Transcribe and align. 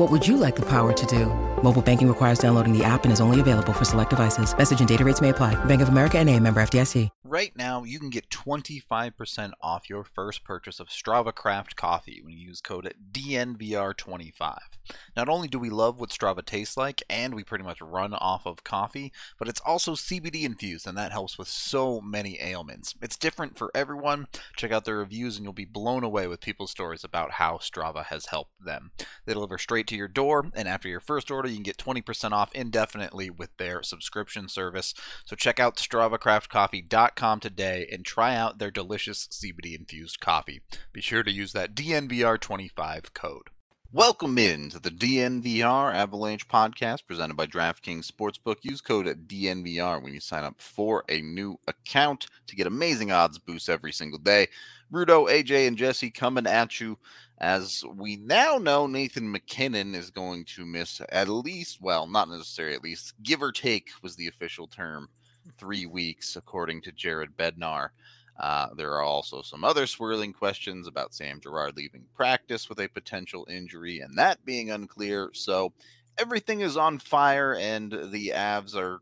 What 0.00 0.10
would 0.10 0.26
you 0.26 0.38
like 0.38 0.56
the 0.56 0.62
power 0.62 0.94
to 0.94 1.06
do? 1.06 1.26
Mobile 1.62 1.82
banking 1.82 2.08
requires 2.08 2.38
downloading 2.38 2.72
the 2.72 2.82
app 2.82 3.04
and 3.04 3.12
is 3.12 3.20
only 3.20 3.38
available 3.38 3.74
for 3.74 3.84
select 3.84 4.08
devices. 4.08 4.56
Message 4.56 4.80
and 4.80 4.88
data 4.88 5.04
rates 5.04 5.20
may 5.20 5.28
apply. 5.28 5.62
Bank 5.66 5.82
of 5.82 5.90
America 5.90 6.16
and 6.16 6.30
a 6.30 6.40
member 6.40 6.62
FDIC. 6.62 7.10
Right 7.22 7.54
now, 7.54 7.84
you 7.84 8.00
can 8.00 8.10
get 8.10 8.28
25% 8.30 9.52
off 9.60 9.88
your 9.88 10.02
first 10.02 10.42
purchase 10.42 10.80
of 10.80 10.88
Strava 10.88 11.32
Craft 11.32 11.76
coffee 11.76 12.20
when 12.20 12.32
you 12.32 12.48
use 12.48 12.60
code 12.60 12.92
DNVR25. 13.12 14.58
Not 15.16 15.28
only 15.28 15.46
do 15.46 15.60
we 15.60 15.70
love 15.70 16.00
what 16.00 16.10
Strava 16.10 16.44
tastes 16.44 16.76
like, 16.76 17.04
and 17.08 17.34
we 17.34 17.44
pretty 17.44 17.62
much 17.62 17.80
run 17.80 18.14
off 18.14 18.46
of 18.46 18.64
coffee, 18.64 19.12
but 19.38 19.46
it's 19.46 19.60
also 19.60 19.92
CBD 19.94 20.42
infused, 20.42 20.88
and 20.88 20.98
that 20.98 21.12
helps 21.12 21.38
with 21.38 21.46
so 21.46 22.00
many 22.00 22.36
ailments. 22.40 22.96
It's 23.00 23.16
different 23.16 23.56
for 23.56 23.70
everyone. 23.76 24.26
Check 24.56 24.72
out 24.72 24.84
their 24.84 24.96
reviews, 24.96 25.36
and 25.36 25.44
you'll 25.44 25.52
be 25.52 25.64
blown 25.64 26.02
away 26.02 26.26
with 26.26 26.40
people's 26.40 26.72
stories 26.72 27.04
about 27.04 27.32
how 27.32 27.58
Strava 27.58 28.06
has 28.06 28.26
helped 28.26 28.64
them. 28.64 28.90
They 29.24 29.34
deliver 29.34 29.56
straight 29.56 29.86
to 29.90 29.96
your 29.96 30.08
door, 30.08 30.46
and 30.54 30.66
after 30.66 30.88
your 30.88 31.00
first 31.00 31.30
order, 31.30 31.48
you 31.48 31.54
can 31.56 31.62
get 31.62 31.76
20% 31.76 32.32
off 32.32 32.52
indefinitely 32.54 33.28
with 33.28 33.50
their 33.58 33.82
subscription 33.82 34.48
service. 34.48 34.94
So 35.26 35.36
check 35.36 35.60
out 35.60 35.76
StravaCraftCoffee.com 35.76 37.40
today 37.40 37.88
and 37.92 38.04
try 38.04 38.34
out 38.34 38.58
their 38.58 38.70
delicious 38.70 39.26
CBD 39.26 39.78
infused 39.78 40.20
coffee. 40.20 40.62
Be 40.92 41.00
sure 41.00 41.22
to 41.22 41.30
use 41.30 41.52
that 41.52 41.74
DNVR25 41.74 43.12
code. 43.14 43.50
Welcome 43.92 44.38
in 44.38 44.70
to 44.70 44.78
the 44.78 44.90
DNVR 44.90 45.92
Avalanche 45.92 46.46
podcast 46.46 47.08
presented 47.08 47.36
by 47.36 47.48
DraftKings 47.48 48.08
Sportsbook. 48.08 48.58
Use 48.62 48.80
code 48.80 49.26
DNVR 49.26 50.00
when 50.00 50.14
you 50.14 50.20
sign 50.20 50.44
up 50.44 50.60
for 50.60 51.04
a 51.08 51.20
new 51.20 51.58
account 51.66 52.28
to 52.46 52.54
get 52.54 52.68
amazing 52.68 53.10
odds 53.10 53.40
boosts 53.40 53.68
every 53.68 53.90
single 53.90 54.20
day. 54.20 54.46
Rudo, 54.92 55.30
AJ, 55.30 55.68
and 55.68 55.76
Jesse 55.76 56.10
coming 56.10 56.46
at 56.46 56.80
you 56.80 56.98
as 57.38 57.84
we 57.96 58.16
now 58.16 58.58
know 58.58 58.86
Nathan 58.86 59.30
MacKinnon 59.30 59.94
is 59.94 60.10
going 60.10 60.44
to 60.44 60.66
miss 60.66 61.00
at 61.10 61.28
least, 61.28 61.80
well, 61.80 62.06
not 62.06 62.28
necessarily 62.28 62.74
at 62.74 62.82
least, 62.82 63.14
give 63.22 63.42
or 63.42 63.50
take 63.50 63.90
was 64.02 64.16
the 64.16 64.26
official 64.26 64.66
term, 64.66 65.08
three 65.56 65.86
weeks, 65.86 66.36
according 66.36 66.82
to 66.82 66.92
Jared 66.92 67.36
Bednar. 67.36 67.90
Uh, 68.38 68.68
there 68.74 68.92
are 68.92 69.02
also 69.02 69.42
some 69.42 69.64
other 69.64 69.86
swirling 69.86 70.32
questions 70.32 70.86
about 70.86 71.14
Sam 71.14 71.40
Girard 71.40 71.76
leaving 71.76 72.04
practice 72.14 72.68
with 72.68 72.80
a 72.80 72.88
potential 72.88 73.46
injury 73.50 74.00
and 74.00 74.16
that 74.18 74.44
being 74.44 74.70
unclear. 74.70 75.30
So 75.32 75.72
everything 76.18 76.60
is 76.60 76.76
on 76.76 76.98
fire, 76.98 77.54
and 77.54 77.92
the 78.10 78.32
Avs 78.34 78.74
are 78.74 79.00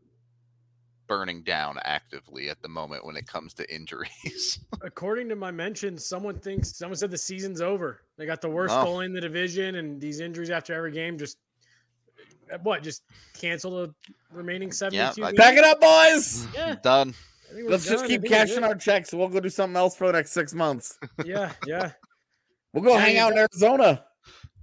burning 1.09 1.41
down 1.41 1.77
actively 1.83 2.49
at 2.49 2.61
the 2.61 2.69
moment 2.69 3.03
when 3.05 3.17
it 3.17 3.27
comes 3.27 3.53
to 3.55 3.73
injuries. 3.73 4.59
According 4.81 5.27
to 5.29 5.35
my 5.35 5.51
mentions, 5.51 6.05
someone 6.05 6.39
thinks 6.39 6.77
someone 6.77 6.95
said 6.95 7.11
the 7.11 7.17
season's 7.17 7.59
over. 7.59 8.03
They 8.17 8.25
got 8.25 8.39
the 8.39 8.49
worst 8.49 8.73
oh. 8.77 8.83
goal 8.85 8.99
in 9.01 9.11
the 9.11 9.19
division, 9.19 9.75
and 9.75 9.99
these 9.99 10.21
injuries 10.21 10.51
after 10.51 10.73
every 10.73 10.93
game 10.93 11.17
just 11.17 11.37
uh, 12.53 12.59
what 12.63 12.83
just 12.83 13.03
cancel 13.33 13.71
the 13.71 13.93
remaining 14.31 14.71
72 14.71 15.21
yeah, 15.21 15.31
pack 15.35 15.57
it 15.57 15.63
up 15.63 15.81
boys! 15.81 16.47
Yeah. 16.53 16.75
Done. 16.81 17.13
Let's 17.63 17.89
just 17.89 18.05
keep 18.05 18.23
cashing 18.23 18.63
our 18.63 18.75
checks. 18.75 19.11
We'll 19.11 19.27
go 19.27 19.39
do 19.39 19.49
something 19.49 19.75
else 19.75 19.95
for 19.95 20.07
the 20.07 20.13
next 20.13 20.31
six 20.31 20.53
months. 20.53 20.97
Yeah 21.25 21.51
yeah. 21.65 21.91
We'll 22.71 22.83
go 22.83 22.95
hang 22.95 23.17
out 23.17 23.31
in 23.31 23.39
arizona. 23.39 24.05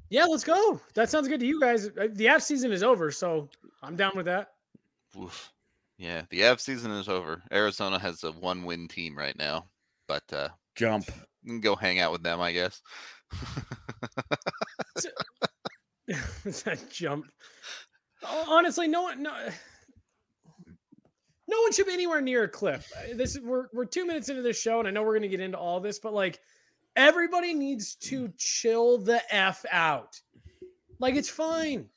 Yeah 0.08 0.24
let's 0.24 0.44
go. 0.44 0.80
That 0.94 1.10
sounds 1.10 1.26
good 1.26 1.40
to 1.40 1.46
you 1.46 1.60
guys. 1.60 1.88
Uh, 1.88 2.08
the 2.12 2.28
app 2.28 2.40
season 2.40 2.70
is 2.70 2.84
over 2.84 3.10
so 3.10 3.48
i'm 3.82 3.96
down 3.96 4.12
with 4.14 4.26
that. 4.26 4.52
Oof. 5.20 5.52
Yeah, 5.98 6.22
the 6.30 6.46
Av 6.46 6.60
season 6.60 6.90
is 6.92 7.08
over. 7.08 7.42
Arizona 7.50 7.98
has 7.98 8.22
a 8.22 8.32
one-win 8.32 8.88
team 8.88 9.16
right 9.16 9.36
now, 9.36 9.66
but 10.06 10.24
uh, 10.32 10.48
jump. 10.74 11.10
You 11.42 11.60
go 11.60 11.74
hang 11.74 12.00
out 12.00 12.12
with 12.12 12.22
them, 12.22 12.40
I 12.40 12.52
guess. 12.52 12.82
that 16.06 16.86
jump. 16.92 17.26
Honestly, 18.48 18.88
no 18.88 19.02
one, 19.02 19.22
no, 19.22 19.32
no 21.48 21.60
one 21.60 21.72
should 21.72 21.86
be 21.86 21.92
anywhere 21.92 22.20
near 22.20 22.44
a 22.44 22.48
cliff. 22.48 22.90
Uh, 22.96 23.14
this 23.14 23.38
we're 23.42 23.68
we're 23.72 23.84
two 23.84 24.06
minutes 24.06 24.28
into 24.28 24.42
this 24.42 24.60
show, 24.60 24.78
and 24.78 24.88
I 24.88 24.90
know 24.90 25.02
we're 25.02 25.12
going 25.12 25.22
to 25.22 25.28
get 25.28 25.40
into 25.40 25.58
all 25.58 25.80
this, 25.80 25.98
but 25.98 26.12
like 26.12 26.40
everybody 26.94 27.54
needs 27.54 27.94
to 27.96 28.30
chill 28.36 28.98
the 28.98 29.22
f 29.34 29.64
out. 29.70 30.20
Like 30.98 31.14
it's 31.14 31.30
fine, 31.30 31.88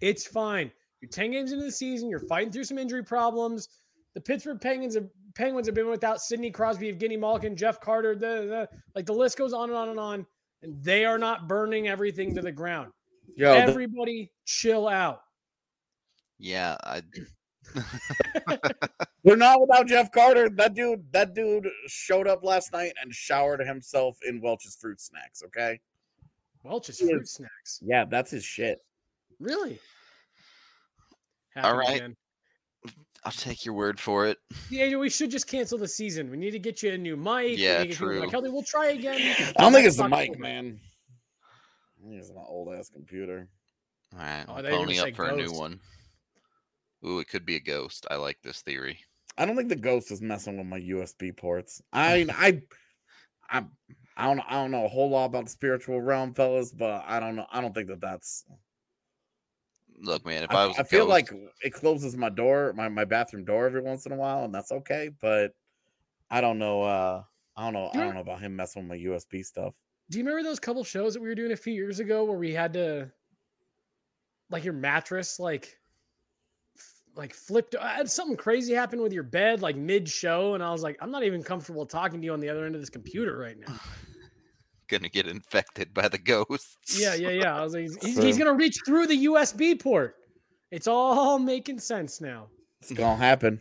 it's 0.00 0.26
fine. 0.26 0.72
You're 1.00 1.10
10 1.10 1.30
games 1.30 1.52
into 1.52 1.64
the 1.64 1.72
season. 1.72 2.08
You're 2.08 2.20
fighting 2.20 2.52
through 2.52 2.64
some 2.64 2.78
injury 2.78 3.04
problems. 3.04 3.68
The 4.14 4.20
Pittsburgh 4.20 4.60
Penguins 4.60 4.94
have, 4.94 5.08
Penguins 5.34 5.66
have 5.66 5.74
been 5.74 5.88
without 5.88 6.20
Sidney 6.20 6.50
Crosby, 6.50 6.92
Evgeny 6.92 7.18
Malkin, 7.18 7.54
Jeff 7.54 7.80
Carter. 7.80 8.14
The, 8.14 8.18
the, 8.26 8.68
like 8.94 9.06
the 9.06 9.12
list 9.12 9.36
goes 9.36 9.52
on 9.52 9.68
and 9.68 9.76
on 9.76 9.88
and 9.90 10.00
on. 10.00 10.26
And 10.62 10.82
they 10.82 11.04
are 11.04 11.18
not 11.18 11.48
burning 11.48 11.88
everything 11.88 12.34
to 12.34 12.40
the 12.40 12.52
ground. 12.52 12.92
Yo, 13.36 13.52
Everybody 13.52 14.24
the- 14.24 14.30
chill 14.46 14.88
out. 14.88 15.20
Yeah, 16.38 16.76
I 16.82 17.02
They're 19.24 19.36
not 19.36 19.60
without 19.60 19.88
Jeff 19.88 20.12
Carter. 20.12 20.48
That 20.50 20.74
dude, 20.74 21.04
that 21.12 21.34
dude 21.34 21.68
showed 21.88 22.28
up 22.28 22.44
last 22.44 22.72
night 22.72 22.92
and 23.02 23.12
showered 23.12 23.60
himself 23.60 24.18
in 24.26 24.40
Welch's 24.40 24.76
fruit 24.76 25.00
snacks. 25.00 25.42
Okay, 25.44 25.80
Welch's 26.62 27.00
fruit 27.00 27.28
snacks. 27.28 27.80
Yeah, 27.84 28.04
that's 28.04 28.30
his 28.30 28.44
shit. 28.44 28.78
Really? 29.40 29.78
All 31.64 31.76
right. 31.76 31.96
Again. 31.96 32.16
I'll 33.24 33.32
take 33.32 33.64
your 33.64 33.74
word 33.74 33.98
for 33.98 34.26
it. 34.26 34.38
Yeah, 34.70 34.96
we 34.96 35.10
should 35.10 35.32
just 35.32 35.48
cancel 35.48 35.78
the 35.78 35.88
season. 35.88 36.30
We 36.30 36.36
need 36.36 36.52
to 36.52 36.60
get 36.60 36.80
you 36.82 36.92
a 36.92 36.98
new 36.98 37.16
mic. 37.16 37.58
Yeah, 37.58 37.84
true. 37.86 38.20
Like, 38.20 38.30
we'll 38.32 38.62
try 38.62 38.90
again. 38.90 39.34
I 39.58 39.62
don't 39.62 39.72
think 39.72 39.84
it's 39.84 39.96
the 39.96 40.08
mic, 40.08 40.38
man. 40.38 40.78
I 41.98 42.08
think 42.08 42.20
it's 42.20 42.32
my 42.32 42.42
old 42.42 42.72
ass 42.72 42.88
computer. 42.88 43.48
All 44.12 44.20
right, 44.20 44.44
oh, 44.48 44.62
pony 44.62 45.00
up 45.00 45.14
for 45.16 45.28
ghost. 45.28 45.40
a 45.40 45.44
new 45.44 45.58
one. 45.58 45.80
Ooh, 47.04 47.18
it 47.18 47.28
could 47.28 47.44
be 47.44 47.56
a 47.56 47.60
ghost. 47.60 48.06
I 48.10 48.14
like 48.16 48.38
this 48.42 48.62
theory. 48.62 49.00
I 49.36 49.44
don't 49.44 49.56
think 49.56 49.68
the 49.68 49.76
ghost 49.76 50.10
is 50.10 50.22
messing 50.22 50.56
with 50.56 50.66
my 50.66 50.80
USB 50.80 51.36
ports. 51.36 51.82
I 51.92 52.26
I 52.38 52.62
I 53.50 53.64
I 54.16 54.26
don't 54.26 54.40
I 54.48 54.52
don't 54.54 54.70
know 54.70 54.84
a 54.84 54.88
whole 54.88 55.10
lot 55.10 55.26
about 55.26 55.44
the 55.44 55.50
spiritual 55.50 56.00
realm, 56.00 56.32
fellas, 56.32 56.72
but 56.72 57.04
I 57.06 57.20
don't 57.20 57.36
know. 57.36 57.46
I 57.50 57.60
don't 57.60 57.74
think 57.74 57.88
that 57.88 58.00
that's 58.00 58.44
look, 60.00 60.24
man, 60.26 60.42
if 60.42 60.50
I, 60.50 60.64
I 60.64 60.66
was, 60.66 60.78
I 60.78 60.82
feel 60.82 61.06
ghost, 61.06 61.32
like 61.32 61.52
it 61.62 61.72
closes 61.72 62.16
my 62.16 62.28
door, 62.28 62.72
my, 62.76 62.88
my 62.88 63.04
bathroom 63.04 63.44
door 63.44 63.66
every 63.66 63.80
once 63.80 64.06
in 64.06 64.12
a 64.12 64.16
while, 64.16 64.44
and 64.44 64.54
that's 64.54 64.72
okay. 64.72 65.10
But 65.20 65.52
I 66.30 66.40
don't 66.40 66.58
know. 66.58 66.82
uh 66.82 67.22
I 67.56 67.64
don't 67.64 67.72
know. 67.72 67.90
I 67.94 68.04
don't 68.04 68.14
know 68.14 68.20
about 68.20 68.40
him 68.40 68.54
messing 68.54 68.86
with 68.86 68.98
my 68.98 69.02
USB 69.02 69.44
stuff. 69.44 69.72
Do 70.10 70.18
you 70.18 70.24
remember 70.24 70.46
those 70.46 70.60
couple 70.60 70.84
shows 70.84 71.14
that 71.14 71.22
we 71.22 71.28
were 71.28 71.34
doing 71.34 71.52
a 71.52 71.56
few 71.56 71.72
years 71.72 72.00
ago 72.00 72.24
where 72.24 72.36
we 72.36 72.52
had 72.52 72.74
to, 72.74 73.10
like, 74.50 74.62
your 74.62 74.74
mattress, 74.74 75.40
like, 75.40 75.78
like 77.14 77.32
flipped? 77.32 77.74
I 77.74 77.94
had 77.94 78.10
something 78.10 78.36
crazy 78.36 78.74
happen 78.74 79.00
with 79.00 79.12
your 79.12 79.22
bed, 79.22 79.62
like 79.62 79.74
mid 79.74 80.06
show, 80.06 80.52
and 80.52 80.62
I 80.62 80.70
was 80.70 80.82
like, 80.82 80.98
I'm 81.00 81.10
not 81.10 81.24
even 81.24 81.42
comfortable 81.42 81.86
talking 81.86 82.20
to 82.20 82.24
you 82.26 82.34
on 82.34 82.40
the 82.40 82.48
other 82.50 82.66
end 82.66 82.74
of 82.74 82.82
this 82.82 82.90
computer 82.90 83.38
right 83.38 83.58
now. 83.58 83.74
gonna 84.88 85.08
get 85.08 85.26
infected 85.26 85.92
by 85.92 86.08
the 86.08 86.18
ghosts. 86.18 86.98
Yeah, 86.98 87.14
yeah, 87.14 87.30
yeah. 87.30 87.56
I 87.56 87.62
was 87.62 87.74
like, 87.74 87.82
he's, 87.82 87.96
he's, 88.02 88.22
he's 88.22 88.38
gonna 88.38 88.54
reach 88.54 88.78
through 88.86 89.06
the 89.06 89.26
USB 89.26 89.80
port. 89.80 90.16
It's 90.70 90.86
all 90.86 91.38
making 91.38 91.78
sense 91.78 92.20
now. 92.20 92.48
It's 92.80 92.92
gonna 92.92 93.16
happen. 93.16 93.60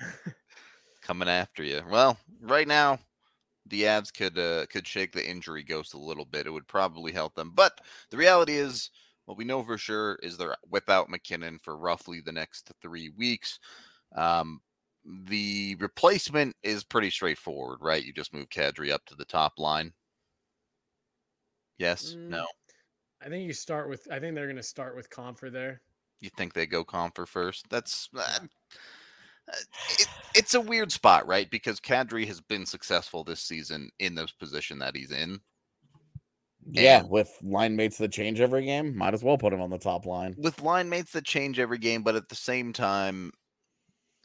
Coming 1.02 1.28
after 1.28 1.62
you. 1.62 1.82
Well, 1.90 2.18
right 2.42 2.68
now, 2.68 2.98
the 3.66 3.82
Avs 3.82 4.12
could 4.12 4.38
uh, 4.38 4.66
could 4.66 4.86
shake 4.86 5.12
the 5.12 5.28
injury 5.28 5.62
ghost 5.62 5.94
a 5.94 5.98
little 5.98 6.24
bit. 6.24 6.46
It 6.46 6.50
would 6.50 6.68
probably 6.68 7.12
help 7.12 7.34
them. 7.34 7.52
But 7.54 7.80
the 8.10 8.16
reality 8.16 8.54
is, 8.54 8.90
what 9.26 9.38
we 9.38 9.44
know 9.44 9.62
for 9.62 9.78
sure 9.78 10.18
is 10.22 10.36
they're 10.36 10.56
without 10.70 11.08
MacKinnon 11.08 11.58
for 11.62 11.76
roughly 11.76 12.20
the 12.20 12.32
next 12.32 12.70
three 12.82 13.10
weeks. 13.16 13.58
Um, 14.16 14.60
the 15.04 15.76
replacement 15.80 16.56
is 16.62 16.84
pretty 16.84 17.10
straightforward, 17.10 17.78
right? 17.80 18.04
You 18.04 18.12
just 18.12 18.34
move 18.34 18.48
Kadri 18.50 18.90
up 18.90 19.04
to 19.06 19.14
the 19.14 19.24
top 19.24 19.54
line. 19.58 19.92
Yes, 21.80 22.14
Mm, 22.14 22.28
no. 22.28 22.46
I 23.22 23.30
think 23.30 23.46
you 23.46 23.54
start 23.54 23.88
with. 23.88 24.06
I 24.10 24.18
think 24.20 24.34
they're 24.34 24.44
going 24.46 24.56
to 24.56 24.62
start 24.62 24.94
with 24.94 25.08
Compher 25.08 25.50
there. 25.50 25.80
You 26.20 26.28
think 26.36 26.52
they 26.52 26.66
go 26.66 26.84
Compher 26.84 27.26
first? 27.26 27.64
That's 27.70 28.10
uh, 28.14 28.20
uh, 28.20 29.52
it, 29.98 30.06
it's 30.34 30.52
a 30.54 30.60
weird 30.60 30.92
spot, 30.92 31.26
right? 31.26 31.50
Because 31.50 31.80
Kadri 31.80 32.26
has 32.26 32.40
been 32.42 32.66
successful 32.66 33.24
this 33.24 33.40
season 33.40 33.88
in 33.98 34.14
this 34.14 34.30
position 34.30 34.78
that 34.80 34.94
he's 34.94 35.10
in. 35.10 35.40
Yeah, 36.70 37.00
And- 37.00 37.08
with 37.08 37.34
line 37.42 37.76
mates 37.76 37.96
that 37.98 38.12
change 38.12 38.40
every 38.40 38.66
game, 38.66 38.94
might 38.94 39.14
as 39.14 39.22
well 39.24 39.38
put 39.38 39.54
him 39.54 39.62
on 39.62 39.70
the 39.70 39.78
top 39.78 40.04
line. 40.04 40.34
with 40.36 40.60
line 40.60 40.90
mates 40.90 41.12
that 41.12 41.24
change 41.24 41.58
every 41.58 41.78
game, 41.78 42.02
but 42.02 42.14
at 42.16 42.28
the 42.28 42.34
same 42.34 42.74
time, 42.74 43.32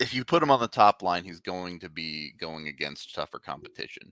if 0.01 0.13
you 0.13 0.25
put 0.25 0.44
him 0.44 0.51
on 0.51 0.60
the 0.60 0.68
top 0.68 1.01
line, 1.01 1.24
he's 1.24 1.40
going 1.40 1.80
to 1.80 1.90
be 1.90 2.34
going 2.38 2.68
against 2.68 3.16
tougher 3.16 3.40
competition. 3.40 4.12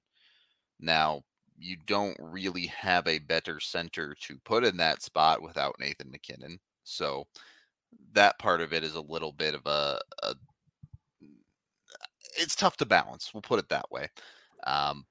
Now, 0.80 1.24
you 1.58 1.78
don't 1.86 2.18
really 2.20 2.68
have 2.68 3.08
a 3.08 3.20
better 3.20 3.60
center 3.60 4.16
to 4.22 4.38
put 4.44 4.64
in 4.64 4.78
that 4.78 5.02
spot 5.02 5.42
without 5.42 5.76
Nathan 5.80 6.12
MacKinnon. 6.12 6.60
So 6.84 7.28
that 8.14 8.38
part 8.40 8.62
of 8.62 8.74
it 8.74 8.84
is 8.84 8.96
a 8.96 9.02
little 9.02 9.32
bit 9.32 9.54
of 9.54 9.66
a, 9.66 10.00
a 10.24 10.36
it's 12.38 12.56
tough 12.56 12.78
to 12.78 12.86
balance. 12.86 13.32
We'll 13.34 13.42
put 13.42 13.60
it 13.60 13.70
that 13.70 13.92
way. 13.92 14.08
Um, 14.66 15.06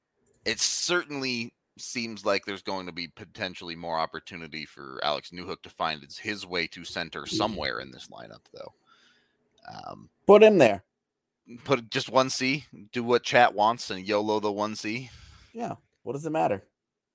it 0.44 0.58
certainly 0.58 1.52
seems 1.78 2.24
like 2.24 2.44
there's 2.44 2.62
going 2.62 2.86
to 2.86 2.92
be 2.92 3.08
potentially 3.08 3.76
more 3.76 3.98
opportunity 3.98 4.64
for 4.64 5.00
Alex 5.04 5.30
Newhook 5.30 5.62
to 5.62 5.70
find 5.70 6.02
his, 6.02 6.18
his 6.18 6.46
way 6.46 6.66
to 6.68 6.84
center 6.84 7.26
somewhere 7.26 7.80
in 7.80 7.90
this 7.90 8.08
lineup, 8.08 8.42
though. 8.52 8.72
Um, 9.72 10.10
Put 10.26 10.42
him 10.42 10.58
there. 10.58 10.82
put 11.64 11.88
just 11.90 12.10
one 12.10 12.28
C, 12.28 12.64
do 12.92 13.04
what 13.04 13.22
chat 13.22 13.54
wants, 13.54 13.90
and 13.90 14.06
YOLO 14.06 14.40
the 14.40 14.50
one 14.50 14.74
C. 14.74 15.10
Yeah. 15.52 15.76
What 16.02 16.14
does 16.14 16.26
it 16.26 16.30
matter? 16.30 16.64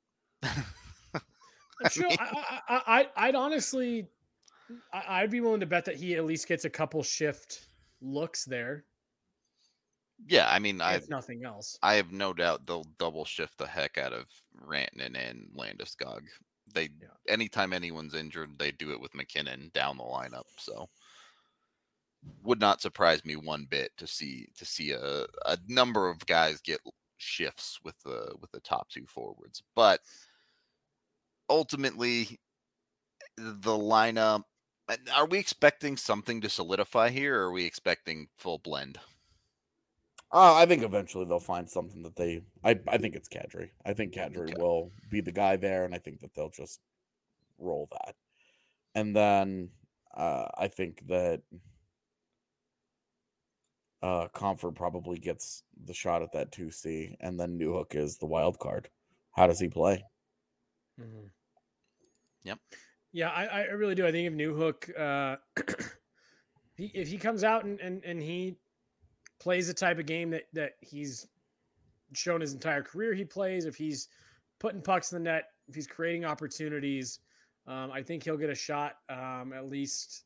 I'm 0.43 1.89
sure. 1.91 2.07
I, 2.19 2.19
I, 2.19 2.61
I, 2.69 2.81
I- 3.01 3.27
I'd 3.27 3.35
honestly, 3.35 4.07
I, 4.93 5.21
I'd 5.21 5.31
be 5.31 5.41
willing 5.41 5.59
to 5.61 5.65
bet 5.65 5.85
that 5.85 5.95
he 5.95 6.15
at 6.15 6.25
least 6.25 6.47
gets 6.47 6.65
a 6.65 6.69
couple 6.69 7.03
shift 7.03 7.67
looks 8.01 8.45
there, 8.45 8.85
Yeah, 10.27 10.47
I 10.49 10.59
mean, 10.59 10.81
I 10.81 10.95
if 10.95 11.09
nothing 11.09 11.43
else. 11.45 11.77
I 11.81 11.95
have 11.95 12.11
no 12.11 12.33
doubt 12.33 12.65
they'll 12.67 12.85
double 12.99 13.25
shift 13.25 13.57
the 13.57 13.67
heck 13.67 13.97
out 13.97 14.13
of 14.13 14.27
Rantanen 14.65 15.15
and 15.17 15.49
Landeskog. 15.57 16.21
They 16.73 16.89
Yeah. 17.01 17.07
anytime 17.27 17.73
anyone's 17.73 18.13
injured, 18.13 18.57
they 18.59 18.71
do 18.71 18.91
it 18.91 18.99
with 18.99 19.15
MacKinnon 19.15 19.71
down 19.73 19.97
the 19.97 20.03
lineup. 20.03 20.43
So 20.57 20.89
would 22.43 22.59
not 22.59 22.81
surprise 22.81 23.23
me 23.25 23.35
one 23.35 23.65
bit 23.69 23.91
to 23.97 24.05
see 24.07 24.47
to 24.57 24.65
see 24.65 24.91
a, 24.91 25.25
a 25.45 25.57
number 25.67 26.09
of 26.09 26.25
guys 26.25 26.59
get 26.61 26.79
shifts 27.17 27.79
with 27.83 27.99
the 28.03 28.35
with 28.39 28.51
the 28.51 28.59
top 28.59 28.89
two 28.89 29.05
forwards. 29.05 29.63
But 29.75 30.01
ultimately 31.49 32.39
the 33.37 33.71
lineup 33.71 34.43
are 35.13 35.27
we 35.27 35.37
expecting 35.37 35.97
something 35.97 36.39
to 36.41 36.49
solidify 36.49 37.09
here 37.09 37.39
or 37.41 37.47
are 37.47 37.51
we 37.51 37.65
expecting 37.65 38.29
full 38.37 38.57
blend? 38.57 38.99
Uh, 40.31 40.55
I 40.55 40.65
think 40.65 40.83
eventually 40.83 41.25
they'll 41.25 41.39
find 41.39 41.69
something 41.69 42.03
that 42.03 42.15
they. 42.15 42.41
I, 42.63 42.79
I 42.87 42.97
think 42.97 43.15
it's 43.15 43.29
Kadri. 43.29 43.69
I 43.85 43.93
think 43.93 44.13
Kadri 44.13 44.49
Okay. 44.49 44.57
will 44.57 44.91
be 45.09 45.21
the 45.21 45.31
guy 45.31 45.55
there, 45.55 45.85
and 45.85 45.95
I 45.95 45.99
think 45.99 46.19
that 46.19 46.33
they'll 46.35 46.49
just 46.49 46.81
roll 47.57 47.87
that. 47.91 48.15
And 48.93 49.15
then 49.15 49.69
uh, 50.15 50.47
I 50.57 50.67
think 50.67 51.07
that 51.07 51.43
uh, 54.07 54.27
Compher 54.29 54.73
probably 54.73 55.17
gets 55.17 55.63
the 55.85 55.93
shot 55.93 56.21
at 56.21 56.31
that 56.31 56.53
two 56.53 56.71
C, 56.71 57.17
and 57.19 57.37
then 57.37 57.59
Newhook 57.59 57.93
is 57.93 58.17
the 58.17 58.25
wild 58.25 58.57
card. 58.57 58.89
How 59.31 59.47
does 59.47 59.59
he 59.59 59.67
play? 59.67 60.01
Mhm. 60.99 61.29
Yep. 62.43 62.59
Yeah, 63.11 63.29
I, 63.29 63.45
I 63.45 63.61
really 63.71 63.95
do. 63.95 64.07
I 64.07 64.11
think 64.11 64.27
if 64.27 64.33
Newhook, 64.33 64.97
uh, 64.97 65.35
he, 66.75 66.85
if 66.93 67.09
he 67.09 67.17
comes 67.17 67.43
out 67.43 67.65
and, 67.65 67.79
and, 67.81 68.03
and 68.05 68.21
he 68.21 68.55
plays 69.39 69.67
the 69.67 69.73
type 69.73 69.99
of 69.99 70.05
game 70.05 70.29
that, 70.29 70.43
that 70.53 70.73
he's 70.79 71.27
shown 72.13 72.39
his 72.39 72.53
entire 72.53 72.81
career 72.81 73.13
he 73.13 73.25
plays, 73.25 73.65
if 73.65 73.75
he's 73.75 74.07
putting 74.59 74.81
pucks 74.81 75.11
in 75.11 75.21
the 75.21 75.29
net, 75.29 75.49
if 75.67 75.75
he's 75.75 75.87
creating 75.87 76.23
opportunities, 76.23 77.19
um, 77.67 77.91
I 77.91 78.01
think 78.01 78.23
he'll 78.23 78.37
get 78.37 78.49
a 78.49 78.55
shot 78.55 78.93
um, 79.09 79.51
at 79.53 79.67
least 79.67 80.23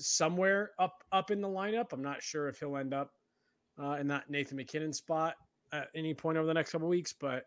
somewhere 0.00 0.70
up 0.78 1.02
up 1.12 1.30
in 1.30 1.40
the 1.40 1.48
lineup. 1.48 1.92
I'm 1.92 2.02
not 2.02 2.22
sure 2.22 2.48
if 2.48 2.58
he'll 2.58 2.76
end 2.76 2.94
up 2.94 3.12
uh, 3.80 3.96
in 4.00 4.06
that 4.08 4.28
Nathan 4.30 4.56
MacKinnon 4.56 4.92
spot 4.92 5.34
at 5.72 5.88
any 5.94 6.14
point 6.14 6.36
over 6.36 6.46
the 6.46 6.54
next 6.54 6.72
couple 6.72 6.88
weeks, 6.88 7.14
but 7.18 7.44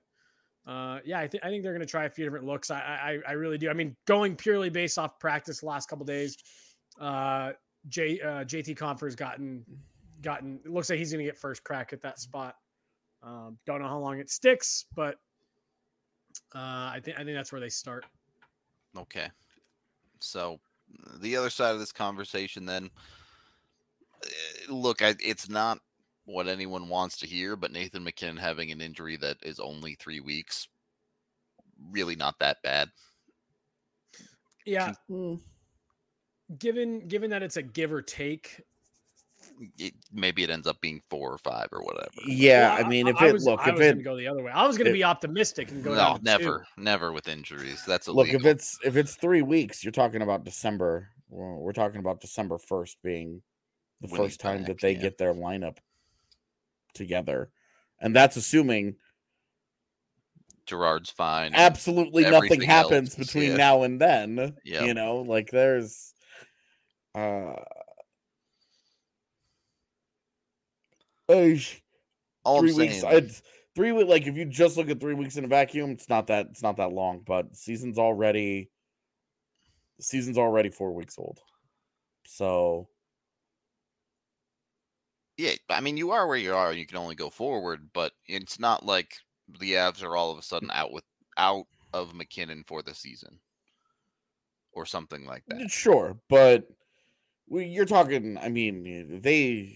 uh, 0.65 0.99
yeah, 1.03 1.19
I 1.19 1.27
think 1.27 1.43
I 1.43 1.49
think 1.49 1.63
they're 1.63 1.73
going 1.73 1.85
to 1.85 1.89
try 1.89 2.05
a 2.05 2.09
few 2.09 2.23
different 2.25 2.45
looks. 2.45 2.71
I, 2.71 2.79
I 2.79 3.19
I 3.29 3.31
really 3.33 3.57
do. 3.57 3.69
I 3.69 3.73
mean, 3.73 3.95
going 4.05 4.35
purely 4.35 4.69
based 4.69 4.97
off 4.97 5.19
practice 5.19 5.59
the 5.59 5.65
last 5.65 5.89
couple 5.89 6.05
days, 6.05 6.37
uh, 6.99 7.51
J 7.89 8.19
uh, 8.21 8.45
JT 8.45 8.77
Compher's 8.77 9.15
gotten 9.15 9.65
gotten. 10.21 10.59
It 10.63 10.71
looks 10.71 10.89
like 10.89 10.99
he's 10.99 11.11
going 11.11 11.25
to 11.25 11.29
get 11.29 11.37
first 11.37 11.63
crack 11.63 11.91
at 11.91 12.01
that 12.01 12.19
spot. 12.19 12.55
Um, 13.21 13.57
don't 13.65 13.81
know 13.81 13.87
how 13.87 13.99
long 13.99 14.19
it 14.19 14.29
sticks, 14.29 14.85
but 14.95 15.15
uh, 16.55 16.91
I 16.93 17.01
think 17.03 17.19
I 17.19 17.23
think 17.23 17.35
that's 17.35 17.51
where 17.51 17.61
they 17.61 17.69
start. 17.69 18.05
Okay. 18.97 19.27
So 20.19 20.59
the 21.19 21.35
other 21.37 21.49
side 21.49 21.73
of 21.73 21.79
this 21.79 21.91
conversation 21.91 22.65
then 22.65 22.89
eh, 24.23 24.27
look, 24.69 25.01
I, 25.01 25.15
it's 25.19 25.49
not 25.49 25.79
what 26.25 26.47
anyone 26.47 26.87
wants 26.87 27.17
to 27.19 27.27
hear, 27.27 27.55
but 27.55 27.71
Nathan 27.71 28.03
MacKinnon 28.03 28.37
having 28.37 28.71
an 28.71 28.81
injury 28.81 29.17
that 29.17 29.37
is 29.43 29.59
only 29.59 29.95
3 29.95 30.19
weeks 30.21 30.67
really 31.91 32.15
not 32.15 32.39
that 32.39 32.61
bad. 32.63 32.89
Yeah, 34.65 34.93
Hmm. 35.07 35.35
given 36.57 37.07
given 37.07 37.29
that 37.31 37.43
it's 37.43 37.57
a 37.57 37.63
give 37.63 37.91
or 37.91 38.01
take. 38.01 38.61
It, 39.77 39.93
maybe 40.11 40.43
it 40.43 40.49
ends 40.49 40.67
up 40.67 40.79
being 40.81 41.01
4 41.09 41.33
or 41.33 41.37
5 41.37 41.67
or 41.71 41.83
whatever. 41.83 42.09
Yeah, 42.25 42.75
well, 42.75 42.85
I 42.85 42.89
mean, 42.89 43.07
if 43.07 43.15
I 43.17 43.27
it 43.27 43.33
was, 43.33 43.45
look, 43.45 43.59
I 43.61 43.69
if 43.69 43.75
was 43.77 43.87
it 43.87 43.91
gonna 43.91 44.03
go 44.03 44.17
the 44.17 44.27
other 44.27 44.43
way. 44.43 44.51
I 44.51 44.65
was 44.65 44.77
going 44.77 44.87
to 44.87 44.93
be 44.93 45.03
optimistic 45.03 45.71
and 45.71 45.83
go. 45.83 45.91
No, 45.91 45.97
down 45.97 46.13
to 46.13 46.19
two. 46.19 46.23
never, 46.23 46.67
never 46.77 47.11
with 47.11 47.27
injuries. 47.27 47.83
That's 47.85 48.07
a 48.07 48.11
look 48.11 48.29
if 48.29 48.45
it's 48.45 48.77
if 48.83 48.95
it's 48.95 49.15
three 49.15 49.41
weeks, 49.41 49.83
you're 49.83 49.91
talking 49.91 50.21
about 50.21 50.43
December. 50.43 51.09
We're, 51.29 51.55
we're 51.55 51.73
talking 51.73 51.99
about 51.99 52.21
December 52.21 52.57
first 52.57 52.97
being 53.03 53.41
the 54.01 54.07
When 54.07 54.21
first 54.21 54.39
time 54.39 54.59
back, 54.59 54.67
that 54.67 54.81
they 54.81 54.93
yeah. 54.93 55.01
get 55.01 55.17
their 55.17 55.33
lineup 55.33 55.77
together, 56.93 57.49
and 57.99 58.15
that's 58.15 58.37
assuming 58.37 58.95
Girard's 60.65 61.09
fine. 61.09 61.53
absolutely 61.53 62.23
nothing 62.23 62.61
happens 62.61 63.17
else, 63.17 63.27
between 63.27 63.51
yeah. 63.51 63.57
now 63.57 63.83
and 63.83 63.99
then. 63.99 64.55
Yep. 64.63 64.85
You 64.85 64.93
know, 64.93 65.17
like 65.17 65.49
there's 65.51 66.13
uh 67.15 67.53
Eesh, 71.29 71.79
All 72.43 72.59
I'm 72.59 72.61
three 72.67 72.73
weeks. 72.73 73.01
saying, 73.01 73.15
I'd, 73.15 73.31
three 73.75 73.91
weeks. 73.91 74.09
Like 74.09 74.27
if 74.27 74.35
you 74.35 74.45
just 74.45 74.77
look 74.77 74.89
at 74.89 74.99
three 74.99 75.13
weeks 75.13 75.37
in 75.37 75.45
a 75.45 75.47
vacuum, 75.47 75.91
it's 75.91 76.09
not 76.09 76.27
that 76.27 76.47
it's 76.51 76.63
not 76.63 76.77
that 76.77 76.91
long. 76.91 77.21
But 77.25 77.55
season's 77.55 77.97
already 77.97 78.69
season's 79.99 80.37
already 80.37 80.69
four 80.69 80.93
weeks 80.93 81.17
old. 81.17 81.39
So 82.25 82.87
Yeah, 85.37 85.53
I 85.69 85.81
mean, 85.81 85.97
you 85.97 86.11
are 86.11 86.27
where 86.27 86.37
you 86.37 86.53
are. 86.53 86.73
You 86.73 86.85
can 86.85 86.97
only 86.97 87.15
go 87.15 87.29
forward, 87.29 87.89
but 87.93 88.13
it's 88.27 88.59
not 88.59 88.85
like 88.85 89.15
the 89.59 89.73
Avs 89.73 90.03
are 90.03 90.15
all 90.15 90.31
of 90.31 90.37
a 90.37 90.43
sudden 90.43 90.71
out 90.71 90.91
with 90.91 91.03
out 91.37 91.65
of 91.93 92.13
MacKinnon 92.13 92.63
for 92.67 92.81
the 92.81 92.93
season 92.93 93.39
or 94.71 94.85
something 94.85 95.25
like 95.25 95.43
that. 95.47 95.69
sure, 95.69 96.17
but 96.29 96.67
you're 97.49 97.85
talking. 97.85 98.37
I 98.37 98.49
mean, 98.49 99.21
they 99.21 99.75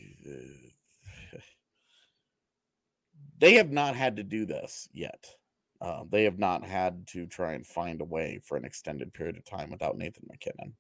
they 3.38 3.54
have 3.56 3.72
not 3.72 3.96
had 3.96 4.16
to 4.18 4.24
do 4.24 4.46
this 4.46 4.88
yet. 4.94 5.36
Uh, 5.80 6.04
they 6.10 6.24
have 6.24 6.40
not 6.40 6.64
had 6.64 7.08
to 7.08 7.28
try 7.28 7.54
and 7.54 7.66
find 7.66 8.02
a 8.02 8.06
way 8.06 8.40
for 8.44 8.58
an 8.58 8.66
extended 8.66 9.14
period 9.14 9.38
of 9.38 9.46
time 9.46 9.70
without 9.70 9.98
Nathan 9.98 10.26
MacKinnon. 10.30 10.76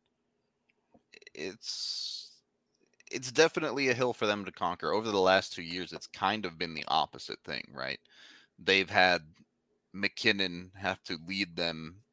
It's 1.33 2.41
it's 3.11 3.31
definitely 3.31 3.87
a 3.89 3.93
hill 3.93 4.13
for 4.13 4.25
them 4.25 4.43
to 4.45 4.51
conquer. 4.51 4.91
Over 4.91 5.09
the 5.11 5.19
last 5.19 5.53
two 5.53 5.61
years, 5.61 5.93
it's 5.93 6.07
kind 6.07 6.45
of 6.45 6.57
been 6.57 6.73
the 6.73 6.83
opposite 6.89 7.39
thing, 7.45 7.63
right? 7.71 7.99
They've 8.59 8.89
had 8.89 9.21
MacKinnon 9.93 10.71
have 10.75 11.03
to 11.03 11.17
lead 11.25 11.55
them 11.55 12.03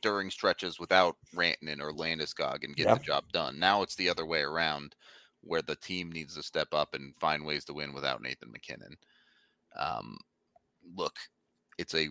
during 0.00 0.30
stretches 0.30 0.78
without 0.78 1.16
Rantanen 1.34 1.80
or 1.80 1.92
Landeskog 1.92 2.64
and 2.64 2.76
get 2.76 2.84
Yeah. 2.86 2.94
the 2.94 3.00
job 3.00 3.30
done. 3.32 3.58
Now 3.58 3.82
it's 3.82 3.96
the 3.96 4.08
other 4.08 4.24
way 4.26 4.40
around, 4.40 4.96
where 5.42 5.62
the 5.62 5.76
team 5.76 6.10
needs 6.10 6.34
to 6.36 6.42
step 6.42 6.72
up 6.72 6.94
and 6.94 7.14
find 7.20 7.44
ways 7.44 7.64
to 7.66 7.74
win 7.74 7.92
without 7.92 8.22
Nathan 8.22 8.50
MacKinnon. 8.52 8.96
Um, 9.78 10.16
look, 10.96 11.16
it's 11.78 11.94
a 11.94 12.08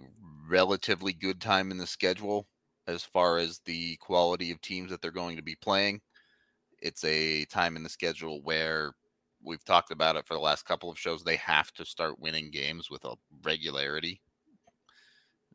relatively 0.47 1.13
good 1.13 1.39
time 1.39 1.71
in 1.71 1.77
the 1.77 1.87
schedule 1.87 2.47
as 2.87 3.03
far 3.03 3.37
as 3.37 3.59
the 3.65 3.95
quality 3.97 4.51
of 4.51 4.61
teams 4.61 4.89
that 4.89 5.01
they're 5.01 5.11
going 5.11 5.35
to 5.35 5.43
be 5.43 5.55
playing. 5.55 6.01
It's 6.81 7.03
a 7.03 7.45
time 7.45 7.75
in 7.75 7.83
the 7.83 7.89
schedule 7.89 8.41
where 8.41 8.93
we've 9.43 9.63
talked 9.63 9.91
about 9.91 10.15
it 10.15 10.25
for 10.25 10.33
the 10.33 10.39
last 10.39 10.65
couple 10.65 10.89
of 10.89 10.97
shows. 10.97 11.23
They 11.23 11.35
have 11.37 11.71
to 11.73 11.85
start 11.85 12.19
winning 12.19 12.51
games 12.51 12.89
with 12.89 13.05
a 13.05 13.15
regularity. 13.43 14.21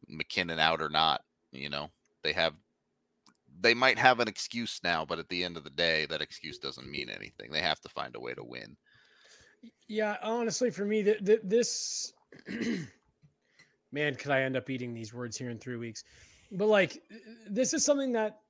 MacKinnon 0.09 0.59
out 0.59 0.81
or 0.81 0.91
not, 0.91 1.23
you 1.53 1.71
know, 1.71 1.89
they 2.23 2.33
have 2.33 2.55
they 3.61 3.75
might 3.75 3.99
have 3.99 4.21
an 4.21 4.29
excuse 4.29 4.81
now, 4.83 5.05
but 5.05 5.19
at 5.19 5.29
the 5.29 5.45
end 5.45 5.57
of 5.57 5.65
the 5.65 5.71
day, 5.71 6.07
that 6.07 6.21
excuse 6.21 6.59
doesn't 6.59 6.91
mean 6.91 7.09
anything. 7.09 7.51
They 7.51 7.61
have 7.61 7.81
to 7.81 7.89
find 7.89 8.15
a 8.17 8.21
way 8.21 8.35
to 8.35 8.45
win. 8.45 8.77
Yeah, 9.89 10.17
honestly, 10.23 10.71
for 10.71 10.85
me, 10.85 11.03
th- 11.03 11.25
th- 11.25 11.41
this 11.45 12.13
man, 13.93 14.15
could 14.15 14.31
I 14.31 14.43
end 14.43 14.57
up 14.57 14.71
eating 14.71 14.95
these 14.95 15.15
words 15.15 15.37
here 15.37 15.51
in 15.51 15.59
three 15.59 15.77
weeks? 15.77 16.05
But 16.53 16.67
like, 16.67 17.03
this 17.49 17.75
is 17.75 17.85
something 17.85 18.13
that 18.13 18.41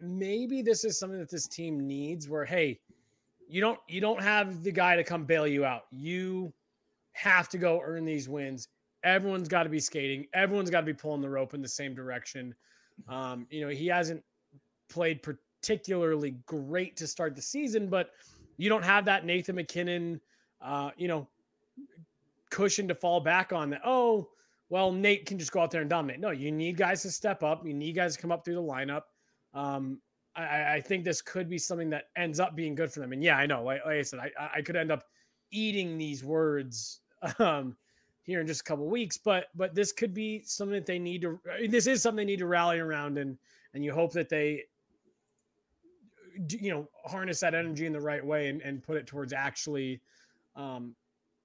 maybe 0.00 0.62
this 0.62 0.84
is 0.84 0.98
something 0.98 1.18
that 1.18 1.30
this 1.30 1.46
team 1.46 1.86
needs. 1.86 2.28
Where 2.28 2.44
hey, 2.44 2.80
you 3.48 3.60
don't 3.60 3.78
you 3.88 4.00
don't 4.00 4.20
have 4.20 4.62
the 4.62 4.72
guy 4.72 4.96
to 4.96 5.04
come 5.04 5.24
bail 5.24 5.46
you 5.46 5.64
out. 5.64 5.82
You 5.90 6.52
have 7.12 7.48
to 7.50 7.58
go 7.58 7.80
earn 7.82 8.04
these 8.04 8.28
wins. 8.28 8.68
Everyone's 9.04 9.48
got 9.48 9.62
to 9.62 9.68
be 9.68 9.80
skating. 9.80 10.26
Everyone's 10.34 10.70
got 10.70 10.80
to 10.80 10.86
be 10.86 10.94
pulling 10.94 11.22
the 11.22 11.28
rope 11.28 11.54
in 11.54 11.62
the 11.62 11.68
same 11.68 11.94
direction. 11.94 12.54
Um, 13.08 13.46
you 13.50 13.60
know, 13.60 13.68
he 13.68 13.86
hasn't 13.86 14.22
played 14.88 15.22
particularly 15.22 16.36
great 16.46 16.96
to 16.96 17.06
start 17.06 17.36
the 17.36 17.42
season, 17.42 17.88
but 17.88 18.10
you 18.56 18.68
don't 18.68 18.84
have 18.84 19.04
that 19.04 19.24
Nathan 19.24 19.56
MacKinnon, 19.56 20.20
uh, 20.60 20.90
you 20.96 21.08
know, 21.08 21.28
cushion 22.50 22.88
to 22.88 22.94
fall 22.94 23.20
back 23.20 23.52
on 23.52 23.70
that. 23.70 23.82
Oh, 23.84 24.28
well, 24.68 24.90
Nate 24.92 25.26
can 25.26 25.38
just 25.38 25.52
go 25.52 25.60
out 25.60 25.70
there 25.70 25.80
and 25.80 25.90
dominate. 25.90 26.20
No, 26.20 26.30
you 26.30 26.50
need 26.50 26.76
guys 26.76 27.02
to 27.02 27.10
step 27.10 27.42
up. 27.42 27.64
You 27.66 27.74
need 27.74 27.94
guys 27.94 28.16
to 28.16 28.22
come 28.22 28.32
up 28.32 28.44
through 28.44 28.56
the 28.56 28.62
lineup. 28.62 29.02
Um, 29.54 30.00
I, 30.34 30.74
I, 30.74 30.80
think 30.80 31.04
this 31.04 31.22
could 31.22 31.48
be 31.48 31.56
something 31.56 31.88
that 31.90 32.08
ends 32.16 32.40
up 32.40 32.54
being 32.54 32.74
good 32.74 32.92
for 32.92 33.00
them. 33.00 33.12
And 33.12 33.22
yeah, 33.22 33.36
I 33.38 33.46
know, 33.46 33.62
like, 33.62 33.80
like 33.86 33.96
I 33.96 34.02
said, 34.02 34.18
I, 34.18 34.30
I, 34.56 34.60
could 34.60 34.76
end 34.76 34.92
up 34.92 35.04
eating 35.50 35.96
these 35.96 36.22
words 36.22 37.00
um, 37.38 37.74
here 38.22 38.40
in 38.40 38.46
just 38.46 38.60
a 38.60 38.64
couple 38.64 38.86
weeks, 38.86 39.16
but 39.16 39.46
but 39.54 39.74
this 39.74 39.92
could 39.92 40.12
be 40.12 40.42
something 40.44 40.74
that 40.74 40.84
they 40.84 40.98
need 40.98 41.22
to. 41.22 41.40
This 41.68 41.86
is 41.86 42.02
something 42.02 42.26
they 42.26 42.30
need 42.32 42.40
to 42.40 42.46
rally 42.46 42.80
around, 42.80 43.16
and 43.16 43.38
and 43.72 43.84
you 43.84 43.94
hope 43.94 44.12
that 44.12 44.28
they 44.28 44.64
you 46.50 46.70
know 46.70 46.88
harness 47.06 47.40
that 47.40 47.54
energy 47.54 47.86
in 47.86 47.92
the 47.92 48.00
right 48.00 48.24
way 48.24 48.48
and, 48.48 48.60
and 48.60 48.82
put 48.82 48.96
it 48.96 49.06
towards 49.06 49.32
actually 49.32 50.00
um, 50.56 50.94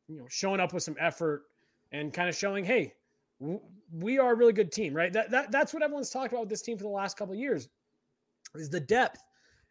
you 0.07 0.17
know 0.17 0.25
showing 0.29 0.59
up 0.59 0.73
with 0.73 0.83
some 0.83 0.95
effort 0.99 1.43
and 1.91 2.13
kind 2.13 2.29
of 2.29 2.35
showing 2.35 2.65
hey 2.65 2.93
we 3.91 4.19
are 4.19 4.33
a 4.33 4.35
really 4.35 4.53
good 4.53 4.71
team 4.71 4.93
right? 4.93 5.11
That, 5.11 5.31
that 5.31 5.51
that's 5.51 5.73
what 5.73 5.83
everyone's 5.83 6.09
talked 6.09 6.31
about 6.31 6.41
with 6.41 6.49
this 6.49 6.61
team 6.61 6.77
for 6.77 6.83
the 6.83 6.89
last 6.89 7.17
couple 7.17 7.33
of 7.33 7.39
years 7.39 7.69
is 8.55 8.69
the 8.69 8.79
depth 8.79 9.21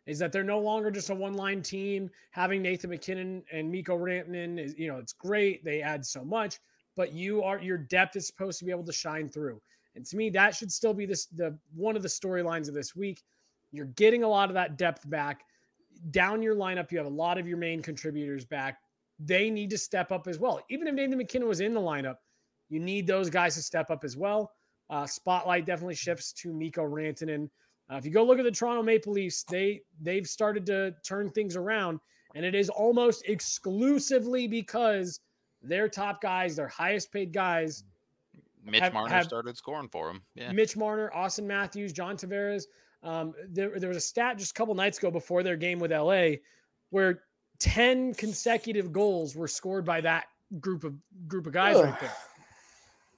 is 0.07 0.19
that 0.19 0.33
they're 0.33 0.43
no 0.43 0.59
longer 0.59 0.91
just 0.91 1.11
a 1.11 1.15
one 1.15 1.35
line 1.35 1.63
team. 1.63 2.11
Having 2.33 2.63
Nathan 2.63 2.91
MacKinnon 2.91 3.45
and 3.53 3.71
Mikko 3.71 3.97
Rantanen 3.97 4.59
is 4.59 4.75
you 4.77 4.89
know 4.89 4.99
it's 4.99 5.13
great. 5.13 5.65
They 5.65 5.83
add 5.83 6.05
so 6.05 6.25
much 6.25 6.59
but 6.97 7.13
you 7.13 7.43
are 7.43 7.61
your 7.61 7.79
depth 7.79 8.17
is 8.17 8.27
supposed 8.27 8.59
to 8.59 8.65
be 8.65 8.71
able 8.71 8.85
to 8.85 8.93
shine 8.93 9.29
through. 9.29 9.61
And 9.95 10.05
to 10.07 10.17
me 10.17 10.31
that 10.31 10.55
should 10.55 10.73
still 10.73 10.95
be 10.95 11.07
this 11.07 11.27
the 11.27 11.57
one 11.75 11.97
of 11.97 12.03
the 12.03 12.09
storylines 12.09 12.69
of 12.69 12.75
this 12.75 12.95
week. 12.97 13.23
You're 13.73 13.87
getting 13.87 14.25
a 14.25 14.29
lot 14.29 14.51
of 14.51 14.55
that 14.55 14.77
depth 14.77 15.09
back. 15.09 15.45
Down 16.11 16.43
your 16.43 16.57
lineup, 16.57 16.91
you 16.91 16.99
have 16.99 17.07
a 17.07 17.11
lot 17.11 17.39
of 17.39 17.47
your 17.47 17.59
main 17.59 17.83
contributors 17.83 18.45
back. 18.45 18.79
They 19.23 19.50
need 19.50 19.71
to 19.71 19.79
step 19.79 20.12
up 20.12 20.27
as 20.27 20.39
well. 20.39 20.61
Even 20.71 20.89
if 20.89 20.95
Nathan 20.95 21.19
MacKinnon 21.19 21.49
was 21.49 21.61
in 21.61 21.75
the 21.75 21.81
lineup, 21.81 22.17
you 22.69 22.81
need 22.81 23.07
those 23.07 23.29
guys 23.29 23.55
to 23.57 23.62
step 23.62 23.91
up 23.91 24.05
as 24.05 24.17
well. 24.17 24.53
Uh, 24.89 25.07
spotlight 25.07 25.67
definitely 25.67 25.95
shifts 25.95 26.33
to 26.33 26.53
Mikko 26.53 26.83
Rantanen. 26.83 27.49
Uh, 27.91 27.97
if 27.97 28.05
you 28.05 28.11
go 28.11 28.25
look 28.25 28.39
at 28.39 28.45
the 28.45 28.50
Toronto 28.50 28.83
Maple 28.83 29.12
Leafs, 29.12 29.45
they 29.45 29.83
they've 30.00 30.27
started 30.27 30.65
to 30.67 30.95
turn 31.05 31.31
things 31.31 31.57
around, 31.57 32.00
and 32.35 32.45
it 32.45 32.55
is 32.55 32.69
almost 32.69 33.29
exclusively 33.29 34.47
because 34.49 35.21
their 35.62 35.89
top 35.89 36.21
guys, 36.21 36.57
their 36.57 36.69
highest 36.69 37.12
paid 37.12 37.33
guys, 37.33 37.85
Mitch 38.65 38.81
have, 38.81 38.93
Marner 38.93 39.15
have, 39.15 39.25
started 39.25 39.57
scoring 39.57 39.89
for 39.89 40.07
them. 40.09 40.23
Yeah. 40.35 40.53
Mitch 40.53 40.77
Marner, 40.77 41.11
Auston 41.15 41.45
Matthews, 41.45 41.93
John 41.93 42.17
Tavares. 42.17 42.65
Um, 43.03 43.33
there, 43.49 43.79
there 43.79 43.89
was 43.89 43.97
a 43.97 44.03
stat 44.03 44.39
just 44.39 44.53
a 44.53 44.55
couple 44.55 44.75
nights 44.75 44.99
ago 44.99 45.11
before 45.11 45.43
their 45.43 45.57
game 45.57 45.79
with 45.79 45.91
LA 45.91 46.33
where 46.91 47.23
10 47.61 48.14
consecutive 48.14 48.93
goals 48.93 49.37
were 49.37 49.49
scored 49.49 49.85
by 49.85 50.00
that 50.00 50.26
group 50.59 50.83
of 50.83 50.95
group 51.29 51.47
of 51.47 51.52
guys 51.52 51.76
Ugh. 51.76 51.85
right 51.85 52.00
there. 52.00 52.12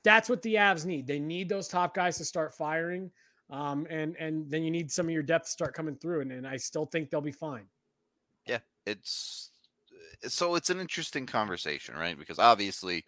That's 0.05 0.29
what 0.29 0.43
the 0.43 0.57
Avs 0.57 0.85
need. 0.85 1.07
They 1.07 1.21
need 1.21 1.49
those 1.49 1.69
top 1.69 1.95
guys 1.95 2.19
to 2.19 2.25
start 2.25 2.55
firing. 2.55 3.11
Um, 3.51 3.87
and 3.89 4.17
and 4.17 4.51
then 4.51 4.63
you 4.63 4.71
need 4.71 4.91
some 4.91 5.07
of 5.07 5.13
your 5.13 5.23
depth 5.23 5.47
to 5.47 5.51
start 5.51 5.75
coming 5.75 5.97
through. 5.97 6.23
And, 6.23 6.33
and 6.33 6.47
I 6.47 6.57
still 6.57 6.87
think 6.87 7.11
they'll 7.11 7.21
be 7.21 7.33
fine. 7.33 7.65
Yeah, 8.47 8.59
it's 8.87 9.51
so 10.27 10.55
it's 10.55 10.71
an 10.71 10.81
interesting 10.81 11.27
conversation, 11.27 11.95
right? 11.95 12.19
Because 12.19 12.39
obviously, 12.39 13.05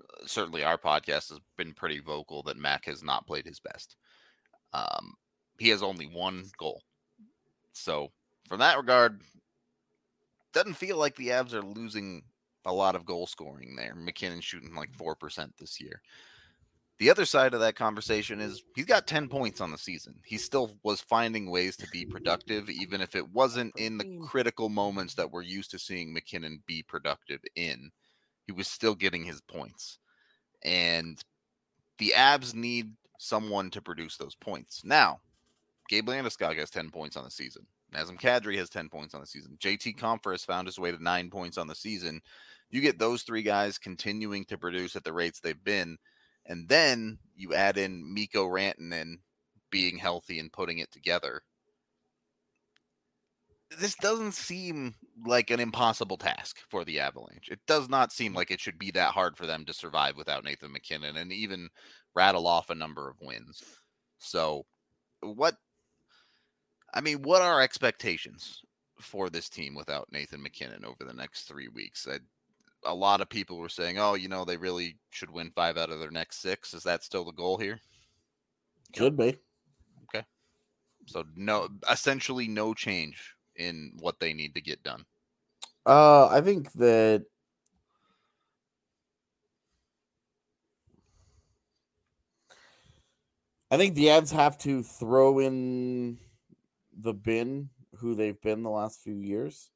uh, 0.00 0.26
certainly 0.26 0.64
our 0.64 0.78
podcast 0.78 1.30
has 1.30 1.38
been 1.56 1.72
pretty 1.72 2.00
vocal 2.00 2.42
that 2.44 2.56
Mac 2.56 2.84
has 2.86 3.02
not 3.02 3.26
played 3.26 3.46
his 3.46 3.60
best. 3.60 3.96
Um, 4.72 5.14
he 5.58 5.68
has 5.68 5.82
only 5.82 6.06
one 6.06 6.44
goal. 6.58 6.82
So, 7.72 8.10
from 8.48 8.58
that 8.60 8.76
regard, 8.76 9.20
doesn't 10.52 10.74
feel 10.74 10.96
like 10.96 11.16
the 11.16 11.28
Avs 11.28 11.52
are 11.52 11.62
losing 11.62 12.22
a 12.64 12.72
lot 12.72 12.94
of 12.94 13.06
goal 13.06 13.26
scoring 13.26 13.76
there. 13.76 13.94
MacKinnon 13.94 14.40
shooting 14.40 14.74
like 14.74 14.92
4% 14.92 15.50
this 15.58 15.80
year. 15.80 16.02
The 16.98 17.08
other 17.08 17.24
side 17.24 17.54
of 17.54 17.60
that 17.60 17.76
conversation 17.76 18.40
is 18.40 18.62
he's 18.76 18.84
got 18.84 19.06
10 19.06 19.28
points 19.28 19.62
on 19.62 19.70
the 19.70 19.78
season. 19.78 20.20
He 20.22 20.36
still 20.36 20.72
was 20.82 21.00
finding 21.00 21.50
ways 21.50 21.74
to 21.78 21.86
be 21.90 22.04
productive, 22.04 22.68
even 22.68 23.00
if 23.00 23.16
it 23.16 23.26
wasn't 23.30 23.72
in 23.78 23.96
the 23.96 24.04
mm. 24.04 24.20
critical 24.20 24.68
moments 24.68 25.14
that 25.14 25.30
we're 25.30 25.40
used 25.40 25.70
to 25.70 25.78
seeing 25.78 26.12
MacKinnon 26.12 26.62
be 26.66 26.82
productive 26.82 27.40
in. 27.56 27.90
He 28.46 28.52
was 28.52 28.68
still 28.68 28.94
getting 28.94 29.24
his 29.24 29.40
points. 29.40 29.98
And 30.62 31.18
the 31.96 32.12
Avs 32.14 32.54
need 32.54 32.92
someone 33.18 33.70
to 33.70 33.80
produce 33.80 34.18
those 34.18 34.34
points. 34.34 34.84
Now, 34.84 35.20
Gabe 35.88 36.06
Landeskog 36.06 36.58
has 36.58 36.68
10 36.68 36.90
points 36.90 37.16
on 37.16 37.24
the 37.24 37.30
season. 37.30 37.66
Nazem 37.94 38.20
Kadri 38.20 38.56
has 38.56 38.70
10 38.70 38.88
points 38.88 39.14
on 39.14 39.20
the 39.20 39.26
season. 39.26 39.56
JT 39.60 40.00
has 40.30 40.44
found 40.44 40.66
his 40.66 40.78
way 40.78 40.90
to 40.92 41.02
nine 41.02 41.30
points 41.30 41.58
on 41.58 41.66
the 41.66 41.74
season. 41.74 42.20
You 42.70 42.80
get 42.80 42.98
those 42.98 43.22
three 43.22 43.42
guys 43.42 43.78
continuing 43.78 44.44
to 44.46 44.58
produce 44.58 44.94
at 44.94 45.04
the 45.04 45.12
rates 45.12 45.40
they've 45.40 45.64
been, 45.64 45.98
and 46.46 46.68
then 46.68 47.18
you 47.34 47.54
add 47.54 47.78
in 47.78 48.14
Mikko 48.14 48.46
Rantanen 48.46 49.16
being 49.70 49.98
healthy 49.98 50.38
and 50.38 50.52
putting 50.52 50.78
it 50.78 50.90
together. 50.92 51.42
This 53.78 53.94
doesn't 53.96 54.32
seem 54.32 54.94
like 55.24 55.50
an 55.50 55.60
impossible 55.60 56.16
task 56.16 56.58
for 56.68 56.84
the 56.84 56.98
Avalanche. 56.98 57.48
It 57.50 57.60
does 57.66 57.88
not 57.88 58.12
seem 58.12 58.34
like 58.34 58.50
it 58.50 58.60
should 58.60 58.78
be 58.78 58.90
that 58.92 59.12
hard 59.12 59.36
for 59.36 59.46
them 59.46 59.64
to 59.64 59.72
survive 59.72 60.16
without 60.16 60.44
Nathan 60.44 60.72
MacKinnon 60.72 61.16
and 61.16 61.32
even 61.32 61.68
rattle 62.14 62.48
off 62.48 62.70
a 62.70 62.74
number 62.74 63.08
of 63.08 63.20
wins. 63.20 63.62
So, 64.18 64.66
what 65.20 65.54
I 66.94 67.00
mean, 67.00 67.22
what 67.22 67.42
are 67.42 67.60
expectations 67.60 68.62
for 69.00 69.30
this 69.30 69.48
team 69.48 69.74
without 69.74 70.10
Nathan 70.12 70.42
MacKinnon 70.42 70.84
over 70.84 71.04
the 71.04 71.14
next 71.14 71.42
three 71.42 71.68
weeks? 71.68 72.06
I, 72.10 72.18
a 72.84 72.94
lot 72.94 73.20
of 73.20 73.28
people 73.28 73.58
were 73.58 73.68
saying, 73.68 73.98
"Oh, 73.98 74.14
you 74.14 74.28
know, 74.28 74.44
they 74.44 74.56
really 74.56 74.96
should 75.10 75.30
win 75.30 75.52
five 75.54 75.76
out 75.76 75.90
of 75.90 76.00
their 76.00 76.10
next 76.10 76.40
six. 76.40 76.74
Is 76.74 76.82
that 76.84 77.04
still 77.04 77.24
the 77.24 77.32
goal 77.32 77.56
here? 77.56 77.80
Could 78.96 79.16
be. 79.16 79.36
Okay. 80.04 80.24
So 81.06 81.24
no, 81.36 81.68
essentially 81.90 82.48
no 82.48 82.74
change 82.74 83.34
in 83.56 83.92
what 84.00 84.18
they 84.18 84.32
need 84.32 84.54
to 84.54 84.60
get 84.60 84.82
done. 84.82 85.04
Uh, 85.86 86.26
I 86.26 86.40
think 86.40 86.72
that 86.72 87.24
I 93.70 93.76
think 93.76 93.94
the 93.94 94.10
ads 94.10 94.32
have 94.32 94.58
to 94.58 94.82
throw 94.82 95.38
in 95.38 96.18
the 97.02 97.14
bin 97.14 97.70
who 97.96 98.14
they've 98.14 98.40
been 98.40 98.62
the 98.62 98.70
last 98.70 99.02
few 99.02 99.16
years, 99.16 99.70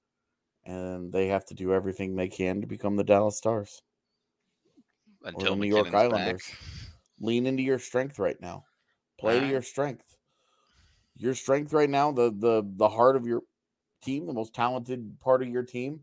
and 0.64 1.12
they 1.12 1.28
have 1.28 1.44
to 1.46 1.54
do 1.54 1.72
everything 1.72 2.14
they 2.14 2.28
can 2.28 2.60
to 2.60 2.66
become 2.66 2.96
the 2.96 3.04
Dallas 3.04 3.36
Stars 3.36 3.82
until 5.24 5.54
the 5.54 5.60
New 5.60 5.68
York 5.68 5.92
Islanders. 5.92 6.46
Back. 6.48 6.58
Lean 7.20 7.46
into 7.46 7.62
your 7.62 7.78
strength 7.78 8.18
right 8.18 8.40
now. 8.40 8.64
Play 9.18 9.34
to 9.34 9.44
uh-huh. 9.44 9.52
your 9.52 9.62
strength. 9.62 10.16
Your 11.16 11.34
strength 11.34 11.72
right 11.72 11.90
now, 11.90 12.10
the 12.12 12.30
the 12.30 12.62
the 12.76 12.88
heart 12.88 13.16
of 13.16 13.26
your 13.26 13.42
team, 14.02 14.26
the 14.26 14.32
most 14.32 14.54
talented 14.54 15.18
part 15.20 15.42
of 15.42 15.48
your 15.48 15.62
team, 15.62 16.00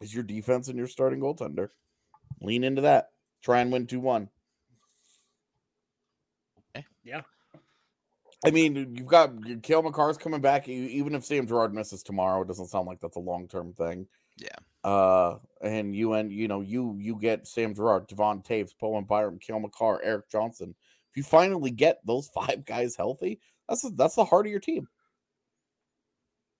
is 0.00 0.14
your 0.14 0.22
defense 0.22 0.68
and 0.68 0.78
your 0.78 0.86
starting 0.86 1.20
goaltender. 1.20 1.68
Lean 2.40 2.64
into 2.64 2.82
that. 2.82 3.08
Try 3.42 3.60
and 3.60 3.72
win 3.72 3.86
two 3.86 4.00
one. 4.00 4.28
Okay. 6.76 6.84
Yeah. 7.02 7.22
I 8.44 8.50
mean, 8.50 8.94
you've 8.96 9.06
got 9.06 9.32
Cale 9.62 9.82
Makar's 9.82 10.16
coming 10.16 10.40
back. 10.40 10.68
Even 10.68 11.14
if 11.14 11.24
Sam 11.24 11.46
Girard 11.46 11.74
misses 11.74 12.02
tomorrow, 12.02 12.42
it 12.42 12.48
doesn't 12.48 12.68
sound 12.68 12.86
like 12.86 13.00
that's 13.00 13.16
a 13.16 13.20
long 13.20 13.48
term 13.48 13.72
thing. 13.74 14.06
Yeah. 14.38 14.56
Uh, 14.82 15.38
and 15.60 15.94
you 15.94 16.14
and 16.14 16.32
you 16.32 16.48
know 16.48 16.62
you 16.62 16.96
you 16.98 17.16
get 17.16 17.46
Sam 17.46 17.74
Girard, 17.74 18.06
Devon 18.06 18.40
Toews, 18.42 18.70
Bowen 18.80 19.04
Byram, 19.04 19.38
Cale 19.38 19.60
Makar, 19.60 20.00
Erik 20.02 20.30
Johnson. 20.30 20.74
If 21.10 21.16
you 21.16 21.22
finally 21.22 21.70
get 21.70 22.00
those 22.06 22.28
five 22.34 22.64
guys 22.64 22.96
healthy, 22.96 23.40
that's 23.68 23.84
a, 23.84 23.90
that's 23.90 24.14
the 24.14 24.24
heart 24.24 24.46
of 24.46 24.50
your 24.50 24.60
team. 24.60 24.88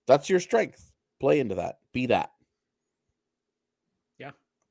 That's 0.07 0.29
your 0.29 0.41
strength. 0.41 0.93
Play 1.19 1.41
into 1.41 1.55
that. 1.55 1.79
Be 1.93 2.07
that. 2.07 2.31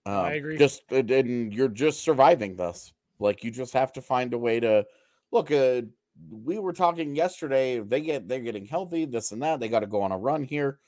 Um, 0.05 0.25
I 0.25 0.33
agree. 0.33 0.57
Just 0.57 0.83
and- 0.91 1.11
and 1.11 1.53
you're 1.53 1.67
just 1.67 2.01
surviving 2.01 2.55
this. 2.55 2.93
Like 3.19 3.43
you 3.43 3.51
just 3.51 3.73
have 3.73 3.91
to 3.93 4.01
find 4.01 4.33
a 4.33 4.37
way 4.37 4.59
to 4.59 4.85
look. 5.31 5.51
Uh, 5.51 5.81
we 6.29 6.59
were 6.59 6.73
talking 6.73 7.15
yesterday. 7.15 7.79
They 7.79 8.01
get 8.01 8.27
they're 8.27 8.39
getting 8.39 8.65
healthy. 8.65 9.05
This 9.05 9.31
and 9.31 9.41
that. 9.43 9.59
They 9.59 9.69
got 9.69 9.79
to 9.79 9.87
go 9.87 10.01
on 10.01 10.11
a 10.11 10.17
run 10.17 10.43
here. 10.43 10.79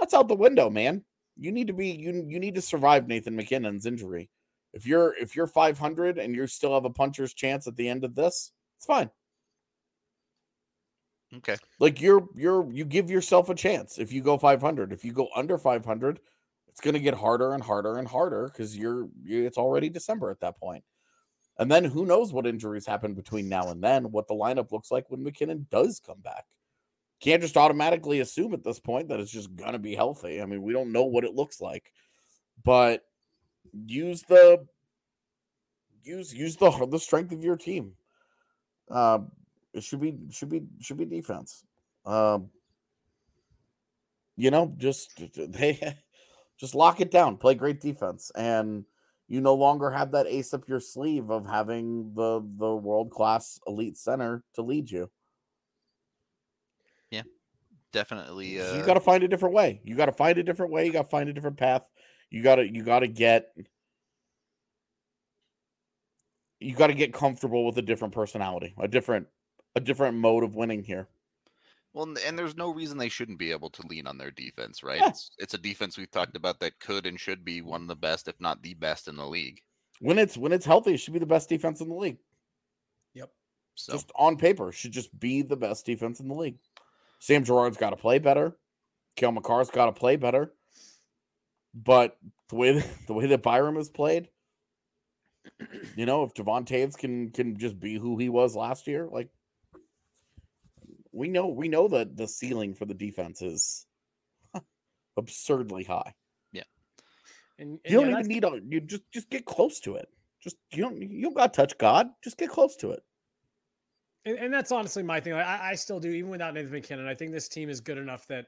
That's 0.00 0.14
out 0.14 0.28
the 0.28 0.34
window, 0.34 0.70
man. 0.70 1.04
You 1.36 1.52
need 1.52 1.66
to 1.68 1.72
be 1.72 1.88
you 1.88 2.24
you 2.28 2.40
need 2.40 2.54
to 2.56 2.62
survive 2.62 3.08
Nathan 3.08 3.36
MacKinnon's 3.36 3.86
injury. 3.86 4.30
If 4.72 4.86
you're 4.86 5.14
if 5.20 5.36
you're 5.36 5.46
500 5.46 6.18
and 6.18 6.34
you 6.34 6.46
still 6.46 6.74
have 6.74 6.84
a 6.84 6.90
puncher's 6.90 7.34
chance 7.34 7.66
at 7.66 7.76
the 7.76 7.88
end 7.88 8.04
of 8.04 8.14
this, 8.14 8.52
it's 8.76 8.86
fine. 8.86 9.10
Okay. 11.36 11.56
Like 11.78 12.00
you're 12.00 12.28
you're 12.34 12.70
you 12.72 12.84
give 12.84 13.10
yourself 13.10 13.48
a 13.48 13.54
chance 13.54 13.98
if 13.98 14.12
you 14.12 14.22
go 14.22 14.38
500. 14.38 14.92
If 14.92 15.04
you 15.04 15.12
go 15.12 15.28
under 15.34 15.58
500, 15.58 16.20
it's 16.68 16.80
going 16.80 16.94
to 16.94 17.00
get 17.00 17.14
harder 17.14 17.54
and 17.54 17.62
harder 17.62 17.98
and 17.98 18.06
harder 18.06 18.46
because 18.46 18.76
you're 18.76 19.08
you, 19.22 19.44
it's 19.44 19.58
already 19.58 19.88
December 19.88 20.30
at 20.30 20.40
that 20.40 20.58
point. 20.58 20.84
And 21.58 21.70
then 21.70 21.84
who 21.84 22.04
knows 22.04 22.32
what 22.32 22.46
injuries 22.46 22.86
happen 22.86 23.14
between 23.14 23.48
now 23.48 23.68
and 23.70 23.82
then, 23.82 24.10
what 24.10 24.26
the 24.26 24.34
lineup 24.34 24.72
looks 24.72 24.90
like 24.90 25.08
when 25.08 25.22
MacKinnon 25.22 25.66
does 25.70 26.00
come 26.04 26.20
back. 26.20 26.44
Can't 27.20 27.42
just 27.42 27.56
automatically 27.56 28.20
assume 28.20 28.54
at 28.54 28.64
this 28.64 28.80
point 28.80 29.08
that 29.08 29.20
it's 29.20 29.30
just 29.30 29.54
going 29.54 29.72
to 29.72 29.78
be 29.78 29.94
healthy. 29.94 30.42
I 30.42 30.46
mean, 30.46 30.62
we 30.62 30.72
don't 30.72 30.92
know 30.92 31.04
what 31.04 31.24
it 31.24 31.34
looks 31.34 31.60
like. 31.60 31.92
But 32.64 33.04
use 33.72 34.22
the 34.22 34.66
use 36.02 36.34
use 36.34 36.56
the 36.56 36.70
the 36.90 36.98
strength 36.98 37.32
of 37.32 37.42
your 37.42 37.56
team. 37.56 37.92
Um 38.90 39.30
it 39.74 39.82
should 39.82 40.00
be 40.00 40.16
should 40.30 40.48
be 40.48 40.62
should 40.80 40.96
be 40.96 41.04
defense. 41.04 41.64
Um, 42.06 42.50
you 44.36 44.50
know, 44.50 44.72
just 44.76 45.20
they 45.36 45.96
just 46.58 46.74
lock 46.74 47.00
it 47.00 47.10
down, 47.10 47.36
play 47.36 47.54
great 47.54 47.80
defense, 47.80 48.30
and 48.34 48.84
you 49.28 49.40
no 49.40 49.54
longer 49.54 49.90
have 49.90 50.12
that 50.12 50.26
ace 50.26 50.52
up 50.52 50.68
your 50.68 50.80
sleeve 50.80 51.30
of 51.30 51.46
having 51.46 52.12
the 52.14 52.40
the 52.58 52.74
world 52.74 53.10
class 53.10 53.58
elite 53.66 53.96
center 53.96 54.42
to 54.54 54.62
lead 54.62 54.90
you. 54.90 55.10
Yeah, 57.10 57.22
definitely. 57.92 58.60
Uh, 58.60 58.76
you 58.76 58.84
got 58.84 58.94
to 58.94 59.00
find 59.00 59.22
a 59.22 59.28
different 59.28 59.54
way. 59.54 59.80
You 59.84 59.94
got 59.96 60.06
to 60.06 60.12
find 60.12 60.38
a 60.38 60.42
different 60.42 60.72
way. 60.72 60.86
You 60.86 60.92
got 60.92 61.02
to 61.02 61.08
find 61.08 61.28
a 61.28 61.32
different 61.32 61.56
path. 61.56 61.88
You 62.30 62.42
got 62.42 62.56
to 62.56 62.70
you 62.70 62.82
got 62.82 63.00
to 63.00 63.08
get 63.08 63.54
you 66.60 66.74
got 66.74 66.88
to 66.88 66.94
get 66.94 67.12
comfortable 67.12 67.64
with 67.64 67.78
a 67.78 67.82
different 67.82 68.14
personality, 68.14 68.74
a 68.78 68.88
different 68.88 69.26
a 69.76 69.80
different 69.80 70.16
mode 70.16 70.44
of 70.44 70.54
winning 70.54 70.82
here. 70.82 71.08
Well, 71.94 72.04
and- 72.06 72.18
and 72.18 72.38
there's 72.38 72.56
no 72.56 72.70
reason 72.74 72.98
they 72.98 73.08
shouldn't 73.08 73.38
be 73.38 73.52
able 73.52 73.70
to 73.70 73.86
lean 73.86 74.06
on 74.06 74.18
their 74.18 74.30
defense, 74.32 74.82
right? 74.82 74.98
Yeah. 75.00 75.08
It's 75.08 75.30
it's 75.38 75.54
a 75.54 75.58
defense 75.58 75.96
we've 75.96 76.10
talked 76.10 76.36
about 76.36 76.60
that 76.60 76.78
could 76.80 77.06
and 77.06 77.18
should 77.18 77.44
be 77.44 77.62
one 77.62 77.82
of 77.82 77.88
the 77.88 77.96
best, 77.96 78.28
if 78.28 78.38
not 78.40 78.62
the 78.62 78.74
best, 78.74 79.08
in 79.08 79.16
the 79.16 79.26
league. 79.26 79.62
When 80.00 80.18
it's 80.18 80.36
when 80.36 80.52
it's 80.52 80.66
healthy, 80.66 80.94
it 80.94 80.98
should 80.98 81.12
be 81.14 81.20
the 81.20 81.26
best 81.26 81.48
defense 81.48 81.80
in 81.80 81.88
the 81.88 81.94
league. 81.94 82.18
Yep. 83.14 83.30
So 83.76 83.92
Just 83.92 84.10
on 84.16 84.36
paper, 84.36 84.72
should 84.72 84.92
just 84.92 85.18
be 85.18 85.42
the 85.42 85.56
best 85.56 85.86
defense 85.86 86.20
in 86.20 86.28
the 86.28 86.34
league. 86.34 86.58
Sam 87.20 87.44
Girard's 87.44 87.76
got 87.76 87.90
to 87.90 87.96
play 87.96 88.18
better. 88.18 88.56
Cale 89.16 89.32
Makar's 89.32 89.70
got 89.70 89.86
to 89.86 89.92
play 89.92 90.16
better. 90.16 90.52
But 91.74 92.18
the 92.48 92.56
way 92.56 92.72
that, 92.72 92.86
the 93.06 93.14
way 93.14 93.26
that 93.26 93.42
Byram 93.42 93.76
has 93.76 93.88
played, 93.88 94.28
you 95.96 96.06
know, 96.06 96.24
if 96.24 96.34
Devon 96.34 96.64
Toews 96.64 96.96
can 96.96 97.30
can 97.30 97.56
just 97.56 97.78
be 97.78 97.94
who 97.96 98.18
he 98.18 98.28
was 98.28 98.56
last 98.56 98.86
year, 98.88 99.06
like 99.10 99.28
we 101.14 101.28
know 101.28 101.46
we 101.46 101.68
know 101.68 101.88
that 101.88 102.16
the 102.16 102.28
ceiling 102.28 102.74
for 102.74 102.84
the 102.84 102.94
defense 102.94 103.42
is 103.42 103.86
absurdly 105.16 105.84
high. 105.84 106.14
And, 107.58 107.78
and 107.84 107.92
You 107.92 108.00
don't 108.00 108.10
yeah, 108.10 108.18
even 108.18 108.28
need 108.28 108.44
a 108.44 108.60
you 108.68 108.80
just 108.80 109.02
just 109.12 109.30
get 109.30 109.44
close 109.44 109.80
to 109.80 109.96
it. 109.96 110.08
Just 110.40 110.56
you 110.72 110.82
don't 110.82 111.00
you 111.00 111.22
don't 111.22 111.36
got 111.36 111.52
to 111.52 111.56
touch 111.56 111.78
God. 111.78 112.08
Just 112.22 112.36
get 112.36 112.50
close 112.50 112.76
to 112.76 112.90
it. 112.90 113.02
And, 114.24 114.38
and 114.38 114.54
that's 114.54 114.72
honestly 114.72 115.02
my 115.02 115.20
thing. 115.20 115.34
Like, 115.34 115.46
I, 115.46 115.70
I 115.70 115.74
still 115.74 116.00
do, 116.00 116.10
even 116.10 116.30
without 116.30 116.54
Nathan 116.54 116.72
MacKinnon. 116.72 117.06
I 117.06 117.14
think 117.14 117.32
this 117.32 117.48
team 117.48 117.68
is 117.68 117.80
good 117.80 117.98
enough 117.98 118.26
that, 118.28 118.46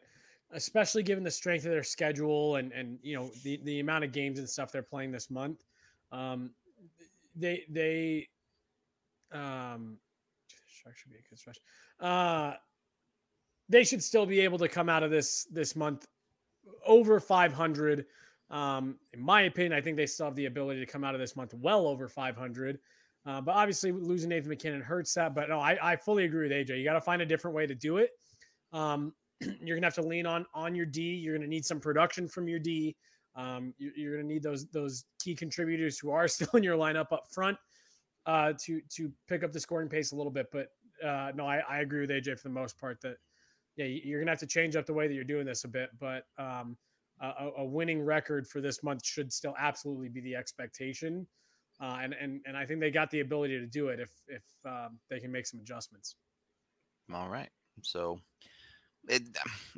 especially 0.52 1.02
given 1.02 1.22
the 1.22 1.30
strength 1.30 1.64
of 1.64 1.70
their 1.70 1.82
schedule 1.82 2.56
and 2.56 2.72
and 2.72 2.98
you 3.02 3.16
know 3.16 3.30
the 3.44 3.60
the 3.64 3.80
amount 3.80 4.04
of 4.04 4.12
games 4.12 4.38
and 4.38 4.48
stuff 4.48 4.72
they're 4.72 4.82
playing 4.82 5.12
this 5.12 5.30
month, 5.30 5.64
um, 6.12 6.50
they 7.34 7.64
they, 7.68 8.28
um, 9.32 9.98
Should 10.94 11.10
be 11.10 11.16
a 11.16 11.28
good 11.28 11.38
stretch. 11.38 11.58
Uh, 12.00 12.54
they 13.68 13.84
should 13.84 14.02
still 14.02 14.26
be 14.26 14.40
able 14.40 14.58
to 14.58 14.68
come 14.68 14.88
out 14.88 15.02
of 15.02 15.10
this 15.10 15.46
this 15.50 15.74
month 15.74 16.06
over 16.84 17.20
500. 17.20 18.06
Um, 18.48 18.98
in 19.12 19.20
my 19.20 19.42
opinion, 19.42 19.72
I 19.72 19.80
think 19.80 19.96
they 19.96 20.06
still 20.06 20.26
have 20.26 20.36
the 20.36 20.46
ability 20.46 20.80
to 20.80 20.86
come 20.86 21.02
out 21.02 21.14
of 21.14 21.20
this 21.20 21.34
month 21.34 21.52
well 21.54 21.86
over 21.86 22.08
500. 22.08 22.78
Uh, 23.24 23.40
but 23.40 23.52
obviously, 23.56 23.90
losing 23.90 24.28
Nathan 24.28 24.50
MacKinnon 24.50 24.80
hurts 24.80 25.12
that. 25.14 25.34
But 25.34 25.48
no, 25.48 25.58
I, 25.58 25.76
I 25.82 25.96
fully 25.96 26.24
agree 26.24 26.48
with 26.48 26.52
AJ. 26.52 26.78
You 26.78 26.84
got 26.84 26.92
to 26.92 27.00
find 27.00 27.22
a 27.22 27.26
different 27.26 27.56
way 27.56 27.66
to 27.66 27.74
do 27.74 27.96
it. 27.96 28.10
Um, 28.72 29.12
you're 29.40 29.76
gonna 29.76 29.86
have 29.86 29.94
to 29.94 30.02
lean 30.02 30.26
on 30.26 30.46
on 30.54 30.74
your 30.74 30.86
D. 30.86 31.02
You're 31.02 31.36
gonna 31.36 31.48
need 31.48 31.64
some 31.64 31.80
production 31.80 32.28
from 32.28 32.48
your 32.48 32.58
D. 32.58 32.96
Um, 33.34 33.74
you, 33.78 33.92
you're 33.96 34.16
gonna 34.16 34.28
need 34.28 34.42
those 34.42 34.66
those 34.68 35.04
key 35.20 35.34
contributors 35.34 35.98
who 35.98 36.10
are 36.10 36.28
still 36.28 36.48
in 36.54 36.62
your 36.62 36.76
lineup 36.76 37.12
up 37.12 37.24
front 37.30 37.58
uh, 38.26 38.52
to 38.64 38.80
to 38.90 39.12
pick 39.28 39.44
up 39.44 39.52
the 39.52 39.60
scoring 39.60 39.88
pace 39.88 40.12
a 40.12 40.16
little 40.16 40.32
bit. 40.32 40.46
But 40.52 40.68
uh, 41.04 41.32
no, 41.34 41.46
I, 41.46 41.58
I 41.68 41.80
agree 41.80 42.00
with 42.00 42.10
AJ 42.10 42.38
for 42.40 42.48
the 42.48 42.54
most 42.54 42.78
part 42.78 43.00
that 43.02 43.16
yeah, 43.76 43.86
you- 43.86 44.00
you're 44.04 44.20
gonna 44.20 44.30
have 44.32 44.40
to 44.40 44.46
change 44.46 44.76
up 44.76 44.86
the 44.86 44.94
way 44.94 45.06
that 45.08 45.14
you're 45.14 45.24
doing 45.24 45.46
this 45.46 45.64
a 45.64 45.68
bit. 45.68 45.90
But 45.98 46.24
um, 46.38 46.76
a, 47.20 47.26
a- 47.28 47.52
a 47.58 47.64
winning 47.64 48.02
record 48.02 48.46
for 48.46 48.60
this 48.60 48.82
month 48.82 49.04
should 49.04 49.32
still 49.32 49.54
absolutely 49.58 50.08
be 50.08 50.20
the 50.20 50.34
expectation. 50.36 51.26
Uh, 51.80 51.98
and 52.02 52.14
and 52.14 52.40
and 52.46 52.56
I 52.56 52.64
think 52.64 52.80
they 52.80 52.90
got 52.90 53.10
the 53.10 53.20
ability 53.20 53.58
to 53.58 53.66
do 53.66 53.88
it 53.88 54.00
if 54.00 54.10
if 54.28 54.42
um, 54.64 54.98
they 55.10 55.20
can 55.20 55.30
make 55.30 55.46
some 55.46 55.60
adjustments. 55.60 56.16
All 57.12 57.28
right. 57.28 57.50
So, 57.82 58.18
it, 59.08 59.22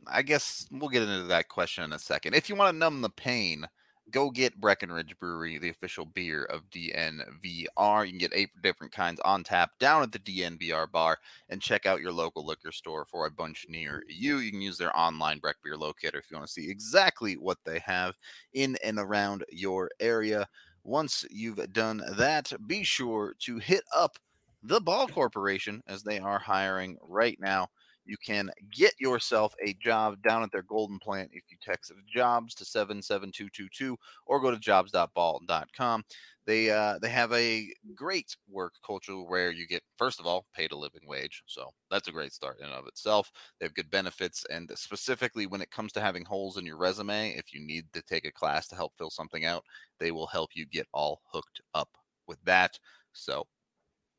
I 0.07 0.22
guess 0.22 0.66
we'll 0.70 0.88
get 0.90 1.02
into 1.02 1.24
that 1.24 1.48
question 1.48 1.83
in 1.85 1.92
a 1.92 1.98
second. 1.98 2.35
If 2.35 2.48
you 2.48 2.54
want 2.54 2.72
to 2.72 2.78
numb 2.78 3.02
the 3.02 3.11
pain, 3.11 3.66
go 4.10 4.30
get 4.30 4.60
Breckenridge 4.60 5.18
Brewery, 5.18 5.58
the 5.58 5.68
official 5.68 6.04
beer 6.04 6.44
of 6.44 6.68
DNVR. 6.70 8.04
You 8.04 8.10
can 8.10 8.18
get 8.18 8.32
eight 8.34 8.50
different 8.62 8.92
kinds 8.92 9.20
on 9.24 9.44
tap 9.44 9.78
down 9.78 10.02
at 10.02 10.12
the 10.12 10.18
DNVR 10.18 10.90
bar 10.90 11.18
and 11.48 11.60
check 11.60 11.86
out 11.86 12.00
your 12.00 12.12
local 12.12 12.44
liquor 12.44 12.72
store 12.72 13.04
for 13.04 13.26
a 13.26 13.30
bunch 13.30 13.66
near 13.68 14.02
you. 14.08 14.38
You 14.38 14.50
can 14.50 14.60
use 14.60 14.78
their 14.78 14.96
online 14.98 15.38
Breck 15.38 15.56
Beer 15.62 15.76
Locator 15.76 16.18
if 16.18 16.30
you 16.30 16.36
want 16.36 16.46
to 16.46 16.52
see 16.52 16.70
exactly 16.70 17.34
what 17.36 17.58
they 17.64 17.78
have 17.80 18.14
in 18.52 18.76
and 18.84 18.98
around 18.98 19.44
your 19.50 19.90
area. 20.00 20.48
Once 20.84 21.24
you've 21.30 21.72
done 21.72 22.02
that, 22.16 22.52
be 22.66 22.82
sure 22.82 23.34
to 23.40 23.58
hit 23.58 23.84
up 23.94 24.18
the 24.62 24.80
Ball 24.80 25.06
Corporation 25.06 25.82
as 25.86 26.02
they 26.02 26.18
are 26.18 26.38
hiring 26.38 26.96
right 27.02 27.38
now. 27.40 27.68
You 28.08 28.16
can 28.24 28.50
get 28.72 28.94
yourself 28.98 29.54
a 29.64 29.74
job 29.74 30.22
down 30.26 30.42
at 30.42 30.50
their 30.50 30.62
golden 30.62 30.98
plant 30.98 31.30
if 31.34 31.44
you 31.50 31.58
text 31.60 31.92
jobs 32.12 32.54
to 32.56 32.64
77222 32.64 33.96
or 34.26 34.40
go 34.40 34.50
to 34.50 34.58
jobs.ball.com. 34.58 36.04
They 36.46 36.70
uh, 36.70 36.98
they 37.00 37.10
have 37.10 37.30
a 37.34 37.68
great 37.94 38.34
work 38.48 38.72
culture 38.84 39.20
where 39.22 39.50
you 39.50 39.66
get 39.66 39.82
first 39.98 40.18
of 40.18 40.26
all 40.26 40.46
paid 40.54 40.72
a 40.72 40.76
living 40.76 41.06
wage, 41.06 41.42
so 41.46 41.68
that's 41.90 42.08
a 42.08 42.12
great 42.12 42.32
start 42.32 42.58
in 42.60 42.64
and 42.64 42.74
of 42.74 42.86
itself. 42.86 43.30
They 43.60 43.66
have 43.66 43.74
good 43.74 43.90
benefits, 43.90 44.46
and 44.50 44.72
specifically 44.74 45.46
when 45.46 45.60
it 45.60 45.70
comes 45.70 45.92
to 45.92 46.00
having 46.00 46.24
holes 46.24 46.56
in 46.56 46.64
your 46.64 46.78
resume, 46.78 47.34
if 47.36 47.52
you 47.52 47.60
need 47.60 47.92
to 47.92 48.00
take 48.02 48.24
a 48.24 48.32
class 48.32 48.66
to 48.68 48.76
help 48.76 48.94
fill 48.96 49.10
something 49.10 49.44
out, 49.44 49.64
they 50.00 50.10
will 50.10 50.26
help 50.26 50.50
you 50.54 50.64
get 50.64 50.88
all 50.94 51.20
hooked 51.30 51.60
up 51.74 51.90
with 52.26 52.42
that. 52.44 52.78
So 53.12 53.46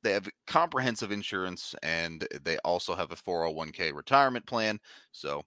they 0.03 0.11
have 0.13 0.29
comprehensive 0.47 1.11
insurance 1.11 1.75
and 1.83 2.25
they 2.43 2.57
also 2.59 2.95
have 2.95 3.11
a 3.11 3.15
401k 3.15 3.93
retirement 3.93 4.45
plan. 4.45 4.79
So 5.11 5.41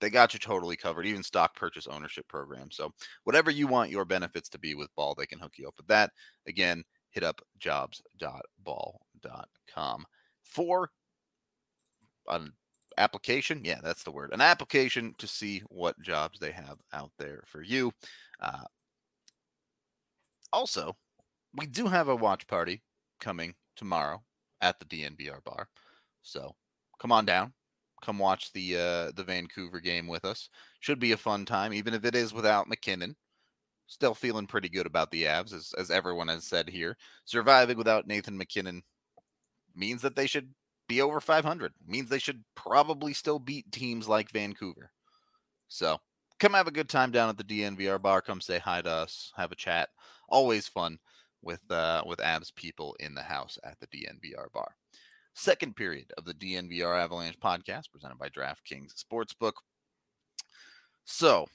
they 0.00 0.10
got 0.10 0.34
you 0.34 0.40
totally 0.40 0.76
covered, 0.76 1.06
even 1.06 1.22
stock 1.22 1.54
purchase 1.54 1.86
ownership 1.86 2.26
program. 2.28 2.72
So 2.72 2.90
whatever 3.24 3.50
you 3.50 3.68
want 3.68 3.90
your 3.90 4.04
benefits 4.04 4.50
to 4.50 4.58
be 4.58 4.74
with 4.74 4.94
Ball, 4.96 5.14
they 5.16 5.26
can 5.26 5.38
hook 5.38 5.54
you 5.56 5.68
up 5.68 5.74
with 5.76 5.86
that. 5.86 6.10
Again, 6.46 6.82
hit 7.10 7.22
up 7.22 7.40
jobs.ball.com 7.58 10.04
for 10.42 10.90
an 12.28 12.52
application. 12.98 13.60
Yeah, 13.64 13.78
that's 13.82 14.02
the 14.02 14.10
word. 14.10 14.32
An 14.32 14.40
application 14.40 15.14
to 15.18 15.28
see 15.28 15.62
what 15.68 16.00
jobs 16.02 16.40
they 16.40 16.50
have 16.50 16.78
out 16.92 17.12
there 17.18 17.44
for 17.46 17.62
you. 17.62 17.92
Uh, 18.40 18.64
also, 20.52 20.96
we 21.54 21.66
do 21.66 21.86
have 21.86 22.08
a 22.08 22.16
watch 22.16 22.48
party 22.48 22.82
coming 23.20 23.54
tomorrow 23.76 24.22
at 24.60 24.78
the 24.78 24.86
DNVR 24.86 25.42
bar. 25.44 25.68
So 26.22 26.54
come 26.98 27.12
on 27.12 27.24
down. 27.24 27.52
Come 28.02 28.18
watch 28.18 28.52
the 28.52 28.76
uh, 28.76 29.12
the 29.14 29.24
Vancouver 29.24 29.80
game 29.80 30.08
with 30.08 30.24
us. 30.24 30.48
Should 30.80 30.98
be 30.98 31.12
a 31.12 31.16
fun 31.16 31.44
time, 31.44 31.72
even 31.72 31.94
if 31.94 32.04
it 32.04 32.14
is 32.14 32.34
without 32.34 32.68
MacKinnon. 32.68 33.14
Still 33.86 34.14
feeling 34.14 34.46
pretty 34.46 34.68
good 34.68 34.86
about 34.86 35.10
the 35.10 35.24
Avs, 35.24 35.52
as, 35.52 35.72
as 35.78 35.90
everyone 35.90 36.28
has 36.28 36.44
said 36.44 36.68
here. 36.68 36.96
Surviving 37.24 37.76
without 37.76 38.06
Nathan 38.06 38.36
MacKinnon 38.36 38.82
means 39.76 40.02
that 40.02 40.16
they 40.16 40.26
should 40.26 40.48
be 40.88 41.00
over 41.00 41.20
500. 41.20 41.72
Means 41.86 42.08
they 42.08 42.18
should 42.18 42.42
probably 42.54 43.12
still 43.12 43.38
beat 43.38 43.70
teams 43.70 44.08
like 44.08 44.30
Vancouver. 44.30 44.90
So 45.68 45.98
come 46.40 46.54
have 46.54 46.66
a 46.66 46.72
good 46.72 46.88
time 46.88 47.12
down 47.12 47.28
at 47.28 47.36
the 47.36 47.44
DNVR 47.44 48.00
bar. 48.00 48.20
Come 48.20 48.40
say 48.40 48.58
hi 48.58 48.82
to 48.82 48.90
us, 48.90 49.32
have 49.36 49.52
a 49.52 49.56
chat. 49.56 49.90
Always 50.28 50.66
fun 50.66 50.98
with 51.42 51.60
uh, 51.70 52.02
with 52.06 52.18
Avs 52.18 52.54
people 52.54 52.96
in 53.00 53.14
the 53.14 53.22
house 53.22 53.58
at 53.64 53.78
the 53.80 53.86
DNVR 53.86 54.50
bar. 54.52 54.76
Second 55.34 55.76
period 55.76 56.12
of 56.18 56.24
the 56.24 56.34
DNVR 56.34 57.02
Avalanche 57.02 57.40
podcast 57.40 57.90
presented 57.90 58.18
by 58.18 58.28
DraftKings 58.28 58.92
Sportsbook. 59.02 59.52
So, 61.04 61.46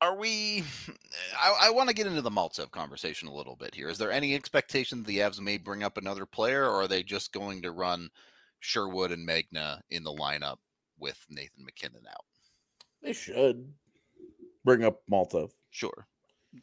are 0.00 0.16
we? 0.16 0.64
I, 1.40 1.68
I 1.68 1.70
want 1.70 1.88
to 1.88 1.94
get 1.94 2.08
into 2.08 2.20
the 2.20 2.30
Maltsev 2.30 2.72
conversation 2.72 3.28
a 3.28 3.34
little 3.34 3.54
bit 3.54 3.74
here. 3.74 3.88
Is 3.88 3.98
there 3.98 4.10
any 4.10 4.34
expectation 4.34 4.98
that 4.98 5.06
the 5.06 5.18
Avs 5.18 5.40
may 5.40 5.56
bring 5.56 5.84
up 5.84 5.96
another 5.96 6.26
player, 6.26 6.64
or 6.64 6.82
are 6.82 6.88
they 6.88 7.04
just 7.04 7.32
going 7.32 7.62
to 7.62 7.70
run 7.70 8.10
Sherwood 8.58 9.12
and 9.12 9.26
Megna 9.26 9.80
in 9.90 10.02
the 10.02 10.12
lineup 10.12 10.56
with 10.98 11.24
Nathan 11.30 11.64
MacKinnon 11.64 12.04
out? 12.10 12.24
They 13.02 13.12
should 13.12 13.72
bring 14.64 14.84
up 14.84 15.00
Malta. 15.08 15.48
Sure. 15.72 16.06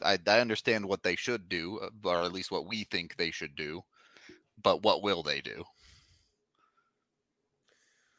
I, 0.04 0.18
I 0.28 0.40
understand 0.40 0.86
what 0.86 1.04
they 1.04 1.16
should 1.16 1.50
do, 1.50 1.80
uh, 1.80 1.90
or 2.08 2.22
at 2.22 2.32
least 2.32 2.52
what 2.52 2.68
we 2.68 2.86
think 2.86 3.16
they 3.16 3.32
should 3.32 3.56
do. 3.56 3.82
But 4.62 4.84
what 4.84 5.02
will 5.02 5.24
they 5.24 5.42
do? 5.42 5.64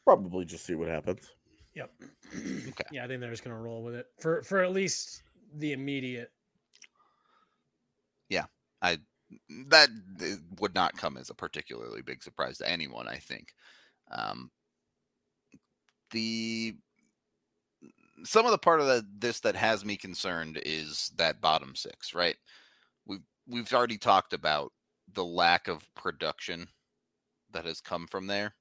Probably 0.05 0.45
just 0.45 0.65
see 0.65 0.75
what 0.75 0.89
happens. 0.89 1.31
Yep. 1.73 1.91
Okay. 2.69 2.83
Yeah, 2.91 3.05
I 3.05 3.07
think 3.07 3.21
they're 3.21 3.31
just 3.31 3.43
gonna 3.43 3.57
roll 3.57 3.81
with 3.81 3.95
it 3.95 4.07
for 4.19 4.41
for 4.43 4.61
at 4.61 4.73
least 4.73 5.23
the 5.55 5.71
immediate. 5.71 6.31
Yeah, 8.29 8.45
I 8.81 8.97
that 9.67 9.89
would 10.59 10.75
not 10.75 10.97
come 10.97 11.15
as 11.15 11.29
a 11.29 11.35
particularly 11.35 12.01
big 12.01 12.21
surprise 12.21 12.57
to 12.57 12.69
anyone. 12.69 13.07
I 13.07 13.17
think. 13.17 13.53
Um, 14.09 14.51
the 16.11 16.75
some 18.23 18.45
of 18.45 18.51
the 18.51 18.57
part 18.57 18.81
of 18.81 18.87
the, 18.87 19.05
this 19.17 19.39
that 19.41 19.55
has 19.55 19.85
me 19.85 19.97
concerned 19.97 20.61
is 20.65 21.11
that 21.17 21.41
bottom 21.41 21.75
six. 21.75 22.13
Right, 22.13 22.35
we've 23.05 23.25
we've 23.47 23.71
already 23.73 23.97
talked 23.97 24.33
about 24.33 24.71
the 25.13 25.25
lack 25.25 25.67
of 25.67 25.93
production 25.95 26.67
that 27.51 27.65
has 27.65 27.81
come 27.81 28.07
from 28.07 28.27
there. 28.27 28.53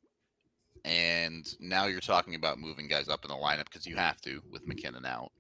And 0.84 1.46
now 1.60 1.86
you're 1.86 2.00
talking 2.00 2.34
about 2.34 2.58
moving 2.58 2.88
guys 2.88 3.08
up 3.08 3.24
in 3.24 3.28
the 3.28 3.34
lineup 3.34 3.64
because 3.64 3.86
you 3.86 3.96
have 3.96 4.20
to 4.22 4.40
with 4.50 4.66
MacKinnon 4.66 5.04
out. 5.04 5.30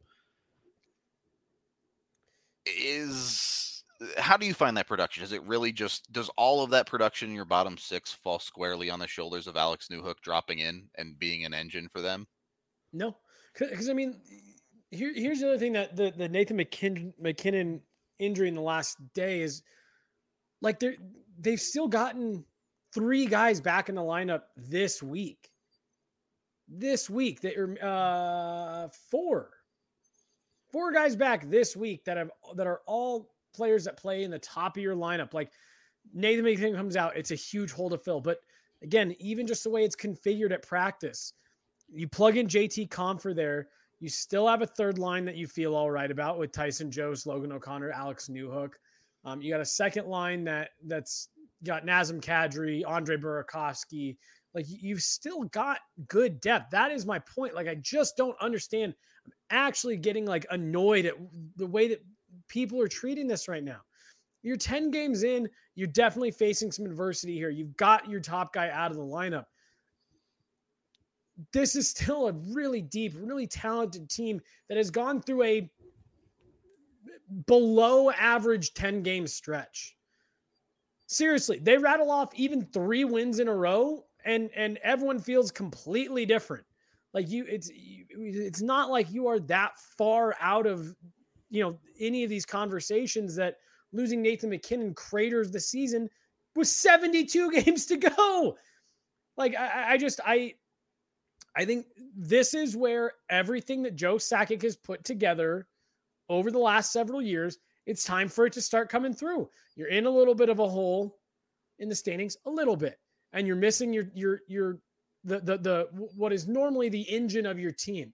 Is 2.66 3.82
how 4.18 4.36
do 4.36 4.46
you 4.46 4.54
find 4.54 4.76
that 4.76 4.86
production? 4.88 5.24
Is 5.24 5.32
it 5.32 5.42
really 5.44 5.72
just 5.72 6.10
does 6.12 6.30
all 6.36 6.62
of 6.62 6.70
that 6.70 6.86
production 6.86 7.30
in 7.30 7.34
your 7.34 7.44
bottom 7.44 7.76
six 7.76 8.12
fall 8.12 8.38
squarely 8.38 8.90
on 8.90 8.98
the 8.98 9.06
shoulders 9.06 9.46
of 9.46 9.56
Alex 9.56 9.88
Newhook 9.90 10.20
dropping 10.22 10.58
in 10.58 10.88
and 10.96 11.18
being 11.18 11.44
an 11.44 11.54
engine 11.54 11.88
for 11.88 12.00
them? 12.00 12.26
No, 12.92 13.16
because 13.58 13.88
I 13.88 13.92
mean, 13.92 14.20
here 14.90 15.12
here's 15.14 15.40
the 15.40 15.48
other 15.48 15.58
thing 15.58 15.72
that 15.74 15.96
the 15.96 16.12
the 16.16 16.28
Nathan 16.28 16.56
MacKinnon 16.56 17.14
MacKinnon 17.18 17.80
injury 18.18 18.48
in 18.48 18.54
the 18.54 18.60
last 18.60 18.98
day 19.14 19.40
is 19.40 19.62
like 20.60 20.78
they're 20.78 20.96
they've 21.38 21.60
still 21.60 21.88
gotten 21.88 22.44
three 22.92 23.26
guys 23.26 23.60
back 23.60 23.88
in 23.88 23.94
the 23.94 24.02
lineup 24.02 24.42
this 24.56 25.02
week. 25.02 25.50
This 26.68 27.10
week, 27.10 27.40
they 27.40 27.54
are 27.56 27.76
uh, 27.82 28.88
four, 29.10 29.50
four 30.70 30.92
guys 30.92 31.16
back 31.16 31.50
this 31.50 31.76
week 31.76 32.04
that 32.04 32.16
have 32.16 32.30
that 32.54 32.66
are 32.66 32.82
all 32.86 33.32
players 33.54 33.84
that 33.84 33.96
play 33.96 34.22
in 34.22 34.30
the 34.30 34.38
top 34.38 34.76
of 34.76 34.82
your 34.82 34.94
lineup. 34.94 35.34
Like 35.34 35.50
Nathan 36.14 36.44
MacKinnon 36.44 36.76
comes 36.76 36.96
out, 36.96 37.16
it's 37.16 37.32
a 37.32 37.36
huge 37.36 37.72
hole 37.72 37.90
to 37.90 37.98
fill. 37.98 38.20
But 38.20 38.38
again, 38.82 39.16
even 39.18 39.46
just 39.46 39.64
the 39.64 39.70
way 39.70 39.84
it's 39.84 39.96
configured 39.96 40.52
at 40.52 40.62
practice, 40.62 41.32
you 41.92 42.08
plug 42.08 42.36
in 42.36 42.46
JT 42.46 42.88
Compher 42.88 43.34
there. 43.34 43.68
You 43.98 44.08
still 44.08 44.48
have 44.48 44.62
a 44.62 44.66
third 44.66 44.98
line 44.98 45.24
that 45.26 45.36
you 45.36 45.46
feel 45.46 45.74
all 45.74 45.90
right 45.90 46.10
about 46.10 46.38
with 46.38 46.52
Tyson 46.52 46.90
Jost, 46.90 47.26
Logan 47.26 47.52
O'Connor, 47.52 47.90
Alex 47.90 48.28
Newhook. 48.28 48.70
Um, 49.24 49.42
you 49.42 49.52
got 49.52 49.60
a 49.60 49.66
second 49.66 50.06
line 50.06 50.44
that 50.44 50.70
that's 50.86 51.28
got 51.64 51.84
Nazem 51.84 52.22
Kadri, 52.22 52.82
Andre 52.86 53.16
Burakovsky. 53.16 54.16
Like 54.54 54.64
you've 54.68 55.02
still 55.02 55.44
got 55.44 55.78
good 56.08 56.40
depth. 56.40 56.70
That 56.70 56.90
is 56.90 57.04
my 57.04 57.18
point. 57.18 57.54
Like 57.54 57.68
I 57.68 57.74
just 57.76 58.16
don't 58.16 58.36
understand. 58.40 58.94
I'm 59.26 59.32
actually 59.50 59.96
getting 59.98 60.24
like 60.24 60.46
annoyed 60.50 61.04
at 61.04 61.14
the 61.56 61.66
way 61.66 61.88
that 61.88 62.02
people 62.48 62.80
are 62.80 62.88
treating 62.88 63.26
this 63.26 63.48
right 63.48 63.62
now. 63.62 63.80
You're 64.42 64.56
10 64.56 64.90
games 64.90 65.22
in, 65.22 65.48
you're 65.74 65.86
definitely 65.86 66.30
facing 66.30 66.72
some 66.72 66.86
adversity 66.86 67.34
here. 67.34 67.50
You've 67.50 67.76
got 67.76 68.08
your 68.08 68.20
top 68.20 68.54
guy 68.54 68.70
out 68.70 68.90
of 68.90 68.96
the 68.96 69.02
lineup. 69.02 69.44
This 71.52 71.76
is 71.76 71.88
still 71.88 72.28
a 72.28 72.32
really 72.32 72.82
deep, 72.82 73.14
really 73.16 73.46
talented 73.46 74.08
team 74.08 74.40
that 74.68 74.76
has 74.76 74.90
gone 74.90 75.20
through 75.20 75.44
a 75.44 75.70
below 77.46 78.10
average 78.10 78.74
10 78.74 79.02
game 79.02 79.26
stretch. 79.26 79.96
Seriously, 81.06 81.58
they 81.58 81.76
rattle 81.76 82.10
off 82.10 82.34
even 82.34 82.64
three 82.66 83.04
wins 83.04 83.40
in 83.40 83.48
a 83.48 83.54
row 83.54 84.04
and 84.24 84.50
and 84.54 84.78
everyone 84.78 85.18
feels 85.18 85.50
completely 85.50 86.26
different. 86.26 86.64
Like 87.12 87.28
you 87.28 87.44
it's 87.48 87.70
it's 87.74 88.62
not 88.62 88.90
like 88.90 89.10
you 89.10 89.26
are 89.26 89.40
that 89.40 89.78
far 89.98 90.36
out 90.40 90.66
of 90.66 90.94
you 91.50 91.62
know 91.62 91.78
any 91.98 92.22
of 92.24 92.30
these 92.30 92.46
conversations 92.46 93.34
that 93.36 93.56
losing 93.92 94.22
Nathan 94.22 94.50
MacKinnon 94.50 94.94
craters 94.94 95.50
the 95.50 95.60
season 95.60 96.08
with 96.54 96.68
72 96.68 97.50
games 97.62 97.86
to 97.86 97.96
go. 97.96 98.56
Like 99.36 99.56
I, 99.56 99.94
I 99.94 99.96
just 99.96 100.20
I 100.24 100.54
I 101.56 101.64
think 101.64 101.86
this 102.16 102.54
is 102.54 102.76
where 102.76 103.12
everything 103.28 103.82
that 103.82 103.96
Joe 103.96 104.16
Sakic 104.16 104.62
has 104.62 104.76
put 104.76 105.04
together 105.04 105.66
over 106.28 106.50
the 106.50 106.58
last 106.58 106.92
several 106.92 107.20
years, 107.20 107.58
it's 107.86 108.04
time 108.04 108.28
for 108.28 108.46
it 108.46 108.52
to 108.52 108.62
start 108.62 108.88
coming 108.88 109.12
through. 109.12 109.48
You're 109.74 109.88
in 109.88 110.06
a 110.06 110.10
little 110.10 110.34
bit 110.34 110.48
of 110.48 110.60
a 110.60 110.68
hole 110.68 111.18
in 111.78 111.88
the 111.88 111.94
standings, 111.94 112.36
a 112.46 112.50
little 112.50 112.76
bit, 112.76 112.98
and 113.32 113.46
you're 113.46 113.56
missing 113.56 113.92
your 113.92 114.04
your 114.14 114.40
your 114.46 114.78
the 115.24 115.40
the 115.40 115.58
the 115.58 115.88
what 116.16 116.32
is 116.32 116.46
normally 116.46 116.88
the 116.88 117.02
engine 117.02 117.46
of 117.46 117.58
your 117.58 117.72
team. 117.72 118.12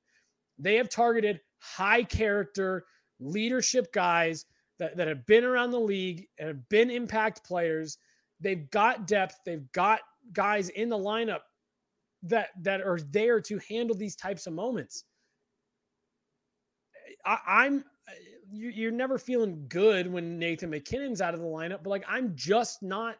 They 0.58 0.76
have 0.76 0.88
targeted 0.88 1.40
high 1.58 2.04
character 2.04 2.86
leadership 3.20 3.92
guys 3.92 4.46
that, 4.78 4.96
that 4.96 5.08
have 5.08 5.26
been 5.26 5.44
around 5.44 5.70
the 5.70 5.80
league 5.80 6.26
and 6.38 6.48
have 6.48 6.68
been 6.68 6.90
impact 6.90 7.44
players. 7.44 7.98
They've 8.40 8.70
got 8.70 9.06
depth. 9.06 9.40
They've 9.44 9.70
got 9.72 10.00
guys 10.32 10.68
in 10.70 10.88
the 10.88 10.98
lineup 10.98 11.40
that 12.28 12.50
that 12.62 12.80
are 12.80 12.98
there 13.10 13.40
to 13.40 13.60
handle 13.68 13.96
these 13.96 14.16
types 14.16 14.46
of 14.46 14.52
moments. 14.52 15.04
I, 17.24 17.66
am 17.66 17.84
you're 18.52 18.92
never 18.92 19.18
feeling 19.18 19.64
good 19.68 20.10
when 20.10 20.38
Nathan 20.38 20.70
MacKinnon's 20.70 21.20
out 21.20 21.34
of 21.34 21.40
the 21.40 21.46
lineup, 21.46 21.82
but 21.82 21.90
like 21.90 22.04
I'm 22.08 22.34
just 22.36 22.82
not 22.82 23.16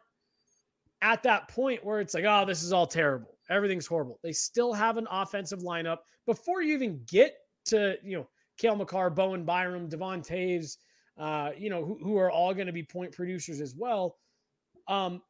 at 1.01 1.23
that 1.23 1.47
point 1.49 1.83
where 1.85 1.99
it's 1.99 2.13
like, 2.13 2.25
oh, 2.25 2.45
this 2.45 2.63
is 2.63 2.73
all 2.73 2.87
terrible. 2.87 3.37
Everything's 3.49 3.85
horrible. 3.85 4.19
They 4.23 4.31
still 4.31 4.73
have 4.73 4.97
an 4.97 5.07
offensive 5.11 5.59
lineup 5.59 5.99
before 6.25 6.61
you 6.61 6.73
even 6.73 7.01
get 7.07 7.35
to, 7.65 7.97
you 8.03 8.17
know, 8.17 8.27
Cale 8.57 8.75
Makar, 8.75 9.09
Bowen 9.09 9.45
Byram, 9.45 9.87
Devon 9.87 10.21
Toews, 10.21 10.77
uh, 11.17 11.51
you 11.57 11.69
know, 11.69 11.85
who, 11.85 11.99
who 12.01 12.17
are 12.17 12.31
all 12.31 12.53
going 12.53 12.67
to 12.67 12.73
be 12.73 12.83
point 12.83 13.11
producers 13.11 13.61
as 13.61 13.75
well. 13.75 14.17
Um, 14.87 15.21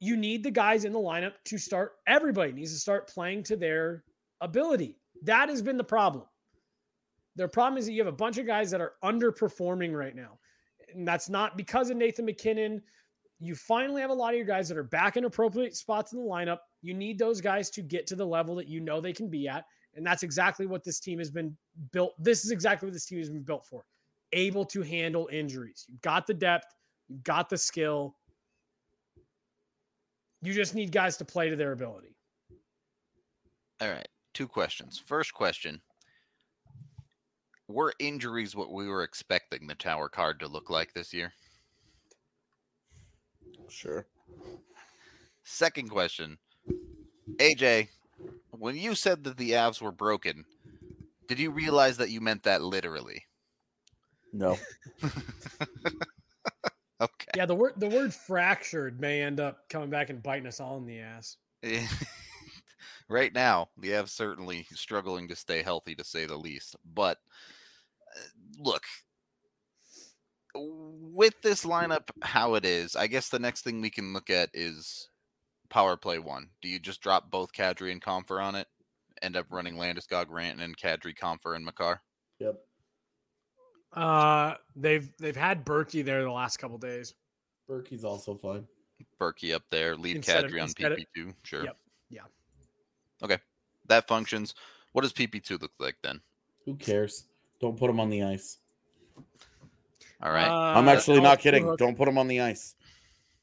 you 0.00 0.16
need 0.16 0.42
the 0.42 0.50
guys 0.50 0.84
in 0.84 0.92
the 0.92 0.98
lineup 0.98 1.34
to 1.44 1.58
start. 1.58 1.92
Everybody 2.06 2.52
needs 2.52 2.72
to 2.72 2.78
start 2.78 3.08
playing 3.08 3.42
to 3.44 3.56
their 3.56 4.04
ability. 4.40 4.96
That 5.22 5.50
has 5.50 5.60
been 5.60 5.76
the 5.76 5.84
problem. 5.84 6.24
Their 7.36 7.48
problem 7.48 7.78
is 7.78 7.86
that 7.86 7.92
you 7.92 8.00
have 8.00 8.12
a 8.12 8.16
bunch 8.16 8.38
of 8.38 8.46
guys 8.46 8.70
that 8.70 8.80
are 8.80 8.94
underperforming 9.04 9.92
right 9.92 10.16
now. 10.16 10.38
And 10.94 11.06
that's 11.06 11.28
not 11.28 11.56
because 11.56 11.90
of 11.90 11.96
Nathan 11.96 12.24
MacKinnon. 12.24 12.82
You 13.38 13.54
finally 13.54 14.00
have 14.00 14.10
a 14.10 14.14
lot 14.14 14.32
of 14.32 14.36
your 14.36 14.46
guys 14.46 14.68
that 14.68 14.78
are 14.78 14.82
back 14.82 15.16
in 15.16 15.24
appropriate 15.24 15.76
spots 15.76 16.12
in 16.12 16.18
the 16.18 16.24
lineup. 16.24 16.58
You 16.82 16.94
need 16.94 17.18
those 17.18 17.40
guys 17.40 17.70
to 17.70 17.82
get 17.82 18.06
to 18.08 18.16
the 18.16 18.26
level 18.26 18.54
that 18.56 18.68
you 18.68 18.80
know 18.80 19.00
they 19.00 19.12
can 19.12 19.28
be 19.28 19.48
at. 19.48 19.64
And 19.94 20.06
that's 20.06 20.22
exactly 20.22 20.66
what 20.66 20.84
this 20.84 21.00
team 21.00 21.18
has 21.18 21.30
been 21.30 21.56
built. 21.92 22.14
This 22.18 22.44
is 22.44 22.50
exactly 22.50 22.86
what 22.86 22.94
this 22.94 23.06
team 23.06 23.18
has 23.18 23.30
been 23.30 23.42
built 23.42 23.66
for. 23.66 23.84
Able 24.32 24.64
to 24.66 24.82
handle 24.82 25.28
injuries. 25.32 25.86
You've 25.88 26.02
got 26.02 26.26
the 26.26 26.34
depth, 26.34 26.66
you've 27.08 27.24
got 27.24 27.48
the 27.48 27.58
skill. 27.58 28.16
You 30.42 30.54
just 30.54 30.74
need 30.74 30.92
guys 30.92 31.16
to 31.18 31.24
play 31.24 31.50
to 31.50 31.56
their 31.56 31.72
ability. 31.72 32.16
All 33.80 33.88
right. 33.90 34.08
Two 34.34 34.48
questions. 34.48 35.02
First 35.04 35.34
question 35.34 35.80
Were 37.68 37.92
injuries 37.98 38.54
what 38.56 38.72
we 38.72 38.88
were 38.88 39.02
expecting 39.02 39.66
the 39.66 39.74
tower 39.74 40.08
card 40.08 40.40
to 40.40 40.48
look 40.48 40.70
like 40.70 40.92
this 40.92 41.12
year? 41.12 41.32
Sure. 43.68 44.06
Second 45.44 45.90
question 45.90 46.38
AJ, 47.36 47.88
when 48.50 48.76
you 48.76 48.94
said 48.94 49.24
that 49.24 49.36
the 49.36 49.52
Avs 49.52 49.80
were 49.80 49.92
broken, 49.92 50.44
did 51.28 51.38
you 51.38 51.50
realize 51.50 51.96
that 51.98 52.10
you 52.10 52.20
meant 52.20 52.42
that 52.44 52.62
literally? 52.62 53.24
No. 54.32 54.58
okay. 57.00 57.30
Yeah, 57.36 57.46
the 57.46 57.54
word 57.54 57.74
the 57.76 57.88
word 57.88 58.12
fractured 58.12 59.00
may 59.00 59.22
end 59.22 59.40
up 59.40 59.68
coming 59.68 59.90
back 59.90 60.10
and 60.10 60.22
biting 60.22 60.46
us 60.46 60.60
all 60.60 60.76
in 60.78 60.86
the 60.86 61.00
ass. 61.00 61.36
right 63.08 63.32
now, 63.34 63.68
the 63.78 63.90
Avs 63.90 64.10
certainly 64.10 64.66
struggling 64.72 65.28
to 65.28 65.36
stay 65.36 65.62
healthy, 65.62 65.94
to 65.94 66.04
say 66.04 66.26
the 66.26 66.36
least. 66.36 66.76
But 66.84 67.18
uh, 68.16 68.20
look, 68.58 68.84
with 70.54 71.40
this 71.42 71.64
lineup, 71.64 72.10
how 72.22 72.54
it 72.54 72.64
is, 72.64 72.96
I 72.96 73.06
guess 73.06 73.28
the 73.28 73.38
next 73.38 73.62
thing 73.62 73.80
we 73.80 73.90
can 73.90 74.12
look 74.12 74.30
at 74.30 74.50
is 74.54 75.08
power 75.68 75.96
play 75.96 76.18
one. 76.18 76.48
Do 76.62 76.68
you 76.68 76.78
just 76.78 77.00
drop 77.00 77.30
both 77.30 77.52
Kadri 77.52 77.92
and 77.92 78.02
Compher 78.02 78.42
on 78.42 78.54
it? 78.54 78.66
End 79.22 79.36
up 79.36 79.46
running 79.50 79.74
Landeskog, 79.74 80.26
Ranton, 80.28 80.62
and 80.62 80.76
Kadri, 80.76 81.14
Compher, 81.14 81.54
and 81.54 81.64
Makar? 81.64 82.00
Yep. 82.38 82.56
Uh, 83.92 84.54
they've 84.76 85.12
they've 85.18 85.36
had 85.36 85.64
Berkey 85.64 86.04
there 86.04 86.22
the 86.22 86.30
last 86.30 86.58
couple 86.58 86.78
days. 86.78 87.14
Berkey's 87.68 88.04
also 88.04 88.34
fine. 88.34 88.66
Berkey 89.20 89.54
up 89.54 89.62
there, 89.70 89.96
lead 89.96 90.16
Instead 90.16 90.44
of- 90.44 90.50
Kadri 90.52 90.62
on 90.62 90.68
PP2. 90.68 91.34
Sure. 91.42 91.64
Yep. 91.64 91.76
Yeah. 92.10 92.20
Okay. 93.22 93.38
That 93.86 94.06
functions. 94.08 94.54
What 94.92 95.02
does 95.02 95.12
PP2 95.12 95.60
look 95.60 95.72
like 95.78 95.96
then? 96.02 96.20
Who 96.66 96.76
cares? 96.76 97.26
Don't 97.60 97.78
put 97.78 97.90
him 97.90 98.00
on 98.00 98.10
the 98.10 98.22
ice. 98.22 98.58
All 100.22 100.32
right. 100.32 100.46
I'm 100.48 100.86
Uh, 100.88 100.92
actually 100.92 101.20
not 101.20 101.38
kidding. 101.40 101.64
Newhook- 101.64 101.78
Don't 101.78 101.96
put 101.96 102.08
him 102.08 102.18
on 102.18 102.28
the 102.28 102.40
ice. 102.40 102.74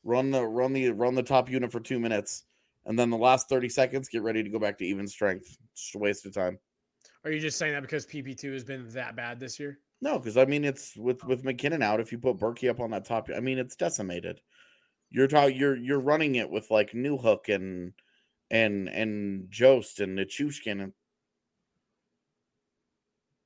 Run 0.04 0.32
the 0.32 0.44
run 0.46 0.74
the 0.74 0.90
run 0.92 1.16
the 1.16 1.24
top 1.24 1.50
unit 1.50 1.72
for 1.72 1.80
two 1.80 2.00
minutes, 2.00 2.46
and 2.86 2.98
then 2.98 3.10
the 3.10 3.18
last 3.18 3.50
thirty 3.50 3.68
seconds, 3.68 4.08
get 4.08 4.22
ready 4.22 4.42
to 4.44 4.50
go 4.50 4.60
back 4.60 4.78
to 4.78 4.86
even 4.86 5.08
strength. 5.08 5.58
Just 5.76 5.96
a 5.96 5.98
waste 5.98 6.26
of 6.26 6.34
time. 6.34 6.60
Are 7.26 7.32
you 7.32 7.40
just 7.40 7.58
saying 7.58 7.74
that 7.74 7.82
because 7.82 8.06
PP2 8.06 8.54
has 8.54 8.64
been 8.64 8.88
that 8.92 9.16
bad 9.18 9.40
this 9.40 9.60
year? 9.60 9.80
No, 10.02 10.20
because 10.20 10.38
I 10.38 10.46
mean 10.46 10.64
it's 10.64 10.96
with 10.96 11.24
with 11.24 11.44
MacKinnon 11.44 11.82
out. 11.82 12.00
If 12.00 12.12
you 12.12 12.20
put 12.20 12.38
Berkey 12.38 12.70
up 12.70 12.80
on 12.80 12.92
that 12.92 13.06
top, 13.06 13.30
I 13.36 13.40
mean 13.40 13.58
it's 13.58 13.76
decimated. 13.76 14.42
You're 15.10 15.28
talking. 15.28 15.56
You're 15.56 15.76
you're 15.76 16.00
running 16.00 16.36
it 16.36 16.50
with 16.50 16.70
like 16.70 16.92
Newhook 16.92 17.54
and 17.54 17.94
and 18.52 18.88
and 18.90 19.50
Jost 19.50 20.00
and 20.00 20.18
Nichushkin. 20.18 20.84
And... 20.84 20.94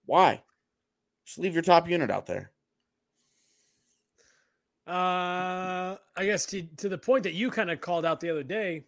Why? 0.06 0.44
Just 1.26 1.40
leave 1.40 1.54
your 1.54 1.64
top 1.64 1.88
unit 1.88 2.12
out 2.12 2.26
there. 2.26 2.52
Uh, 4.88 5.96
I 6.18 6.26
guess 6.26 6.46
to 6.48 6.64
to 6.64 6.90
the 6.90 6.98
point 6.98 7.24
that 7.24 7.34
you 7.34 7.50
kind 7.50 7.72
of 7.72 7.80
called 7.80 8.06
out 8.06 8.20
the 8.20 8.30
other 8.30 8.44
day. 8.44 8.84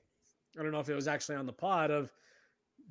I 0.60 0.64
don't 0.64 0.72
know 0.72 0.80
if 0.80 0.90
it 0.90 0.96
was 0.96 1.08
actually 1.08 1.38
on 1.38 1.46
the 1.46 1.54
pod 1.54 1.92
of 1.92 2.12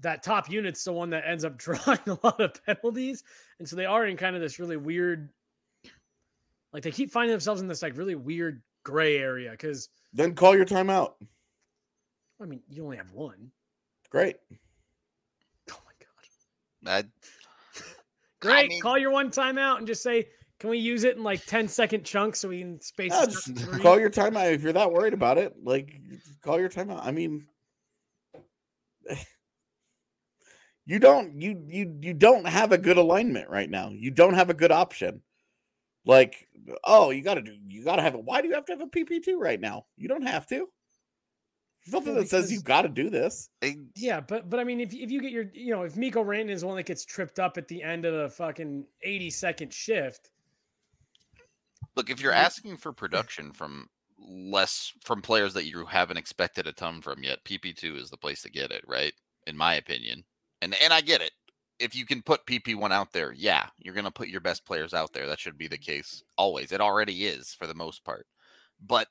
that 0.00 0.22
top 0.22 0.50
unit's 0.50 0.83
the 0.85 0.92
one 0.92 1.11
that 1.11 1.24
ends 1.26 1.44
up 1.44 1.57
drawing 1.59 2.00
a 2.07 2.18
lot 2.22 2.40
of 2.40 2.64
penalties, 2.64 3.22
and 3.59 3.68
so 3.68 3.76
they 3.76 3.87
are 3.87 4.07
in 4.07 4.16
kind 4.16 4.35
of 4.35 4.42
this 4.42 4.59
really 4.59 4.76
weird. 4.76 5.28
Like 6.72 6.83
they 6.83 6.90
keep 6.90 7.11
finding 7.11 7.33
themselves 7.33 7.61
in 7.61 7.68
this 7.68 7.83
like 7.83 7.96
really 7.96 8.14
weird 8.14 8.62
gray 8.83 9.18
area 9.18 9.50
because 9.50 9.90
Then 10.12 10.35
call 10.35 10.57
your 10.57 10.64
timeout. 10.64 11.12
I 12.40 12.46
mean 12.46 12.62
you 12.68 12.83
only 12.85 12.96
have 12.96 13.12
one. 13.12 13.50
Great. 14.11 14.37
Oh 15.70 15.78
my 15.85 15.92
god! 16.85 17.07
I, 17.07 17.81
Great, 18.40 18.68
mean- 18.70 18.81
call 18.81 18.98
your 18.98 19.11
one 19.11 19.31
timeout 19.31 19.78
and 19.78 19.87
just 19.87 20.02
say, 20.02 20.28
"Can 20.59 20.70
we 20.70 20.78
use 20.78 21.05
it 21.05 21.16
in 21.16 21.22
like 21.22 21.44
10 21.46 21.68
second 21.68 22.05
chunks 22.05 22.40
so 22.40 22.48
we 22.48 22.61
can 22.61 22.81
space 22.81 23.12
Yeah, 23.12 23.26
this 23.26 23.44
just 23.44 23.68
out 23.68 23.81
call 23.81 24.00
your 24.00 24.11
timeout 24.11 24.52
if 24.52 24.62
you're 24.62 24.72
that 24.72 24.90
worried 24.90 25.14
about 25.14 25.38
it. 25.38 25.55
Like, 25.62 26.00
call 26.42 26.59
your 26.59 26.68
timeout. 26.70 27.05
I 27.05 27.12
mean, 27.12 27.46
you 30.86 30.98
don't 30.98 31.40
you 31.40 31.62
you 31.68 31.96
you 32.00 32.14
don't 32.14 32.46
have 32.46 32.72
a 32.72 32.78
good 32.78 32.96
alignment 32.96 33.48
right 33.48 33.70
now. 33.70 33.90
You 33.90 34.10
don't 34.10 34.34
have 34.34 34.50
a 34.50 34.54
good 34.54 34.72
option. 34.72 35.22
Like, 36.04 36.48
oh, 36.84 37.10
you 37.10 37.22
got 37.22 37.34
to 37.34 37.42
do 37.42 37.54
you 37.68 37.84
got 37.84 37.96
to 37.96 38.02
have 38.02 38.14
a. 38.14 38.18
Why 38.18 38.42
do 38.42 38.48
you 38.48 38.54
have 38.54 38.64
to 38.66 38.72
have 38.72 38.80
a 38.80 38.86
PP 38.86 39.22
two 39.22 39.38
right 39.38 39.60
now? 39.60 39.86
You 39.96 40.08
don't 40.08 40.26
have 40.26 40.46
to. 40.48 40.68
There's 41.84 41.92
nothing 41.94 42.14
Well, 42.14 42.22
that 42.22 42.28
says 42.28 42.50
you 42.50 42.58
because- 42.58 42.62
got 42.66 42.82
to 42.82 42.88
do 42.88 43.10
this. 43.10 43.48
Yeah, 43.96 44.20
but 44.20 44.50
but 44.50 44.58
I 44.60 44.64
mean, 44.64 44.80
if 44.80 44.92
if 44.92 45.10
you 45.10 45.20
get 45.20 45.30
your, 45.32 45.44
you 45.54 45.70
know, 45.72 45.82
if 45.82 45.96
Mikko 45.96 46.22
Ranton 46.22 46.50
is 46.50 46.62
the 46.62 46.66
one 46.66 46.76
that 46.76 46.86
gets 46.86 47.04
tripped 47.04 47.38
up 47.38 47.56
at 47.58 47.68
the 47.68 47.82
end 47.82 48.04
of 48.04 48.14
the 48.14 48.28
fucking 48.30 48.84
80 49.02 49.30
second 49.30 49.72
shift, 49.72 50.30
look, 51.96 52.10
if 52.10 52.20
you're 52.20 52.32
asking 52.32 52.76
for 52.76 52.92
production 52.92 53.52
from 53.52 53.88
less 54.18 54.92
from 55.04 55.22
players 55.22 55.54
that 55.54 55.64
you 55.66 55.84
haven't 55.84 56.16
expected 56.16 56.66
a 56.66 56.72
ton 56.72 57.00
from 57.00 57.22
yet, 57.22 57.44
PP2 57.44 57.96
is 58.00 58.10
the 58.10 58.16
place 58.16 58.42
to 58.42 58.50
get 58.50 58.70
it, 58.70 58.84
right? 58.86 59.12
In 59.46 59.56
my 59.56 59.74
opinion. 59.74 60.24
And 60.62 60.75
and 60.83 60.92
I 60.92 61.03
get 61.03 61.20
it. 61.20 61.33
If 61.79 61.94
you 61.96 62.07
can 62.07 62.22
put 62.22 62.46
PP1 62.46 62.92
out 62.92 63.12
there, 63.12 63.33
yeah, 63.33 63.66
you're 63.79 63.94
going 63.94 64.05
to 64.07 64.11
put 64.12 64.29
your 64.29 64.40
best 64.40 64.64
players 64.64 64.94
out 64.94 65.12
there. 65.12 65.27
That 65.27 65.40
should 65.40 65.59
be 65.59 65.66
the 65.66 65.77
case 65.77 66.22
always. 66.38 66.70
It 66.70 66.81
already 66.81 67.27
is 67.27 67.53
for 67.53 67.66
the 67.66 67.75
most 67.75 68.05
part. 68.05 68.25
But 68.81 69.09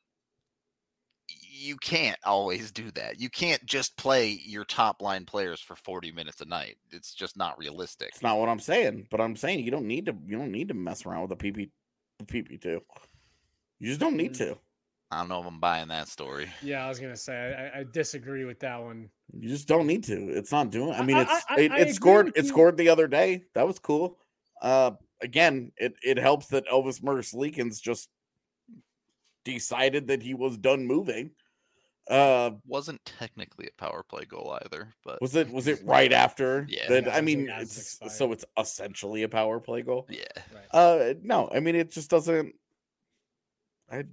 you 1.28 1.76
can't 1.78 2.18
always 2.26 2.72
do 2.72 2.90
that. 2.92 3.20
You 3.20 3.30
can't 3.30 3.64
just 3.66 3.98
play 3.98 4.40
your 4.46 4.64
top 4.64 5.02
line 5.02 5.26
players 5.26 5.60
for 5.60 5.76
40 5.76 6.12
minutes 6.12 6.42
a 6.42 6.46
night. 6.46 6.78
It's 6.92 7.14
just 7.14 7.38
not 7.38 7.58
realistic. 7.58 8.10
It's 8.10 8.24
not 8.24 8.38
what 8.38 8.50
I'm 8.50 8.60
saying, 8.60 9.08
but 9.12 9.22
I'm 9.22 9.36
saying 9.36 9.64
you 9.64 9.72
don't 9.72 9.88
need 9.88 10.06
to. 10.06 10.16
You 10.26 10.38
don't 10.38 10.52
need 10.52 10.70
to 10.70 10.74
mess 10.74 11.06
around 11.06 11.24
with 11.24 11.32
a 11.34 11.36
PP 11.36 11.70
PP 12.24 12.62
two. 12.62 12.82
You 13.80 13.88
just 13.90 14.00
don't 14.00 14.16
need 14.16 14.34
Mm. 14.34 14.38
to. 14.38 14.58
I 15.12 15.19
don't 15.19 15.30
know 15.30 15.41
if 15.41 15.45
I'm 15.45 15.60
buying 15.60 15.89
that 15.89 16.08
story. 16.08 16.50
yeah, 16.62 16.86
I 16.86 16.89
was 16.89 17.00
gonna 17.00 17.17
say 17.17 17.71
I, 17.76 17.80
I 17.80 17.84
disagree 17.91 18.45
with 18.45 18.60
that 18.62 18.82
one. 18.82 19.10
You 19.38 19.50
just 19.50 19.67
don't 19.67 19.86
need 19.88 20.04
to. 20.06 20.30
It's 20.30 20.52
not 20.52 20.69
doing. 20.71 20.93
I 20.93 21.00
I- 21.00 21.04
mean, 21.04 21.17
it's 21.17 21.32
I- 21.50 21.60
it, 21.60 21.71
I 21.71 21.76
it 21.78 21.82
agree 21.82 21.93
scored. 21.93 22.28
It 22.30 22.43
you. 22.43 22.50
scored 22.50 22.78
the 22.78 22.89
other 22.89 23.08
day. 23.08 23.43
That 23.56 23.67
was 23.67 23.78
cool. 23.80 24.17
Uh, 24.62 24.91
again, 25.21 25.71
it 25.78 25.95
it 26.04 26.17
helps 26.17 26.47
that 26.47 26.65
Elvis 26.67 27.02
Merzlikins 27.02 27.82
just 27.82 28.10
decided 29.43 30.08
that 30.08 30.21
he 30.21 30.34
was 30.34 30.58
done 30.58 30.86
moving. 30.86 31.32
Uh, 32.10 32.52
Wasn't 32.65 33.00
technically 33.06 33.67
a 33.67 33.82
power 33.82 34.04
play 34.04 34.26
goal 34.26 34.58
either, 34.65 34.93
but 35.06 35.21
was 35.21 35.36
it 35.36 35.50
was 35.52 35.67
it 35.67 35.82
right 35.86 36.12
after? 36.12 36.65
Yeah. 36.69 36.88
That, 36.89 37.06
Yeah, 37.06 37.15
I 37.15 37.21
mean, 37.21 37.47
like 37.47 37.62
as 37.62 37.78
it 38.02 38.06
it's 38.06 38.17
so 38.17 38.32
it's 38.32 38.45
essentially 38.58 39.24
a 39.24 39.30
power 39.30 39.60
play 39.60 39.82
goal. 39.82 40.08
yeah. 40.10 40.24
Right. 40.54 40.65
Uh, 40.71 41.13
no, 41.21 41.50
I 41.54 41.60
mean 41.60 41.76
it 41.76 41.91
just 41.91 42.10
doesn't. 42.10 42.54
I 43.89 44.04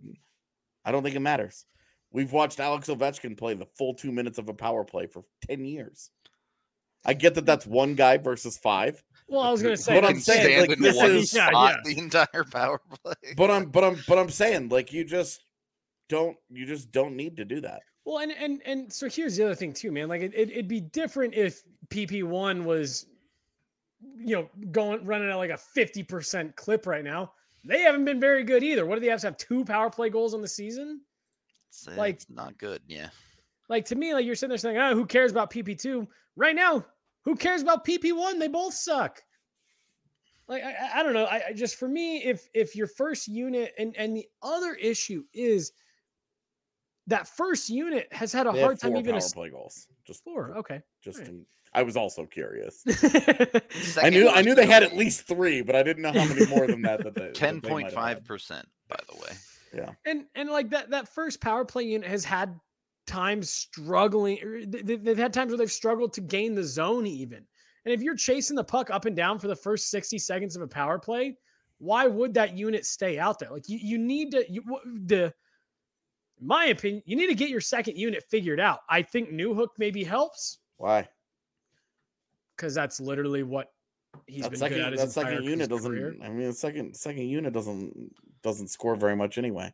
I 0.88 0.90
don't 0.90 1.02
think 1.02 1.14
it 1.14 1.20
matters. 1.20 1.66
We've 2.12 2.32
watched 2.32 2.60
Alex 2.60 2.88
Ovechkin 2.88 3.36
play 3.36 3.52
the 3.52 3.66
full 3.76 3.92
two 3.92 4.10
minutes 4.10 4.38
of 4.38 4.48
a 4.48 4.54
power 4.54 4.84
play 4.84 5.06
for 5.06 5.22
ten 5.46 5.66
years. 5.66 6.10
I 7.04 7.12
get 7.12 7.34
that 7.34 7.44
that's 7.44 7.66
one 7.66 7.94
guy 7.94 8.16
versus 8.16 8.56
five, 8.56 9.04
Well, 9.28 9.42
I 9.42 9.50
was 9.50 9.62
gonna 9.62 9.76
say 9.76 9.94
What 9.94 10.06
I'm 10.06 10.18
saying, 10.18 10.44
stand 10.44 10.60
like, 10.62 10.78
in 10.78 10.82
this 10.82 10.96
one 10.96 11.10
is- 11.10 11.34
Yeah, 11.34 11.50
yeah. 11.52 11.76
the 11.84 11.98
entire 11.98 12.44
power 12.50 12.80
play. 13.04 13.12
but 13.36 13.50
I'm 13.50 13.66
but 13.66 13.84
I'm 13.84 13.98
but 14.08 14.18
I'm 14.18 14.30
saying 14.30 14.70
like 14.70 14.90
you 14.94 15.04
just 15.04 15.44
don't 16.08 16.38
you 16.48 16.64
just 16.64 16.90
don't 16.90 17.14
need 17.16 17.36
to 17.36 17.44
do 17.44 17.60
that. 17.60 17.82
Well, 18.06 18.20
and 18.20 18.32
and 18.32 18.62
and 18.64 18.90
so 18.90 19.10
here's 19.10 19.36
the 19.36 19.44
other 19.44 19.54
thing 19.54 19.74
too, 19.74 19.92
man. 19.92 20.08
Like 20.08 20.22
it, 20.22 20.32
it 20.34 20.50
it'd 20.50 20.68
be 20.68 20.80
different 20.80 21.34
if 21.34 21.62
PP 21.90 22.24
one 22.24 22.64
was, 22.64 23.04
you 24.16 24.36
know, 24.36 24.48
going 24.72 25.04
running 25.04 25.28
at 25.28 25.36
like 25.36 25.50
a 25.50 25.58
fifty 25.58 26.02
percent 26.02 26.56
clip 26.56 26.86
right 26.86 27.04
now. 27.04 27.32
They 27.64 27.80
haven't 27.82 28.04
been 28.04 28.20
very 28.20 28.44
good 28.44 28.62
either. 28.62 28.86
What 28.86 28.94
do 28.96 29.00
the 29.00 29.08
Avs 29.08 29.22
have? 29.22 29.36
Two 29.36 29.64
power 29.64 29.90
play 29.90 30.10
goals 30.10 30.32
on 30.34 30.40
the 30.40 30.48
season. 30.48 31.00
It's, 31.68 31.86
uh, 31.88 31.94
like- 31.96 32.14
it's 32.16 32.30
not 32.30 32.56
good. 32.58 32.80
Yeah. 32.86 33.10
Like 33.68 33.84
to 33.86 33.96
me, 33.96 34.14
like 34.14 34.24
you're 34.24 34.34
sitting 34.34 34.48
there 34.50 34.58
saying, 34.58 34.78
"Oh, 34.78 34.94
who 34.94 35.04
cares 35.04 35.30
about 35.30 35.50
PP 35.50 35.78
two 35.78 36.08
right 36.36 36.54
now? 36.56 36.84
Who 37.24 37.36
cares 37.36 37.60
about 37.60 37.84
PP 37.84 38.12
one? 38.16 38.38
They 38.38 38.48
both 38.48 38.72
suck." 38.72 39.22
Like 40.46 40.62
I, 40.64 40.72
I- 40.72 41.00
I 41.00 41.02
don't 41.02 41.12
know. 41.12 41.24
I, 41.26 41.48
I 41.48 41.52
just 41.52 41.76
for 41.76 41.88
me, 41.88 42.22
if 42.24 42.48
if 42.54 42.74
your 42.74 42.86
first 42.86 43.28
unit 43.28 43.74
and 43.78 43.94
and 43.98 44.16
the 44.16 44.26
other 44.42 44.72
issue 44.74 45.24
is 45.34 45.72
that 47.08 47.28
first 47.28 47.68
unit 47.68 48.08
has 48.12 48.32
had 48.32 48.46
a 48.46 48.52
They 48.52 48.58
have 48.60 48.66
hard 48.66 48.80
time 48.80 48.90
four 48.92 49.00
even 49.00 49.10
power 49.12 49.16
es- 49.18 49.32
play 49.34 49.50
goals. 49.50 49.86
Just 50.06 50.24
four. 50.24 50.56
Okay. 50.58 50.80
just 51.02 51.18
alright. 51.18 51.34
in- 51.34 51.46
I 51.74 51.82
was 51.82 51.96
also 51.96 52.26
curious. 52.26 52.82
I 54.02 54.10
knew 54.10 54.28
I 54.28 54.42
knew 54.42 54.54
they 54.54 54.66
had 54.66 54.82
at 54.82 54.96
least 54.96 55.26
three, 55.26 55.62
but 55.62 55.76
I 55.76 55.82
didn't 55.82 56.02
know 56.02 56.12
how 56.12 56.24
many 56.24 56.46
more 56.46 56.66
than 56.66 56.82
that. 56.82 57.04
that 57.04 57.14
they, 57.14 57.20
that 57.22 57.34
they 57.34 57.40
Ten 57.40 57.54
might 57.56 57.64
point 57.64 57.84
have 57.86 57.94
five 57.94 58.16
had. 58.18 58.24
percent, 58.24 58.66
by 58.88 58.98
the 59.08 59.16
way. 59.20 59.32
Yeah, 59.74 59.90
and 60.06 60.24
and 60.34 60.48
like 60.48 60.70
that 60.70 60.90
that 60.90 61.08
first 61.08 61.40
power 61.40 61.64
play 61.64 61.84
unit 61.84 62.08
has 62.08 62.24
had 62.24 62.58
times 63.08 63.50
struggling 63.50 64.38
er, 64.44 64.56
or 64.56 64.60
th- 64.60 64.86
th- 64.86 65.00
they've 65.02 65.18
had 65.18 65.32
times 65.32 65.50
where 65.50 65.58
they've 65.58 65.72
struggled 65.72 66.12
to 66.12 66.20
gain 66.20 66.54
the 66.54 66.62
zone 66.62 67.06
even 67.06 67.38
and 67.84 67.94
if 67.94 68.02
you're 68.02 68.14
chasing 68.14 68.54
the 68.54 68.62
puck 68.62 68.90
up 68.90 69.06
and 69.06 69.16
down 69.16 69.38
for 69.38 69.48
the 69.48 69.56
first 69.56 69.90
60 69.90 70.18
seconds 70.18 70.54
of 70.54 70.60
a 70.60 70.68
power 70.68 70.98
play 70.98 71.34
why 71.78 72.06
would 72.06 72.34
that 72.34 72.54
unit 72.54 72.84
stay 72.84 73.18
out 73.18 73.38
there 73.38 73.50
like 73.50 73.66
you, 73.66 73.78
you 73.80 73.96
need 73.96 74.30
to 74.32 74.44
you 74.52 74.62
the 75.06 75.32
in 76.38 76.46
my 76.46 76.66
opinion 76.66 77.02
you 77.06 77.16
need 77.16 77.28
to 77.28 77.34
get 77.34 77.48
your 77.48 77.62
second 77.62 77.96
unit 77.96 78.22
figured 78.30 78.60
out 78.60 78.80
i 78.90 79.00
think 79.00 79.30
Newhook 79.30 79.68
maybe 79.78 80.04
helps 80.04 80.58
Why? 80.76 81.08
Because 82.58 82.74
that's 82.74 83.00
literally 83.00 83.44
what 83.44 83.72
he's 84.26 84.42
that 84.42 84.50
been 84.50 84.58
second 84.58 84.78
good 84.78 84.86
at 84.86 84.92
his 84.94 85.02
that 85.02 85.10
second 85.12 85.44
unit 85.44 85.70
doesn't. 85.70 85.90
career. 85.90 86.16
I 86.22 86.28
mean, 86.28 86.52
second 86.52 86.96
second 86.96 87.28
unit 87.28 87.52
doesn't 87.52 88.12
doesn't 88.42 88.68
score 88.68 88.96
very 88.96 89.14
much 89.16 89.38
anyway. 89.38 89.72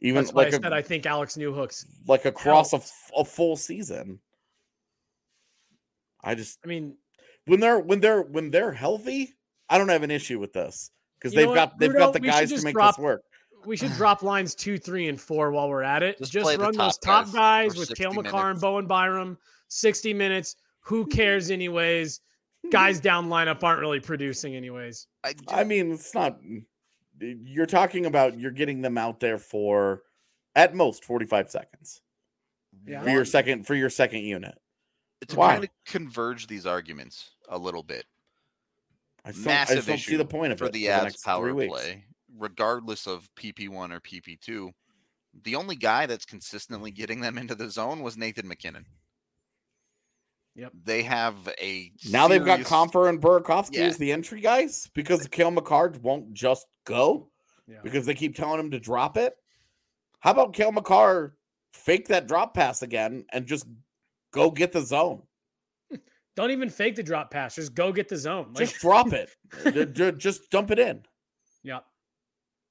Even 0.00 0.22
that's 0.24 0.32
why 0.32 0.44
like 0.44 0.54
i 0.54 0.56
a, 0.56 0.60
said 0.60 0.72
i 0.72 0.82
think 0.82 1.06
Alex 1.06 1.36
Newhook's 1.36 1.84
like 2.08 2.24
across 2.24 2.72
a, 2.72 2.76
helps. 2.76 2.92
f- 2.92 3.10
a 3.18 3.24
full 3.24 3.56
season. 3.56 4.20
I 6.24 6.34
just 6.36 6.58
i 6.64 6.68
mean 6.68 6.96
when 7.46 7.58
they're 7.60 7.80
when 7.80 8.00
they're 8.00 8.22
when 8.22 8.50
they're 8.50 8.72
healthy, 8.72 9.34
I 9.68 9.78
don't 9.78 9.88
have 9.88 10.02
an 10.04 10.10
issue 10.10 10.38
with 10.38 10.52
this 10.52 10.90
because 11.18 11.34
they've 11.34 11.48
what, 11.48 11.54
got 11.54 11.78
they've 11.78 11.90
Rudo? 11.90 11.98
got 11.98 12.12
the 12.12 12.20
guys 12.20 12.52
to 12.52 12.62
make 12.62 12.74
drop- 12.74 12.96
this 12.96 13.02
work. 13.02 13.22
we 13.66 13.76
should 13.76 13.92
drop 13.96 14.22
lines 14.22 14.54
two, 14.54 14.78
three, 14.78 15.08
and 15.08 15.20
four 15.20 15.50
while 15.50 15.68
we're 15.68 15.82
at 15.82 16.02
it. 16.02 16.18
Just 16.18 16.32
Just, 16.32 16.44
play 16.44 16.56
the 16.56 16.62
run 16.62 16.76
those 16.76 16.98
top 16.98 17.26
top 17.26 17.32
guys 17.34 17.70
guys 17.72 17.78
with 17.78 17.88
60 17.88 18.02
Cale 18.04 18.12
Makar 18.14 18.50
and. 18.50 18.60
Bowen 18.60 18.86
Byram. 18.86 19.38
60 19.68 20.12
minutes. 20.14 20.56
Who 20.82 21.06
cares 21.06 21.50
anyways? 21.50 22.20
Guys 22.70 23.00
down 23.00 23.28
lineup 23.28 23.62
aren't 23.64 23.80
really 23.80 24.00
producing 24.00 24.54
anyways. 24.54 25.08
I, 25.24 25.34
I 25.48 25.64
mean, 25.64 25.92
it's 25.92 26.14
not. 26.14 26.38
You're 27.20 27.66
talking 27.66 28.06
about 28.06 28.38
you're 28.38 28.50
getting 28.52 28.80
them 28.82 28.96
out 28.98 29.18
there 29.20 29.38
for 29.38 30.02
at 30.54 30.74
most 30.74 31.04
45 31.04 31.50
seconds 31.50 32.00
Yeah. 32.86 33.02
for 33.02 33.10
your 33.10 33.24
second 33.24 33.66
for 33.66 33.74
your 33.74 33.90
second 33.90 34.20
unit. 34.20 34.56
to 35.28 35.36
Why? 35.36 35.52
kind 35.52 35.64
of 35.64 35.70
converge 35.86 36.46
these 36.46 36.66
arguments 36.66 37.30
a 37.48 37.58
little 37.58 37.82
bit. 37.82 38.04
I 39.24 39.30
just 39.32 39.44
don't, 39.44 39.52
I 39.52 39.54
Massive 39.54 39.76
just 39.76 39.88
don't 39.88 39.98
see 39.98 40.16
the 40.16 40.24
point 40.24 40.52
of 40.52 40.58
for 40.58 40.66
it 40.66 40.72
the 40.72 40.86
for 40.86 40.92
Avs 40.92 41.24
power 41.24 41.44
three 41.44 41.52
weeks. 41.52 41.72
play, 41.72 42.04
regardless 42.36 43.06
of 43.06 43.28
PP1 43.36 43.92
or 43.92 44.00
PP2. 44.00 44.70
The 45.44 45.54
only 45.56 45.76
guy 45.76 46.06
that's 46.06 46.24
consistently 46.24 46.90
getting 46.90 47.20
them 47.20 47.38
into 47.38 47.54
the 47.54 47.70
zone 47.70 48.02
was 48.02 48.16
Nathan 48.16 48.46
MacKinnon. 48.48 48.84
Yep. 50.54 50.72
They 50.84 51.02
have 51.02 51.36
a 51.60 51.92
Now 52.10 52.28
they've 52.28 52.44
got 52.44 52.56
serious- 52.56 52.68
Compher 52.68 53.08
and 53.08 53.20
Burakovsky 53.20 53.76
Yeah. 53.76 53.84
as 53.84 53.96
the 53.96 54.12
entry 54.12 54.40
guys 54.40 54.90
because 54.94 55.26
Cale 55.28 55.50
Makar 55.50 55.94
won't 56.02 56.34
just 56.34 56.66
go 56.84 57.30
Yeah. 57.66 57.80
because 57.82 58.04
they 58.06 58.14
keep 58.14 58.36
telling 58.36 58.60
him 58.60 58.70
to 58.72 58.78
drop 58.80 59.16
it. 59.16 59.34
How 60.20 60.32
about 60.32 60.52
Cale 60.52 60.72
Makar 60.72 61.36
fake 61.72 62.08
that 62.08 62.26
drop 62.28 62.54
pass 62.54 62.82
again 62.82 63.24
and 63.32 63.46
just 63.46 63.66
go 64.30 64.50
get 64.50 64.72
the 64.72 64.82
zone? 64.82 65.22
Don't 66.36 66.50
even 66.50 66.68
fake 66.68 66.96
the 66.96 67.02
drop 67.02 67.30
pass. 67.30 67.54
Just 67.54 67.74
go 67.74 67.90
get 67.92 68.08
the 68.08 68.16
zone. 68.16 68.48
Like, 68.54 68.68
Just 68.68 68.80
drop 68.80 69.12
it. 69.12 69.30
Ju- 69.64 69.86
ju- 69.86 70.12
just 70.12 70.50
dump 70.50 70.70
it 70.70 70.78
in. 70.78 71.02
yeah. 71.62 71.80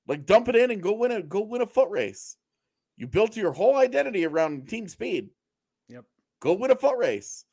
Like 0.08 0.26
dump 0.26 0.50
it 0.50 0.56
in 0.56 0.72
and 0.72 0.82
go 0.82 0.94
win 0.94 1.12
a 1.12 1.22
go 1.22 1.42
win 1.42 1.62
a 1.62 1.66
foot 1.68 1.90
race. 1.90 2.36
You 2.98 3.08
built 3.08 3.36
your 3.38 3.52
whole 3.54 3.78
identity 3.78 4.26
around 4.26 4.68
team 4.68 4.88
speed. 4.88 5.30
Yep. 5.90 6.06
Go 6.42 6.54
win 6.54 6.72
a 6.72 6.76
foot 6.76 6.98
race. 6.98 7.46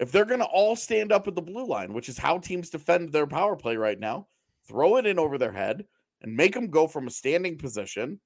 If 0.00 0.10
they're 0.10 0.24
going 0.24 0.40
to 0.40 0.46
all 0.46 0.74
stand 0.74 1.12
up 1.12 1.28
at 1.28 1.34
the 1.34 1.42
blue 1.42 1.66
line, 1.66 1.92
which 1.92 2.08
is 2.08 2.18
how 2.18 2.38
teams 2.38 2.70
defend 2.70 3.12
their 3.12 3.26
power 3.26 3.56
play 3.56 3.76
right 3.76 3.98
now, 3.98 4.26
throw 4.66 4.96
it 4.96 5.06
in 5.06 5.18
over 5.18 5.38
their 5.38 5.52
head 5.52 5.84
and 6.22 6.36
make 6.36 6.54
them 6.54 6.68
go 6.68 6.86
from 6.86 7.06
a 7.06 7.10
standing 7.10 7.58
position, 7.58 8.20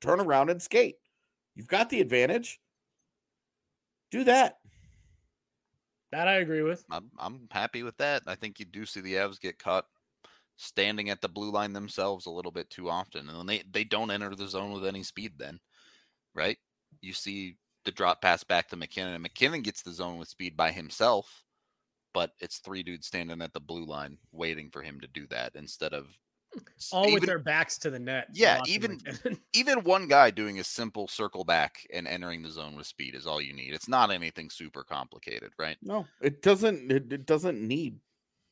turn 0.00 0.20
around 0.20 0.50
and 0.50 0.62
skate. 0.62 0.96
You've 1.54 1.68
got 1.68 1.90
the 1.90 2.00
advantage. 2.00 2.60
Do 4.10 4.24
that. 4.24 4.56
That 6.12 6.26
I 6.26 6.36
agree 6.36 6.62
with. 6.62 6.84
I'm, 6.90 7.10
I'm 7.18 7.46
happy 7.50 7.82
with 7.82 7.96
that. 7.98 8.22
I 8.26 8.34
think 8.34 8.58
you 8.58 8.64
do 8.64 8.84
see 8.84 9.00
the 9.00 9.14
Avs 9.14 9.40
get 9.40 9.58
caught 9.58 9.84
standing 10.56 11.08
at 11.08 11.20
the 11.20 11.28
blue 11.28 11.50
line 11.50 11.72
themselves 11.72 12.26
a 12.26 12.30
little 12.30 12.50
bit 12.50 12.68
too 12.68 12.90
often, 12.90 13.28
and 13.28 13.38
then 13.38 13.46
they 13.46 13.62
they 13.70 13.84
don't 13.84 14.10
enter 14.10 14.34
the 14.34 14.48
zone 14.48 14.72
with 14.72 14.84
any 14.84 15.02
speed. 15.02 15.32
Then, 15.38 15.60
right? 16.34 16.58
You 17.00 17.12
see 17.12 17.56
the 17.84 17.90
drop 17.92 18.20
pass 18.22 18.44
back 18.44 18.68
to 18.68 18.76
MacKinnon, 18.76 19.14
and 19.14 19.22
MacKinnon 19.22 19.62
gets 19.62 19.82
the 19.82 19.92
zone 19.92 20.18
with 20.18 20.28
speed 20.28 20.56
by 20.56 20.70
himself, 20.72 21.44
but 22.12 22.32
it's 22.40 22.58
three 22.58 22.82
dudes 22.82 23.06
standing 23.06 23.40
at 23.42 23.52
the 23.52 23.60
blue 23.60 23.84
line 23.86 24.18
waiting 24.32 24.70
for 24.70 24.82
him 24.82 25.00
to 25.00 25.06
do 25.08 25.26
that 25.28 25.52
instead 25.54 25.94
of 25.94 26.06
s- 26.76 26.90
All 26.92 27.12
with 27.12 27.24
their 27.24 27.38
backs 27.38 27.78
to 27.78 27.90
the 27.90 27.98
net. 27.98 28.26
Yeah, 28.34 28.60
even- 28.66 28.98
even 29.54 29.84
one 29.84 30.08
guy 30.08 30.30
doing 30.30 30.58
a 30.58 30.64
simple 30.64 31.08
circle 31.08 31.44
back 31.44 31.86
and 31.92 32.06
entering 32.08 32.42
the 32.42 32.50
zone 32.50 32.76
with 32.76 32.86
speed 32.86 33.14
is 33.14 33.26
all 33.26 33.40
you 33.40 33.52
need. 33.54 33.72
It's 33.72 33.88
not 33.88 34.10
anything 34.10 34.50
super 34.50 34.82
complicated, 34.84 35.52
right? 35.58 35.76
No, 35.82 36.06
it 36.20 36.42
doesn't 36.42 36.90
it, 36.90 37.12
it 37.12 37.26
doesn't 37.26 37.60
need 37.66 38.00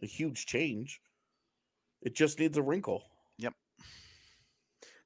a 0.02 0.06
huge 0.06 0.46
change. 0.46 1.00
It 2.00 2.14
just 2.14 2.38
needs 2.38 2.56
a 2.56 2.62
wrinkle. 2.62 3.02
Yep. 3.38 3.54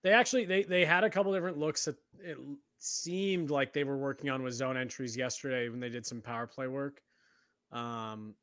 They 0.03 0.11
actually 0.13 0.45
they 0.45 0.63
they 0.65 0.85
had 0.85 1.05
a 1.05 1.11
couple 1.11 1.33
different 1.33 1.59
looks 1.59 1.87
that 1.87 1.97
it 2.23 2.37
l- 2.39 2.57
seemed 2.83 3.51
like 3.51 3.73
they 3.73 3.85
were 3.85 3.97
working 3.97 4.29
on 4.31 4.42
with 4.42 4.55
zone 4.55 4.77
entries 4.77 5.16
yesterday 5.16 5.68
when 5.68 5.79
they 5.81 5.88
did 5.88 6.05
some 6.05 6.21
power 6.21 6.47
play 6.47 6.66
work. 6.66 7.01
Um 7.71 8.35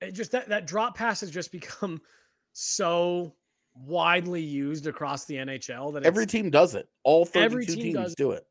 it 0.00 0.12
just 0.12 0.32
that 0.32 0.48
that 0.48 0.66
drop 0.66 0.96
pass 0.96 1.20
has 1.20 1.30
just 1.30 1.52
become 1.52 2.00
so 2.52 3.34
widely 3.74 4.42
used 4.42 4.86
across 4.86 5.24
the 5.24 5.34
NHL 5.36 5.92
that 5.94 6.04
Every 6.04 6.26
team 6.26 6.50
does 6.50 6.74
it. 6.74 6.88
All 7.04 7.24
32 7.24 7.44
every 7.44 7.66
team 7.66 7.76
teams 7.82 7.94
does 7.94 8.14
do 8.14 8.32
it. 8.32 8.46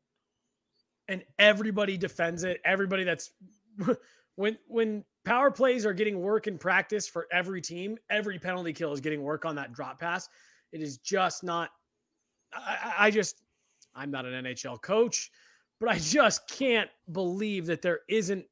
and 1.08 1.24
everybody 1.38 1.96
defends 1.96 2.44
it. 2.44 2.60
Everybody 2.64 3.04
that's 3.04 3.30
when 4.36 4.58
when 4.66 5.04
power 5.24 5.50
plays 5.50 5.86
are 5.86 5.92
getting 5.94 6.20
work 6.20 6.46
in 6.48 6.58
practice 6.58 7.06
for 7.06 7.26
every 7.32 7.60
team, 7.60 7.96
every 8.10 8.38
penalty 8.38 8.72
kill 8.72 8.92
is 8.92 9.00
getting 9.00 9.22
work 9.22 9.44
on 9.44 9.54
that 9.56 9.72
drop 9.72 10.00
pass. 10.00 10.28
It 10.72 10.80
is 10.82 10.98
just 10.98 11.44
not. 11.44 11.70
I, 12.52 12.78
I- 12.98 13.06
I 13.06 13.10
just 13.10 13.42
I'm 13.94 14.10
not 14.10 14.24
an 14.24 14.44
NHL 14.44 14.80
coach, 14.82 15.30
but 15.80 15.88
I 15.88 15.98
just 15.98 16.48
can't 16.48 16.90
believe 17.12 17.66
that 17.66 17.82
there 17.82 18.00
isn't 18.08 18.44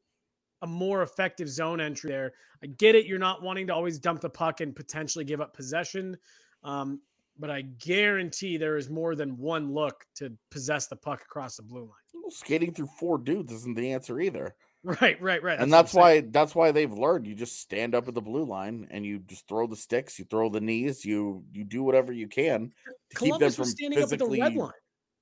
a 0.63 0.67
more 0.67 1.03
effective 1.03 1.49
zone 1.49 1.81
entry 1.81 2.11
there. 2.11 2.33
I 2.63 2.67
get 2.67 2.95
it. 2.95 3.07
You're 3.07 3.19
not 3.19 3.43
wanting 3.43 3.67
to 3.69 3.75
always 3.75 3.99
dump 3.99 4.21
the 4.21 4.31
puck 4.31 4.61
and 4.61 4.77
potentially 4.77 5.25
give 5.25 5.41
up 5.41 5.55
possession. 5.55 6.17
Um, 6.63 7.01
but 7.39 7.51
I 7.51 7.63
guarantee 7.63 8.59
there 8.59 8.77
is 8.77 8.91
more 8.91 9.15
than 9.15 9.37
one 9.39 9.73
look 9.73 10.05
to 10.17 10.33
possess 10.51 10.87
the 10.87 10.97
puck 10.97 11.23
across 11.23 11.57
the 11.57 11.63
blue 11.63 11.83
line. 11.83 11.91
Well, 12.15 12.31
Skating 12.31 12.75
through 12.75 12.91
four 12.99 13.17
dudes 13.17 13.53
isn't 13.53 13.77
the 13.77 13.93
answer 13.93 14.21
either. 14.21 14.55
Right, 14.83 15.21
right, 15.21 15.43
right. 15.43 15.61
and 15.61 15.71
that's 15.71 15.93
saying. 15.93 16.01
why 16.01 16.21
that's 16.31 16.55
why 16.55 16.73
they've 16.73 16.91
learned 16.91 17.27
you 17.27 17.35
just 17.35 17.61
stand 17.61 17.95
up 17.95 18.09
at 18.09 18.15
the 18.15 18.23
blue 18.23 18.47
line 18.47 18.89
and 18.91 19.05
you 19.05 19.19
just 19.19 19.47
throw 19.47 19.67
the 19.67 19.77
sticks, 19.77 20.19
you 20.19 20.25
throw 20.25 20.49
the 20.49 20.63
knees, 20.63 21.05
you 21.05 21.45
you 21.53 21.65
do 21.65 21.83
whatever 21.83 22.15
you 22.15 22.27
can 22.27 22.73
to 23.11 23.19
keep 23.19 23.33
them 23.33 23.41
Columbus 23.41 23.57
from 23.57 23.65
standing 23.67 24.03
up 24.03 24.11
at 24.11 24.19
the 24.19 24.25
red 24.25 24.55
line. 24.55 24.73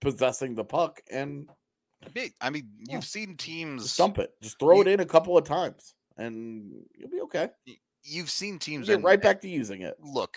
Possessing 0.01 0.55
the 0.55 0.65
puck 0.65 1.01
and 1.11 1.49
I 2.41 2.51
mean, 2.51 2.69
you've 2.89 3.05
seen 3.05 3.37
teams 3.37 3.83
just 3.83 3.99
dump 3.99 4.19
it. 4.19 4.33
Just 4.41 4.59
throw 4.61 4.81
it 4.81 4.87
in 4.89 5.01
a 5.01 5.05
couple 5.07 5.37
of 5.37 5.45
times 5.45 5.95
and 6.17 6.71
you'll 6.97 7.11
be 7.11 7.21
okay. 7.23 7.51
You've 8.05 8.31
seen 8.31 8.55
You 8.55 8.59
teams 8.61 8.87
get 8.87 8.97
and- 8.97 9.05
right 9.05 9.21
back 9.21 9.41
to 9.43 9.49
using 9.49 9.83
it. 9.83 9.97
look 10.01 10.37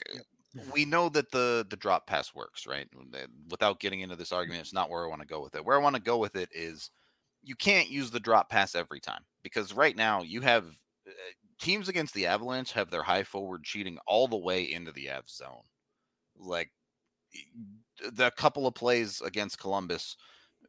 we 0.74 0.84
know 0.84 1.08
that 1.08 1.32
the 1.32 1.66
the 1.70 1.78
drop 1.78 2.06
pass 2.08 2.36
works 2.36 2.68
right 2.68 2.86
without 3.50 3.80
getting 3.80 4.02
into 4.02 4.18
this 4.18 4.34
argument 4.34 4.60
it's 4.60 4.74
not 4.74 4.90
where 4.90 5.06
i 5.06 5.08
want 5.08 5.22
to 5.22 5.28
go 5.28 5.42
with 5.42 5.56
it 5.56 5.64
where 5.64 5.78
i 5.78 5.82
want 5.82 5.96
to 5.96 6.02
go 6.02 6.18
with 6.18 6.36
it 6.36 6.50
is 6.54 6.90
you 7.42 7.56
can't 7.56 7.90
use 7.90 8.12
the 8.12 8.20
drop 8.20 8.50
pass 8.50 8.76
every 8.76 9.00
time 9.00 9.22
because 9.44 9.72
right 9.74 9.96
now 9.96 10.22
you 10.22 10.42
have 10.42 10.66
uh, 11.08 11.12
teams 11.62 11.88
against 11.88 12.14
the 12.14 12.26
avalanche 12.26 12.74
have 12.74 12.92
their 12.92 13.02
high 13.02 13.24
forward 13.24 13.64
cheating 13.64 13.98
all 14.06 14.28
the 14.28 14.36
way 14.36 14.64
into 14.64 14.92
the 14.92 15.10
av 15.10 15.24
zone 15.30 15.64
like 16.38 16.70
y- 17.34 17.42
the 18.14 18.32
couple 18.32 18.68
of 18.68 18.76
plays 18.76 19.22
against 19.22 19.60
columbus 19.60 20.16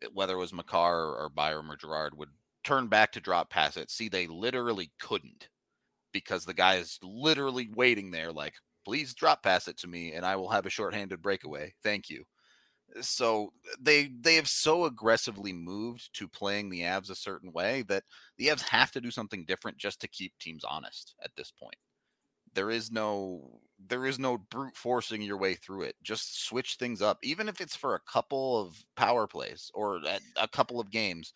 uh, 0.03 0.09
whether 0.13 0.35
it 0.35 0.39
was 0.39 0.53
Makar 0.53 1.15
or 1.15 1.29
Byram 1.29 1.71
or 1.71 1.77
Girard 1.77 2.17
would 2.17 2.31
turn 2.65 2.87
back 2.89 3.13
to 3.13 3.21
drop 3.21 3.51
pass 3.51 3.77
it 3.77 3.91
see 3.91 4.09
they 4.09 4.27
literally 4.27 4.91
couldn't 5.01 5.49
because 6.13 6.45
the 6.45 6.55
guy 6.55 6.77
is 6.77 6.99
literally 7.03 7.69
waiting 7.75 8.11
there 8.11 8.33
like 8.33 8.55
please 8.85 9.15
drop 9.15 9.43
pass 9.43 9.69
it 9.69 9.79
to 9.79 9.87
me 9.87 10.13
and 10.13 10.25
I 10.25 10.37
will 10.37 10.49
have 10.49 10.67
a 10.67 10.71
shorthanded 10.71 11.23
breakaway. 11.23 11.75
Thank 11.83 12.11
you. 12.11 12.25
So 13.01 13.53
they 13.81 14.11
they 14.21 14.35
have 14.35 14.49
so 14.49 14.85
aggressively 14.85 15.53
moved 15.53 16.11
to 16.15 16.29
playing 16.29 16.69
the 16.69 16.81
Avs 16.81 17.11
a 17.11 17.15
certain 17.15 17.53
way 17.53 17.83
that 17.89 18.05
the 18.37 18.49
Avs 18.49 18.63
have 18.63 18.91
to 18.93 19.01
do 19.01 19.11
something 19.11 19.45
different 19.47 19.79
just 19.79 20.01
to 20.03 20.09
keep 20.09 20.33
teams 20.39 20.65
honest 20.65 21.15
at 21.25 21.31
this 21.37 21.51
point. 21.51 21.77
There 22.55 22.71
is 22.71 22.91
no 22.91 23.61
there 23.85 24.07
is 24.07 24.19
no 24.19 24.39
brute 24.39 24.77
forcing 24.77 25.23
your 25.23 25.37
way 25.37 25.55
through 25.55 25.83
it. 25.83 25.97
Just 26.03 26.45
switch 26.47 26.77
things 26.77 27.03
up 27.03 27.19
even 27.23 27.49
if 27.49 27.61
it's 27.61 27.77
for 27.77 27.95
a 27.95 28.01
couple 28.01 28.61
of 28.61 28.85
power 28.97 29.27
plays 29.27 29.71
or 29.75 30.01
a, 30.37 30.49
couple 30.49 30.79
of 30.79 30.91
games. 30.91 31.33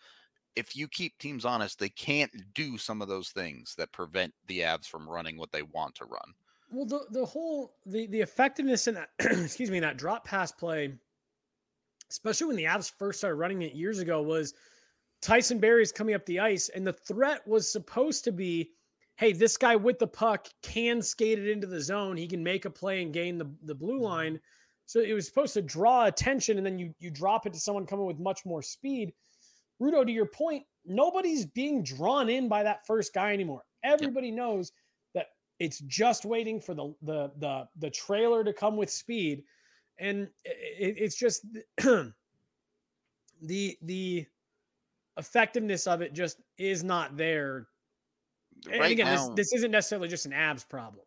If 0.54 0.76
you 0.76 0.88
keep 0.88 1.18
teams 1.18 1.44
honest, 1.44 1.78
they 1.78 1.88
can't 1.88 2.30
do 2.54 2.78
some 2.78 3.02
of 3.02 3.08
those 3.08 3.30
things 3.30 3.74
that 3.76 3.92
prevent 3.92 4.32
the 4.46 4.60
Avs 4.60 4.86
from 4.86 5.08
running 5.08 5.36
what 5.36 5.52
they 5.52 5.62
want 5.62 5.94
to 5.96 6.04
run. 6.06 6.34
Well, 6.70 6.86
the 6.86 7.06
the 7.10 7.24
whole 7.24 7.74
the 7.84 8.06
the 8.06 8.20
effectiveness 8.20 8.86
in 8.86 8.94
that 8.94 9.10
excuse 9.18 9.70
me 9.70 9.78
in 9.78 9.82
that 9.82 9.98
drop 9.98 10.24
pass 10.24 10.50
play, 10.52 10.94
especially 12.10 12.46
when 12.46 12.56
the 12.56 12.64
Avs 12.64 12.90
first 12.98 13.18
started 13.18 13.36
running 13.36 13.62
it 13.62 13.74
years 13.74 13.98
ago, 13.98 14.22
was 14.22 14.54
Tyson 15.22 15.58
Barrie's 15.58 15.92
coming 15.92 16.14
up 16.14 16.24
the 16.26 16.40
ice, 16.40 16.68
and 16.68 16.86
the 16.86 16.92
threat 16.92 17.46
was 17.46 17.70
supposed 17.70 18.24
to 18.24 18.32
be, 18.32 18.72
hey, 19.16 19.32
this 19.32 19.56
guy 19.56 19.76
with 19.76 19.98
the 19.98 20.06
puck 20.06 20.46
can 20.62 21.02
skate 21.02 21.38
it 21.38 21.48
into 21.48 21.66
the 21.66 21.80
zone. 21.80 22.16
He 22.16 22.28
can 22.28 22.42
make 22.42 22.64
a 22.64 22.70
play 22.70 23.02
and 23.02 23.12
gain 23.12 23.38
the 23.38 23.50
the 23.64 23.74
blue 23.74 23.96
mm-hmm. 23.96 24.04
line. 24.04 24.40
So 24.86 25.00
it 25.00 25.14
was 25.14 25.26
supposed 25.26 25.54
to 25.54 25.62
draw 25.62 26.04
attention, 26.06 26.58
and 26.58 26.66
then 26.66 26.78
you 26.78 26.94
you 26.98 27.10
drop 27.10 27.46
it 27.46 27.52
to 27.52 27.58
someone 27.58 27.86
coming 27.86 28.06
with 28.06 28.18
much 28.18 28.44
more 28.44 28.62
speed. 28.62 29.12
Rudo, 29.80 30.06
to 30.06 30.12
your 30.12 30.26
point, 30.26 30.64
nobody's 30.86 31.44
being 31.44 31.82
drawn 31.82 32.28
in 32.30 32.48
by 32.48 32.62
that 32.62 32.86
first 32.86 33.12
guy 33.12 33.32
anymore. 33.32 33.62
Everybody 33.82 34.30
knows 34.30 34.72
that 35.14 35.26
it's 35.58 35.80
just 35.80 36.24
waiting 36.24 36.60
for 36.60 36.74
the 36.74 36.94
the 37.02 37.32
the 37.38 37.68
the 37.78 37.90
trailer 37.90 38.44
to 38.44 38.52
come 38.52 38.76
with 38.76 38.90
speed, 38.90 39.42
and 39.98 40.28
it, 40.44 40.96
it's 40.98 41.16
just 41.16 41.46
the 43.42 43.76
the 43.82 44.26
effectiveness 45.18 45.86
of 45.86 46.02
it 46.02 46.12
just 46.12 46.40
is 46.58 46.84
not 46.84 47.16
there. 47.16 47.66
Eh, 48.68 48.78
and 48.82 48.92
Right 48.92 48.92
again, 48.92 49.08
now, 49.08 49.28
this 49.30 49.30
this 49.30 49.52
isn't 49.52 49.70
necessarily 49.70 50.08
just 50.08 50.26
an 50.26 50.32
Avs 50.32 50.68
problem. 50.68 51.04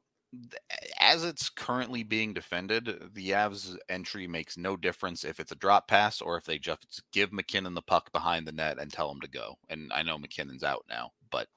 as 1.00 1.24
it's 1.24 1.50
currently 1.50 2.04
being 2.04 2.34
defended, 2.34 2.86
the 3.14 3.30
Avs 3.32 3.78
entry 3.88 4.28
makes 4.28 4.58
no 4.58 4.78
difference 4.78 5.24
if 5.24 5.40
it's 5.40 5.52
a 5.52 5.56
drop 5.56 5.88
pass 5.88 6.22
or 6.22 6.38
if 6.38 6.44
they 6.44 6.60
just 6.60 7.02
give 7.12 7.32
MacKinnon 7.34 7.74
the 7.74 7.82
puck 7.82 8.12
behind 8.12 8.48
the 8.48 8.52
net 8.52 8.80
and 8.80 8.92
tell 8.92 9.10
him 9.12 9.22
to 9.22 9.28
go. 9.28 9.56
And 9.70 9.92
I 9.94 10.04
know 10.04 10.18
MacKinnon's 10.18 10.64
out 10.64 10.86
now, 10.90 11.12
but 11.32 11.48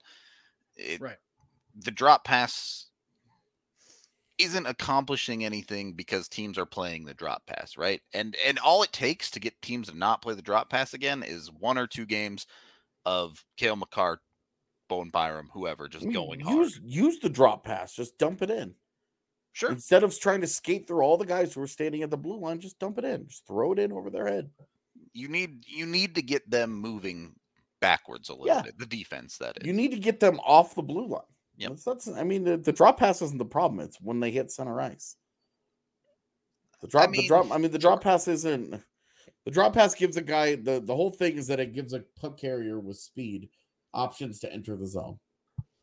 it, 0.77 1.03
Right. 1.03 1.19
the 1.75 1.93
drop 1.93 2.25
pass 2.25 2.91
isn't 4.39 4.67
accomplishing 4.67 5.45
anything 5.45 5.93
because 5.95 6.29
teams 6.29 6.59
are 6.59 6.67
playing 6.67 7.05
the 7.05 7.15
drop 7.15 7.47
pass, 7.47 7.77
right? 7.77 8.01
And 8.13 8.35
and 8.45 8.59
all 8.59 8.83
it 8.83 8.93
takes 8.93 9.31
to 9.33 9.41
get 9.41 9.61
teams 9.63 9.89
to 9.89 9.97
not 9.97 10.23
play 10.23 10.35
the 10.35 10.43
drop 10.43 10.71
pass 10.71 10.95
again 10.95 11.23
is 11.23 11.51
one 11.53 11.79
or 11.79 11.87
two 11.87 12.07
games 12.07 12.47
of 13.07 13.45
Cale 13.57 13.77
Makar, 13.77 14.21
Bowen 14.93 15.09
Byram, 15.09 15.49
whoever, 15.55 15.89
just 15.89 16.05
Mm, 16.05 16.13
going 16.13 16.41
hard. 16.41 16.57
use 16.59 16.81
use 16.85 17.19
the 17.21 17.31
drop 17.31 17.65
pass. 17.65 17.95
Just 17.95 18.19
dump 18.19 18.43
it 18.43 18.51
in. 18.51 18.75
Sure. 19.53 19.71
Instead 19.71 20.03
of 20.03 20.19
trying 20.19 20.43
to 20.43 20.47
skate 20.47 20.87
through 20.87 21.03
all 21.03 21.17
the 21.17 21.25
guys 21.25 21.55
who 21.55 21.63
are 21.63 21.67
standing 21.67 22.03
at 22.03 22.11
the 22.11 22.17
blue 22.19 22.39
line, 22.39 22.61
just 22.61 22.79
dump 22.79 22.99
it 22.99 23.05
in. 23.05 23.27
Just 23.27 23.47
throw 23.47 23.73
it 23.73 23.79
in 23.79 23.91
over 23.93 24.11
their 24.11 24.27
head. 24.27 24.51
you 25.15 25.29
need 25.29 25.65
you 25.67 25.87
need 25.87 26.15
to 26.15 26.23
get 26.23 26.49
them 26.51 26.73
moving 26.73 27.35
backwards 27.81 28.29
a 28.29 28.33
little 28.35 28.47
Yeah. 28.49 28.63
bit. 28.63 28.79
The 28.79 28.87
defense 28.87 29.39
that 29.39 29.59
is. 29.61 29.67
You 29.67 29.73
need 29.73 29.91
to 29.93 29.99
get 29.99 30.21
them 30.21 30.39
off 30.41 30.75
the 30.75 30.83
blue 30.83 31.07
line. 31.07 31.23
Yep. 31.57 31.71
That's, 31.71 31.85
that's 31.85 32.09
I 32.09 32.23
mean 32.25 32.45
the, 32.45 32.57
the 32.59 32.73
drop 32.73 32.99
pass 32.99 33.21
isn't 33.23 33.39
the 33.39 33.45
problem. 33.45 33.81
It's 33.81 33.99
when 34.01 34.21
they 34.21 34.31
hit 34.31 34.51
center 34.51 34.79
ice. 34.81 35.17
The 36.81 36.89
drop 36.89 37.11
mean, 37.11 37.23
the 37.23 37.29
drop 37.29 37.51
I 37.51 37.59
mean 37.59 37.71
the 37.71 37.79
drop 37.79 38.03
pass 38.03 38.27
isn't 38.29 38.81
the 39.45 39.51
drop 39.51 39.73
pass 39.75 39.95
gives 39.95 40.17
a 40.17 40.23
guy 40.23 40.55
the, 40.57 40.81
the 40.81 40.95
whole 40.97 41.11
thing 41.11 41.37
is 41.37 41.47
that 41.49 41.61
it 41.61 41.73
gives 41.75 41.93
a 41.93 42.01
puck 42.17 42.39
carrier 42.39 42.79
with 42.81 42.97
speed 42.99 43.49
options 43.95 44.41
to 44.41 44.53
enter 44.53 44.77
the 44.77 44.87
zone. 44.87 45.19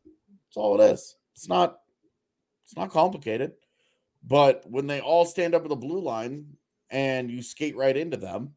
That's 0.04 0.56
all 0.56 0.80
it 0.80 0.92
is. 0.92 1.16
It's 1.34 1.48
not 1.48 1.78
it's 2.64 2.76
not 2.76 2.90
complicated. 2.90 3.52
But 4.26 4.64
when 4.68 4.86
they 4.86 5.00
all 5.00 5.24
stand 5.24 5.54
up 5.54 5.62
at 5.62 5.68
the 5.68 5.76
blue 5.76 6.00
line 6.00 6.46
and 6.90 7.30
you 7.30 7.42
skate 7.42 7.76
right 7.76 7.96
into 7.96 8.16
them, 8.16 8.54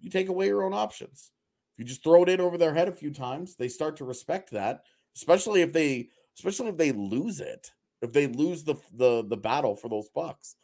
you 0.00 0.10
take 0.10 0.28
away 0.28 0.46
your 0.46 0.64
own 0.64 0.74
options. 0.74 1.30
If 1.74 1.78
you 1.78 1.84
just 1.84 2.02
throw 2.02 2.22
it 2.22 2.28
in 2.28 2.40
over 2.40 2.58
their 2.58 2.74
head 2.74 2.88
a 2.88 2.92
few 2.92 3.12
times, 3.12 3.54
they 3.54 3.68
start 3.68 3.96
to 3.98 4.04
respect 4.04 4.50
that, 4.50 4.84
especially 5.14 5.62
if 5.62 5.72
they 5.72 6.08
especially 6.36 6.68
if 6.68 6.76
they 6.76 6.92
lose 6.92 7.40
it. 7.40 7.70
If 8.02 8.12
they 8.12 8.26
lose 8.26 8.64
the 8.64 8.76
the 8.94 9.24
the 9.26 9.36
battle 9.36 9.76
for 9.76 9.88
those 9.88 10.08
bucks. 10.08 10.56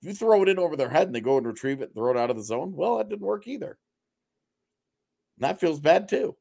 If 0.00 0.08
you 0.08 0.14
throw 0.14 0.42
it 0.42 0.48
in 0.48 0.58
over 0.58 0.76
their 0.76 0.90
head 0.90 1.06
and 1.06 1.14
they 1.14 1.20
go 1.20 1.38
and 1.38 1.46
retrieve 1.46 1.80
it, 1.80 1.94
throw 1.94 2.10
it 2.10 2.16
out 2.16 2.30
of 2.30 2.36
the 2.36 2.42
zone, 2.42 2.74
well, 2.74 2.98
that 2.98 3.08
didn't 3.08 3.26
work 3.26 3.46
either. 3.46 3.78
And 5.36 5.48
that 5.48 5.60
feels 5.60 5.80
bad 5.80 6.08
too. 6.08 6.36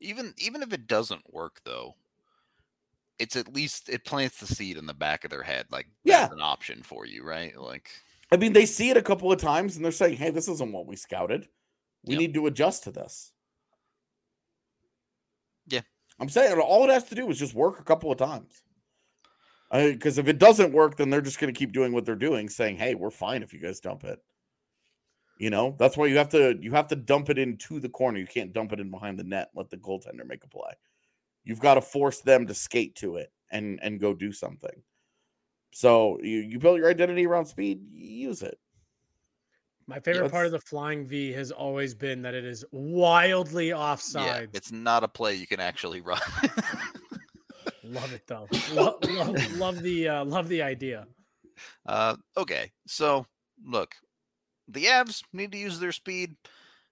Even 0.00 0.34
even 0.38 0.62
if 0.62 0.72
it 0.72 0.86
doesn't 0.86 1.32
work 1.32 1.60
though, 1.64 1.94
it's 3.18 3.36
at 3.36 3.52
least 3.54 3.88
it 3.88 4.04
plants 4.04 4.38
the 4.40 4.46
seed 4.46 4.76
in 4.76 4.86
the 4.86 4.94
back 4.94 5.24
of 5.24 5.30
their 5.30 5.42
head, 5.42 5.66
like 5.70 5.86
Yeah. 6.04 6.22
that's 6.22 6.34
an 6.34 6.40
option 6.42 6.82
for 6.82 7.06
you, 7.06 7.24
right? 7.24 7.56
Like 7.58 7.90
I 8.30 8.36
mean, 8.36 8.52
they 8.52 8.66
see 8.66 8.90
it 8.90 8.96
a 8.96 9.02
couple 9.02 9.30
of 9.32 9.40
times 9.40 9.76
and 9.76 9.84
they're 9.84 9.92
saying, 9.92 10.16
"Hey, 10.16 10.30
this 10.30 10.48
isn't 10.48 10.72
what 10.72 10.86
we 10.86 10.96
scouted. 10.96 11.48
We 12.04 12.14
Yep. 12.14 12.18
need 12.18 12.34
to 12.34 12.46
adjust 12.46 12.84
to 12.84 12.90
this." 12.90 13.32
Yeah. 15.66 15.82
I'm 16.18 16.28
saying 16.28 16.58
all 16.58 16.84
it 16.88 16.92
has 16.92 17.04
to 17.04 17.14
do 17.14 17.28
is 17.30 17.38
just 17.38 17.54
work 17.54 17.78
a 17.80 17.84
couple 17.84 18.10
of 18.10 18.18
times. 18.18 18.62
Because 19.70 20.18
if 20.18 20.28
it 20.28 20.38
doesn't 20.38 20.72
work, 20.72 20.96
then 20.96 21.10
they're 21.10 21.20
just 21.20 21.40
going 21.40 21.52
to 21.52 21.58
keep 21.58 21.72
doing 21.72 21.92
what 21.92 22.04
they're 22.04 22.14
doing, 22.14 22.48
saying, 22.48 22.76
"Hey, 22.76 22.94
we're 22.94 23.10
fine 23.10 23.42
if 23.42 23.52
you 23.52 23.58
guys 23.58 23.80
dump 23.80 24.04
it." 24.04 24.22
You 25.38 25.50
know, 25.50 25.76
that's 25.78 25.96
why 25.96 26.06
you 26.06 26.16
have 26.16 26.30
to 26.30 26.56
you 26.60 26.72
have 26.72 26.88
to 26.88 26.96
dump 26.96 27.28
it 27.28 27.38
into 27.38 27.78
the 27.78 27.88
corner. 27.88 28.18
You 28.18 28.26
can't 28.26 28.52
dump 28.52 28.72
it 28.72 28.80
in 28.80 28.90
behind 28.90 29.18
the 29.18 29.24
net. 29.24 29.50
Let 29.54 29.68
the 29.68 29.76
goaltender 29.76 30.26
make 30.26 30.44
a 30.44 30.48
play. 30.48 30.72
You've 31.44 31.60
got 31.60 31.74
to 31.74 31.82
force 31.82 32.20
them 32.20 32.46
to 32.46 32.54
skate 32.54 32.94
to 32.96 33.16
it 33.16 33.30
and 33.50 33.78
and 33.82 34.00
go 34.00 34.14
do 34.14 34.32
something. 34.32 34.82
So 35.72 36.18
you 36.22 36.38
you 36.38 36.58
build 36.58 36.78
your 36.78 36.88
identity 36.88 37.26
around 37.26 37.46
speed. 37.46 37.80
Use 37.92 38.42
it. 38.42 38.58
My 39.86 40.00
favorite 40.00 40.32
part 40.32 40.46
of 40.46 40.52
the 40.52 40.58
flying 40.58 41.06
V 41.06 41.32
has 41.32 41.52
always 41.52 41.94
been 41.94 42.22
that 42.22 42.34
it 42.34 42.44
is 42.44 42.64
wildly 42.72 43.68
yeah, 43.68 43.76
offside. 43.76 44.48
it's 44.52 44.72
not 44.72 45.04
a 45.04 45.08
play 45.08 45.34
you 45.34 45.46
can 45.46 45.60
actually 45.60 46.00
run. 46.00 46.20
Love 47.84 48.12
it 48.12 48.22
though. 48.26 48.48
Lo- 48.72 48.98
love, 49.08 49.56
love 49.56 49.82
the 49.82 50.08
uh, 50.08 50.24
love 50.24 50.48
the 50.48 50.60
idea. 50.60 51.06
Uh, 51.86 52.16
okay, 52.36 52.72
so 52.86 53.24
look, 53.64 53.94
the 54.68 54.84
Avs 54.84 55.22
need 55.32 55.52
to 55.52 55.58
use 55.58 55.78
their 55.78 55.92
speed. 55.92 56.36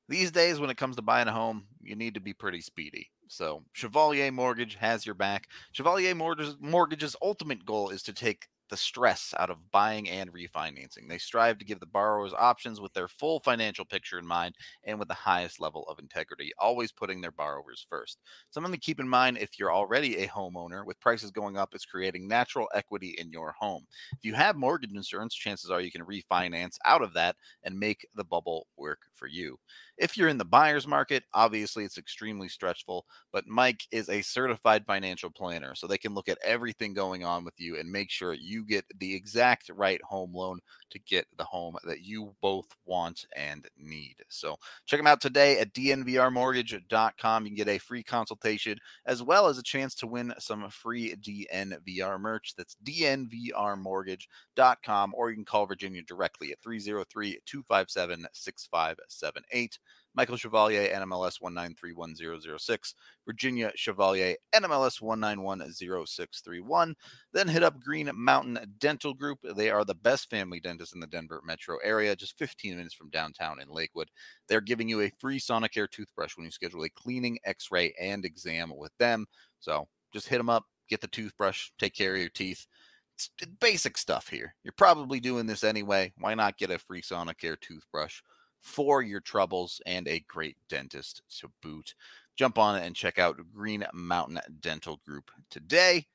These 0.09 0.31
days, 0.33 0.61
when 0.61 0.71
it 0.71 0.77
comes 0.77 0.97
to 0.97 1.03
buying 1.03 1.29
a 1.29 1.33
home, 1.33 1.65
you 1.83 1.97
need 1.97 2.15
to 2.15 2.21
be 2.21 2.35
pretty 2.35 2.61
speedy. 2.61 3.11
So, 3.29 3.63
Chevalier 3.73 4.31
Mortgage 4.31 4.75
has 4.75 5.07
your 5.07 5.15
back. 5.15 5.49
Chevalier 5.73 6.15
Mortgage's 6.15 7.17
ultimate 7.23 7.65
goal 7.65 7.89
is 7.89 8.03
to 8.03 8.13
take 8.13 8.49
the 8.69 8.77
stress 8.77 9.35
out 9.39 9.51
of 9.51 9.71
buying 9.71 10.09
and 10.09 10.33
refinancing. 10.33 11.09
They 11.09 11.19
strive 11.19 11.59
to 11.59 11.65
give 11.65 11.81
the 11.81 11.87
borrowers 11.87 12.33
options 12.33 12.81
with 12.81 12.93
their 12.93 13.09
full 13.09 13.41
financial 13.41 13.85
picture 13.85 14.19
in 14.19 14.27
mind 14.27 14.57
and 14.85 14.99
with 14.99 15.09
the 15.09 15.15
highest 15.15 15.61
level 15.61 15.85
of 15.89 15.99
integrity, 15.99 16.53
always 16.59 16.93
putting 16.93 17.21
their 17.21 17.31
borrowers 17.33 17.87
first. 17.89 18.21
Something 18.51 18.73
to 18.73 18.79
keep 18.79 19.01
in 19.01 19.09
mind 19.09 19.39
if 19.39 19.59
you're 19.59 19.73
already 19.73 20.19
a 20.19 20.29
homeowner, 20.29 20.85
with 20.85 21.01
prices 21.01 21.31
going 21.31 21.57
up, 21.57 21.75
is 21.75 21.85
creating 21.85 22.27
natural 22.29 22.69
equity 22.75 23.15
in 23.19 23.31
your 23.31 23.53
home. 23.53 23.87
If 24.13 24.25
you 24.25 24.35
have 24.35 24.57
mortgage 24.57 24.93
insurance, 24.93 25.35
chances 25.35 25.71
are 25.71 25.81
you 25.81 25.91
can 25.93 26.05
refinance 26.05 26.77
out 26.85 27.03
of 27.03 27.13
that 27.15 27.37
and 27.63 27.79
make 27.79 28.07
the 28.15 28.25
bubble 28.25 28.67
work 28.77 29.03
for 29.15 29.27
you. 29.27 29.59
If 29.97 30.17
you're 30.17 30.29
in 30.29 30.39
the 30.39 30.45
buyer's 30.45 30.87
market, 30.87 31.25
obviously 31.35 31.85
it's 31.85 31.99
extremely 31.99 32.49
stretchful, 32.49 33.07
but 33.33 33.47
Mike 33.47 33.83
is 33.93 34.09
a 34.09 34.23
certified 34.23 34.85
financial 34.87 35.31
planner, 35.31 35.75
so 35.75 35.87
they 35.87 35.99
can 35.99 36.15
look 36.15 36.29
at 36.29 36.39
everything 36.43 36.95
going 36.95 37.25
on 37.25 37.45
with 37.45 37.55
you 37.59 37.79
and 37.79 37.91
make 37.91 38.11
sure 38.11 38.33
you 38.35 38.65
get 38.65 38.85
the 38.99 39.15
exact 39.15 39.69
right 39.71 40.01
home 40.03 40.33
loan 40.35 40.59
to 40.95 40.99
get 41.01 41.27
the 41.37 41.45
home 41.45 41.77
that 41.85 42.01
you 42.01 42.35
both 42.41 42.69
want 42.87 43.27
and 43.37 43.69
need. 43.77 44.17
So 44.29 44.57
check 44.87 44.99
them 44.99 45.07
out 45.07 45.21
today 45.21 45.59
at 45.59 45.75
dnvrmortgage.com. 45.75 47.45
You 47.45 47.51
can 47.51 47.57
get 47.57 47.69
a 47.69 47.77
free 47.79 48.03
consultation 48.03 48.79
as 49.05 49.23
well 49.23 49.47
as 49.49 49.59
a 49.59 49.63
chance 49.63 49.95
to 49.97 50.07
win 50.07 50.33
some 50.39 50.67
free 50.71 51.15
DNVR 51.17 52.19
merch. 52.19 52.55
That's 52.57 52.79
dnvrmortgage.com, 52.85 55.13
or 55.15 55.29
you 55.31 55.37
can 55.37 55.45
call 55.45 55.67
Virginia 55.67 56.01
directly 56.03 56.53
at 56.53 56.63
303 56.63 57.41
257 57.45 58.27
6578. 58.33 59.79
Michael 60.15 60.37
Chevalier, 60.37 60.89
NMLS 60.95 61.41
1931006. 61.43 62.95
Virginia 63.27 63.73
Chevalier, 63.75 64.37
NMLS 64.55 65.03
1910631. 65.03 66.95
Then 67.33 67.49
hit 67.49 67.65
up 67.65 67.81
Green 67.81 68.11
Mountain 68.15 68.59
Dental 68.79 69.13
Group. 69.13 69.39
They 69.57 69.71
are 69.71 69.85
the 69.85 69.95
best 69.95 70.31
family 70.31 70.61
dentist 70.61 70.95
in 70.95 71.01
the 71.01 71.07
Denver 71.07 71.43
metro 71.45 71.79
area, 71.83 72.15
just 72.15 72.39
15 72.39 72.77
minutes 72.77 72.95
from 72.95 73.11
downtown 73.11 73.61
in 73.61 73.69
Lakewood. 73.69 74.09
They're 74.49 74.61
giving 74.61 74.89
you 74.89 75.01
a 75.01 75.13
free 75.19 75.41
Sonicare 75.41 75.91
toothbrush 75.91 76.37
when 76.37 76.45
you 76.45 76.53
schedule 76.53 76.85
a 76.85 76.89
cleaning, 76.91 77.39
x 77.45 77.69
ray, 77.73 77.93
and 78.01 78.25
exam 78.25 78.73
with 78.77 78.93
them. 78.99 79.27
So 79.59 79.89
just 80.13 80.29
hit 80.29 80.39
them 80.39 80.51
up, 80.51 80.65
get 80.89 81.01
the 81.01 81.09
toothbrush, 81.09 81.71
take 81.79 81.95
care 81.95 82.15
of 82.15 82.21
your 82.21 82.29
teeth. 82.31 82.67
It's 83.17 83.31
basic 83.61 83.97
stuff 83.97 84.29
here. 84.29 84.55
You're 84.65 84.75
probably 84.77 85.21
doing 85.21 85.47
this 85.47 85.65
anyway. 85.65 86.13
Why 86.19 86.35
not 86.35 86.59
get 86.59 86.71
a 86.71 86.79
free 86.79 87.03
Sonicare 87.03 87.61
toothbrush 87.61 88.21
for 88.65 89.03
your 89.03 89.21
troubles 89.21 89.81
and 89.87 90.09
a 90.09 90.25
great 90.27 90.57
dentist 90.69 91.23
to 91.39 91.49
boot? 91.63 91.95
Jump 92.37 92.59
on 92.59 92.81
and 92.83 92.97
check 92.97 93.21
out 93.21 93.39
Green 93.55 93.85
Mountain 93.95 94.41
Dental 94.61 95.01
Group 95.07 95.31
today. 95.51 96.07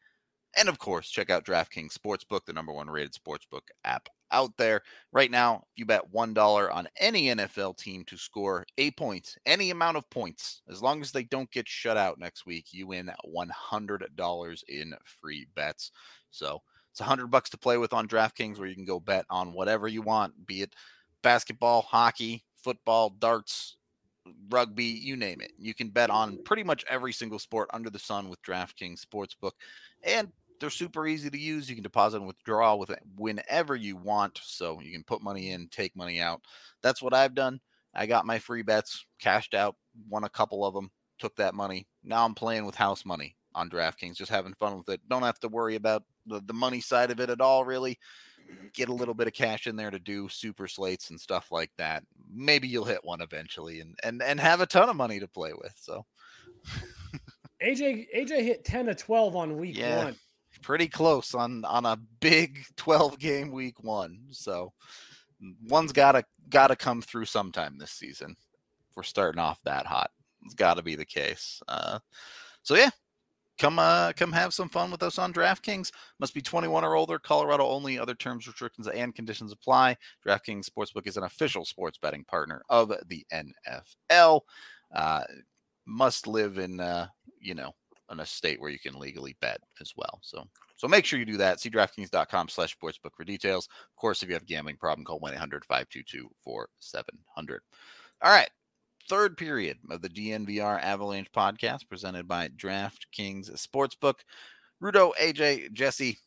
And 0.57 0.67
of 0.67 0.79
course, 0.79 1.09
check 1.09 1.29
out 1.29 1.45
DraftKings 1.45 1.93
Sportsbook, 1.93 2.45
the 2.45 2.53
number 2.53 2.73
one 2.73 2.89
rated 2.89 3.13
sportsbook 3.13 3.61
app 3.85 4.09
out 4.31 4.51
there. 4.57 4.81
Right 5.11 5.31
now, 5.31 5.63
if 5.71 5.77
you 5.77 5.85
bet 5.85 6.11
$1 6.11 6.75
on 6.75 6.87
any 6.99 7.27
NFL 7.27 7.77
team 7.77 8.03
to 8.05 8.17
score 8.17 8.65
a 8.77 8.91
point, 8.91 9.35
any 9.45 9.69
amount 9.69 9.97
of 9.97 10.09
points, 10.09 10.61
as 10.69 10.81
long 10.81 11.01
as 11.01 11.11
they 11.11 11.23
don't 11.23 11.51
get 11.51 11.67
shut 11.67 11.97
out 11.97 12.19
next 12.19 12.45
week, 12.45 12.67
you 12.71 12.87
win 12.87 13.11
$100 13.25 14.63
in 14.67 14.93
free 15.21 15.47
bets. 15.55 15.91
So 16.31 16.61
it's 16.91 16.99
100 16.99 17.27
bucks 17.27 17.51
to 17.51 17.57
play 17.57 17.77
with 17.77 17.93
on 17.93 18.07
DraftKings 18.07 18.57
where 18.57 18.67
you 18.67 18.75
can 18.75 18.85
go 18.85 18.99
bet 18.99 19.25
on 19.29 19.53
whatever 19.53 19.87
you 19.87 20.01
want, 20.01 20.47
be 20.47 20.63
it 20.63 20.73
basketball, 21.21 21.81
hockey, 21.81 22.43
football, 22.63 23.09
darts, 23.09 23.77
rugby, 24.49 24.85
you 24.85 25.15
name 25.15 25.41
it. 25.41 25.51
You 25.57 25.73
can 25.73 25.89
bet 25.89 26.09
on 26.09 26.39
pretty 26.43 26.63
much 26.63 26.85
every 26.89 27.13
single 27.13 27.39
sport 27.39 27.69
under 27.73 27.89
the 27.89 27.99
sun 27.99 28.29
with 28.29 28.41
DraftKings 28.43 29.03
Sportsbook. 29.03 29.51
And 30.03 30.31
they're 30.59 30.69
super 30.69 31.07
easy 31.07 31.29
to 31.29 31.37
use. 31.37 31.69
You 31.69 31.75
can 31.75 31.83
deposit 31.83 32.17
and 32.17 32.27
withdraw 32.27 32.75
with 32.75 32.89
it 32.89 32.99
whenever 33.17 33.75
you 33.75 33.95
want. 33.95 34.39
So 34.43 34.79
you 34.81 34.91
can 34.91 35.03
put 35.03 35.23
money 35.23 35.51
in, 35.51 35.67
take 35.69 35.95
money 35.95 36.19
out. 36.19 36.41
That's 36.81 37.01
what 37.01 37.13
I've 37.13 37.33
done. 37.33 37.59
I 37.93 38.05
got 38.05 38.25
my 38.25 38.39
free 38.39 38.61
bets, 38.61 39.05
cashed 39.19 39.53
out, 39.53 39.75
won 40.09 40.23
a 40.23 40.29
couple 40.29 40.65
of 40.65 40.73
them, 40.73 40.91
took 41.17 41.35
that 41.37 41.55
money. 41.55 41.87
Now 42.03 42.25
I'm 42.25 42.35
playing 42.35 42.65
with 42.65 42.75
house 42.75 43.05
money 43.05 43.35
on 43.55 43.69
DraftKings, 43.69 44.15
just 44.15 44.31
having 44.31 44.53
fun 44.53 44.77
with 44.77 44.89
it. 44.89 45.01
Don't 45.09 45.23
have 45.23 45.39
to 45.39 45.47
worry 45.47 45.75
about 45.75 46.03
the, 46.27 46.41
the 46.45 46.53
money 46.53 46.81
side 46.81 47.09
of 47.09 47.19
it 47.19 47.29
at 47.29 47.41
all, 47.41 47.65
really. 47.65 47.97
Get 48.73 48.89
a 48.89 48.93
little 48.93 49.13
bit 49.13 49.27
of 49.27 49.33
cash 49.33 49.67
in 49.67 49.75
there 49.75 49.91
to 49.91 49.99
do 49.99 50.29
super 50.29 50.67
slates 50.67 51.09
and 51.09 51.19
stuff 51.19 51.51
like 51.51 51.71
that. 51.77 52.03
Maybe 52.31 52.67
you'll 52.67 52.85
hit 52.85 53.03
one 53.03 53.21
eventually 53.21 53.79
and 53.81 53.97
and 54.03 54.21
and 54.21 54.39
have 54.39 54.61
a 54.61 54.65
ton 54.65 54.89
of 54.89 54.95
money 54.95 55.19
to 55.19 55.27
play 55.27 55.53
with. 55.53 55.73
So 55.79 56.05
AJ 57.63 58.07
AJ 58.15 58.43
hit 58.43 58.63
10 58.65 58.85
to 58.87 58.95
12 58.95 59.35
on 59.35 59.57
week 59.57 59.77
Yeah. 59.77 60.05
one. 60.05 60.15
pretty 60.61 60.87
close 60.87 61.33
on 61.33 61.63
on 61.65 61.85
a 61.85 61.97
big 62.19 62.59
12 62.77 63.19
game 63.19 63.51
week 63.51 63.83
one. 63.83 64.19
So 64.31 64.73
one's 65.67 65.91
gotta 65.91 66.23
gotta 66.49 66.75
come 66.75 67.01
through 67.01 67.25
sometime 67.25 67.77
this 67.77 67.91
season. 67.91 68.35
We're 68.95 69.03
starting 69.03 69.39
off 69.39 69.61
that 69.63 69.85
hot, 69.85 70.11
it's 70.45 70.55
got 70.55 70.75
to 70.75 70.83
be 70.83 70.95
the 70.95 71.05
case. 71.05 71.61
Uh, 71.67 71.99
so 72.63 72.75
yeah, 72.75 72.89
come 73.59 73.77
uh 73.77 74.13
come 74.13 74.31
have 74.31 74.53
some 74.53 74.69
fun 74.69 74.89
with 74.89 75.03
us 75.03 75.19
on 75.19 75.33
DraftKings. 75.33 75.91
Must 76.19 76.33
be 76.33 76.41
21 76.41 76.83
or 76.83 76.95
older. 76.95 77.19
Colorado 77.19 77.67
only. 77.67 77.99
Other 77.99 78.15
terms, 78.15 78.47
restrictions, 78.47 78.87
and 78.87 79.13
conditions 79.13 79.51
apply. 79.51 79.97
DraftKings 80.25 80.69
Sportsbook 80.69 81.07
is 81.07 81.17
an 81.17 81.23
official 81.23 81.65
sports 81.65 81.99
betting 82.01 82.23
partner 82.23 82.63
of 82.69 82.91
the 83.07 83.25
NFL. 83.31 84.41
Uh, 84.95 85.23
must 85.85 86.25
live 86.25 86.57
in 86.57 86.79
uh, 86.79 87.07
you 87.39 87.53
know 87.53 87.73
in 88.11 88.21
a 88.21 88.25
state 88.25 88.59
where 88.59 88.71
you 88.71 88.79
can 88.79 88.97
legally 88.97 89.35
bet 89.41 89.59
as 89.81 89.93
well. 89.95 90.19
So 90.23 90.43
so 90.75 90.87
make 90.87 91.05
sure 91.05 91.19
you 91.19 91.25
do 91.25 91.37
that. 91.37 91.59
See 91.59 91.69
DraftKings.com 91.69 92.47
slash 92.47 92.77
sportsbook 92.77 93.13
for 93.15 93.25
details. 93.25 93.67
Of 93.67 93.99
course, 93.99 94.23
if 94.23 94.29
you 94.29 94.35
have 94.35 94.43
a 94.43 94.45
gambling 94.45 94.77
problem, 94.77 95.03
call 95.03 95.19
1-800-522-4700. 95.19 97.59
All 98.21 98.31
right. 98.31 98.49
Third 99.09 99.37
period 99.37 99.79
of 99.89 100.01
the 100.01 100.09
DNVR 100.09 100.81
Avalanche 100.81 101.31
podcast 101.31 101.89
presented 101.89 102.27
by 102.27 102.49
DraftKings 102.49 103.51
Sportsbook. 103.57 104.19
Rudo, 104.81 105.11
AJ, 105.19 105.73
Jesse, 105.73 106.19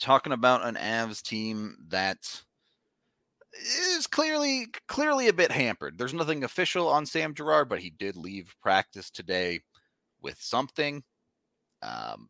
talking 0.00 0.32
about 0.32 0.66
an 0.66 0.74
Avs 0.74 1.22
team 1.22 1.76
that 1.88 2.18
is 3.96 4.08
clearly 4.08 4.66
clearly 4.88 5.28
a 5.28 5.32
bit 5.32 5.52
hampered. 5.52 5.96
There's 5.96 6.14
nothing 6.14 6.44
official 6.44 6.88
on 6.88 7.06
Sam 7.06 7.34
Girard, 7.34 7.68
but 7.68 7.80
he 7.80 7.90
did 7.90 8.16
leave 8.16 8.54
practice 8.60 9.10
today 9.10 9.60
with 10.20 10.40
something. 10.40 11.02
Um, 11.82 12.28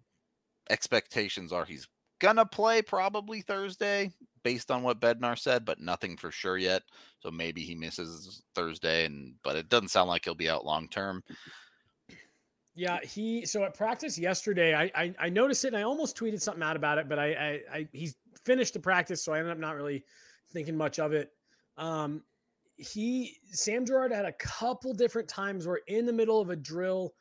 expectations 0.68 1.52
are 1.52 1.64
he's 1.64 1.88
gonna 2.20 2.46
play 2.46 2.82
probably 2.82 3.40
Thursday, 3.40 4.12
based 4.44 4.70
on 4.70 4.82
what 4.82 5.00
Bednar 5.00 5.36
said, 5.36 5.64
but 5.64 5.80
nothing 5.80 6.16
for 6.16 6.30
sure 6.30 6.56
yet. 6.56 6.82
So 7.18 7.30
maybe 7.30 7.62
he 7.62 7.74
misses 7.74 8.42
Thursday, 8.54 9.06
and 9.06 9.34
but 9.42 9.56
it 9.56 9.68
doesn't 9.68 9.88
sound 9.88 10.08
like 10.08 10.24
he'll 10.24 10.34
be 10.34 10.50
out 10.50 10.64
long 10.64 10.86
term. 10.88 11.24
Yeah, 12.76 13.00
he 13.02 13.46
so 13.46 13.64
at 13.64 13.74
practice 13.74 14.18
yesterday, 14.18 14.74
I, 14.74 14.90
I, 14.94 15.14
I 15.18 15.28
noticed 15.28 15.64
it 15.64 15.68
and 15.68 15.76
I 15.76 15.82
almost 15.82 16.16
tweeted 16.16 16.40
something 16.40 16.62
out 16.62 16.76
about 16.76 16.98
it, 16.98 17.08
but 17.08 17.18
I 17.18 17.32
I, 17.32 17.60
I 17.72 17.88
he's 17.92 18.14
finished 18.44 18.74
the 18.74 18.80
practice, 18.80 19.24
so 19.24 19.32
I 19.32 19.38
ended 19.38 19.52
up 19.52 19.58
not 19.58 19.74
really 19.74 20.04
thinking 20.52 20.76
much 20.76 20.98
of 20.98 21.12
it. 21.12 21.30
Um, 21.76 22.22
he 22.76 23.38
Sam 23.52 23.86
Girard 23.86 24.12
had 24.12 24.24
a 24.24 24.32
couple 24.32 24.92
different 24.92 25.28
times 25.28 25.66
where 25.66 25.80
in 25.86 26.04
the 26.04 26.12
middle 26.12 26.40
of 26.40 26.50
a 26.50 26.56
drill, 26.56 27.14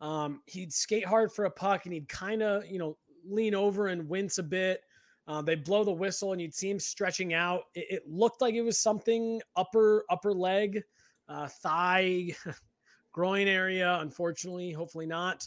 um, 0.00 0.42
he'd 0.46 0.72
skate 0.72 1.04
hard 1.04 1.32
for 1.32 1.44
a 1.44 1.50
puck 1.50 1.84
and 1.84 1.92
he'd 1.92 2.08
kind 2.08 2.42
of 2.42 2.66
you 2.66 2.78
know 2.78 2.96
lean 3.28 3.54
over 3.54 3.88
and 3.88 4.08
wince 4.08 4.38
a 4.38 4.42
bit. 4.42 4.82
Uh, 5.28 5.42
they 5.42 5.54
blow 5.54 5.84
the 5.84 5.92
whistle 5.92 6.32
and 6.32 6.40
you'd 6.40 6.54
see 6.54 6.70
him 6.70 6.78
stretching 6.78 7.34
out. 7.34 7.64
It, 7.74 7.86
it 7.90 8.02
looked 8.08 8.40
like 8.40 8.54
it 8.54 8.62
was 8.62 8.78
something 8.78 9.40
upper 9.56 10.04
upper 10.10 10.32
leg, 10.32 10.82
uh, 11.28 11.48
thigh, 11.48 12.34
groin 13.12 13.48
area. 13.48 13.98
Unfortunately, 14.00 14.72
hopefully 14.72 15.06
not. 15.06 15.46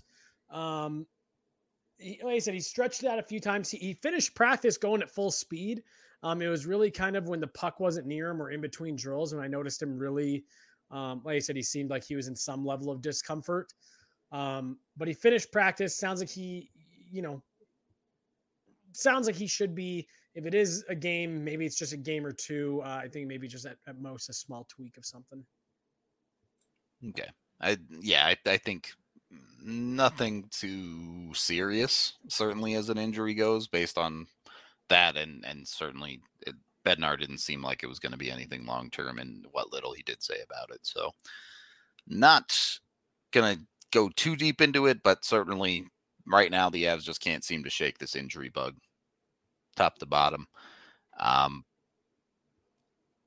Um, 0.49 1.05
he, 1.97 2.19
like 2.23 2.35
I 2.35 2.39
said, 2.39 2.53
he 2.53 2.59
stretched 2.59 3.03
out 3.03 3.19
a 3.19 3.23
few 3.23 3.39
times. 3.39 3.69
He, 3.69 3.77
he 3.77 3.93
finished 3.93 4.35
practice 4.35 4.77
going 4.77 5.01
at 5.01 5.09
full 5.09 5.31
speed. 5.31 5.83
Um, 6.21 6.41
it 6.41 6.47
was 6.47 6.65
really 6.65 6.89
kind 6.89 7.15
of 7.17 7.27
when 7.27 7.41
the 7.41 7.47
puck 7.47 7.79
wasn't 7.79 8.07
near 8.07 8.29
him 8.29 8.41
or 8.41 8.51
in 8.51 8.61
between 8.61 8.95
drills, 8.95 9.33
and 9.33 9.41
I 9.41 9.47
noticed 9.47 9.81
him 9.81 9.97
really. 9.97 10.45
Um, 10.91 11.21
like 11.25 11.35
I 11.35 11.39
said, 11.39 11.55
he 11.55 11.63
seemed 11.63 11.89
like 11.89 12.03
he 12.03 12.15
was 12.15 12.27
in 12.27 12.35
some 12.35 12.65
level 12.65 12.91
of 12.91 13.01
discomfort. 13.01 13.73
Um, 14.31 14.77
but 14.95 15.07
he 15.07 15.13
finished 15.13 15.51
practice. 15.51 15.97
Sounds 15.97 16.19
like 16.19 16.29
he, 16.29 16.69
you 17.11 17.21
know, 17.21 17.41
sounds 18.95 19.27
like 19.27 19.35
he 19.35 19.47
should 19.47 19.75
be. 19.75 20.07
If 20.35 20.45
it 20.45 20.55
is 20.55 20.83
a 20.89 20.95
game, 20.95 21.43
maybe 21.43 21.65
it's 21.65 21.77
just 21.77 21.93
a 21.93 21.97
game 21.97 22.25
or 22.25 22.31
two. 22.31 22.81
Uh, 22.83 23.01
I 23.03 23.07
think 23.07 23.27
maybe 23.27 23.47
just 23.47 23.65
at, 23.65 23.77
at 23.87 23.99
most 23.99 24.29
a 24.29 24.33
small 24.33 24.65
tweak 24.67 24.97
of 24.97 25.05
something. 25.05 25.45
Okay. 27.09 27.29
I 27.61 27.77
yeah, 28.01 28.25
I, 28.25 28.37
I 28.49 28.57
think 28.57 28.91
nothing 29.63 30.45
too 30.51 31.33
serious. 31.33 32.13
Certainly, 32.27 32.75
as 32.75 32.89
an 32.89 32.97
injury 32.97 33.33
goes, 33.33 33.67
based 33.67 33.97
on 33.97 34.27
that, 34.89 35.15
and 35.17 35.45
and 35.45 35.67
certainly 35.67 36.21
it, 36.45 36.55
Bednar 36.85 37.19
didn't 37.19 37.39
seem 37.39 37.61
like 37.61 37.83
it 37.83 37.87
was 37.87 37.99
going 37.99 38.11
to 38.11 38.17
be 38.17 38.31
anything 38.31 38.65
long 38.65 38.89
term, 38.89 39.19
and 39.19 39.45
what 39.51 39.71
little 39.71 39.93
he 39.93 40.03
did 40.03 40.21
say 40.21 40.37
about 40.43 40.75
it. 40.75 40.79
So, 40.83 41.11
not 42.07 42.57
gonna 43.31 43.57
go 43.91 44.09
too 44.09 44.35
deep 44.35 44.61
into 44.61 44.87
it, 44.87 45.03
but 45.03 45.23
certainly 45.23 45.85
right 46.25 46.51
now 46.51 46.69
the 46.69 46.85
Avs 46.85 47.03
just 47.03 47.21
can't 47.21 47.43
seem 47.43 47.63
to 47.63 47.69
shake 47.69 47.97
this 47.97 48.15
injury 48.15 48.49
bug, 48.49 48.75
top 49.75 49.97
to 49.99 50.05
bottom. 50.05 50.47
Um, 51.19 51.65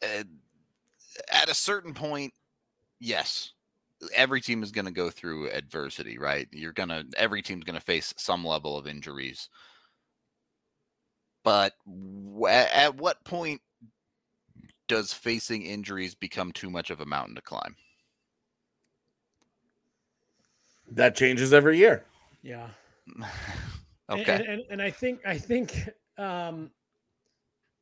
at 0.02 1.48
a 1.48 1.54
certain 1.54 1.94
point, 1.94 2.32
yes, 3.00 3.52
every 4.14 4.40
team 4.40 4.62
is 4.62 4.72
going 4.72 4.84
to 4.84 4.90
go 4.90 5.10
through 5.10 5.50
adversity, 5.50 6.18
right? 6.18 6.48
You're 6.52 6.72
going 6.72 6.88
to, 6.88 7.04
every 7.16 7.42
team's 7.42 7.64
going 7.64 7.78
to 7.78 7.84
face 7.84 8.12
some 8.16 8.44
level 8.44 8.76
of 8.76 8.86
injuries. 8.86 9.48
But 11.44 11.74
w- 11.86 12.46
at 12.46 12.96
what 12.96 13.24
point 13.24 13.60
does 14.88 15.12
facing 15.12 15.62
injuries 15.62 16.14
become 16.14 16.52
too 16.52 16.70
much 16.70 16.90
of 16.90 17.00
a 17.00 17.06
mountain 17.06 17.34
to 17.36 17.42
climb? 17.42 17.76
That 20.90 21.16
changes 21.16 21.52
every 21.52 21.78
year. 21.78 22.04
Yeah. 22.42 22.68
okay. 24.10 24.34
And, 24.34 24.44
and, 24.44 24.62
and 24.70 24.82
I 24.82 24.90
think 24.90 25.20
I 25.26 25.38
think 25.38 25.88
um 26.18 26.70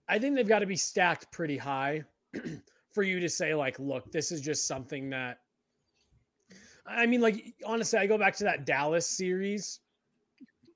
I 0.09 0.19
think 0.19 0.37
they've 0.37 0.47
got 0.47 0.59
to 0.59 0.67
be 0.67 0.77
stacked 0.77 1.33
pretty 1.33 1.57
high 1.57 2.05
for 2.93 3.03
you 3.03 3.21
to 3.21 3.29
say 3.29 3.55
like, 3.55 3.79
look, 3.79 4.13
this 4.13 4.31
is 4.31 4.41
just 4.41 4.67
something 4.67 5.11
that 5.11 5.39
I 6.87 7.07
mean, 7.07 7.21
like 7.21 7.55
honestly, 7.65 7.99
I 7.99 8.07
go 8.07 8.19
back 8.19 8.37
to 8.37 8.45
that 8.45 8.67
Dallas 8.67 9.07
series 9.07 9.81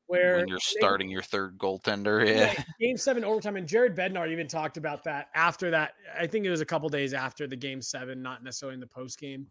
where 0.09 0.38
when 0.38 0.49
you're 0.49 0.59
starting 0.59 1.09
they, 1.09 1.12
your 1.12 1.22
third 1.22 1.59
goaltender, 1.59 2.26
yeah. 2.26 2.55
yeah. 2.57 2.64
Game 2.80 2.96
seven 2.96 3.24
overtime, 3.24 3.57
and 3.57 3.68
Jared 3.68 3.94
Bednar 3.94 4.30
even 4.30 4.49
talked 4.49 4.78
about 4.78 5.05
that 5.05 5.28
after 5.34 5.70
that. 5.70 5.92
I 6.18 6.26
think 6.26 6.46
it 6.46 6.51
was 6.51 6.62
a 6.62 6.66
couple 6.66 6.88
days 6.88 7.12
after 7.12 7.46
the 7.46 7.57
game 7.57 7.82
seven, 7.82 8.22
not 8.22 8.42
necessarily 8.42 8.74
in 8.74 8.80
the 8.80 8.86
post 8.86 9.20
game. 9.20 9.46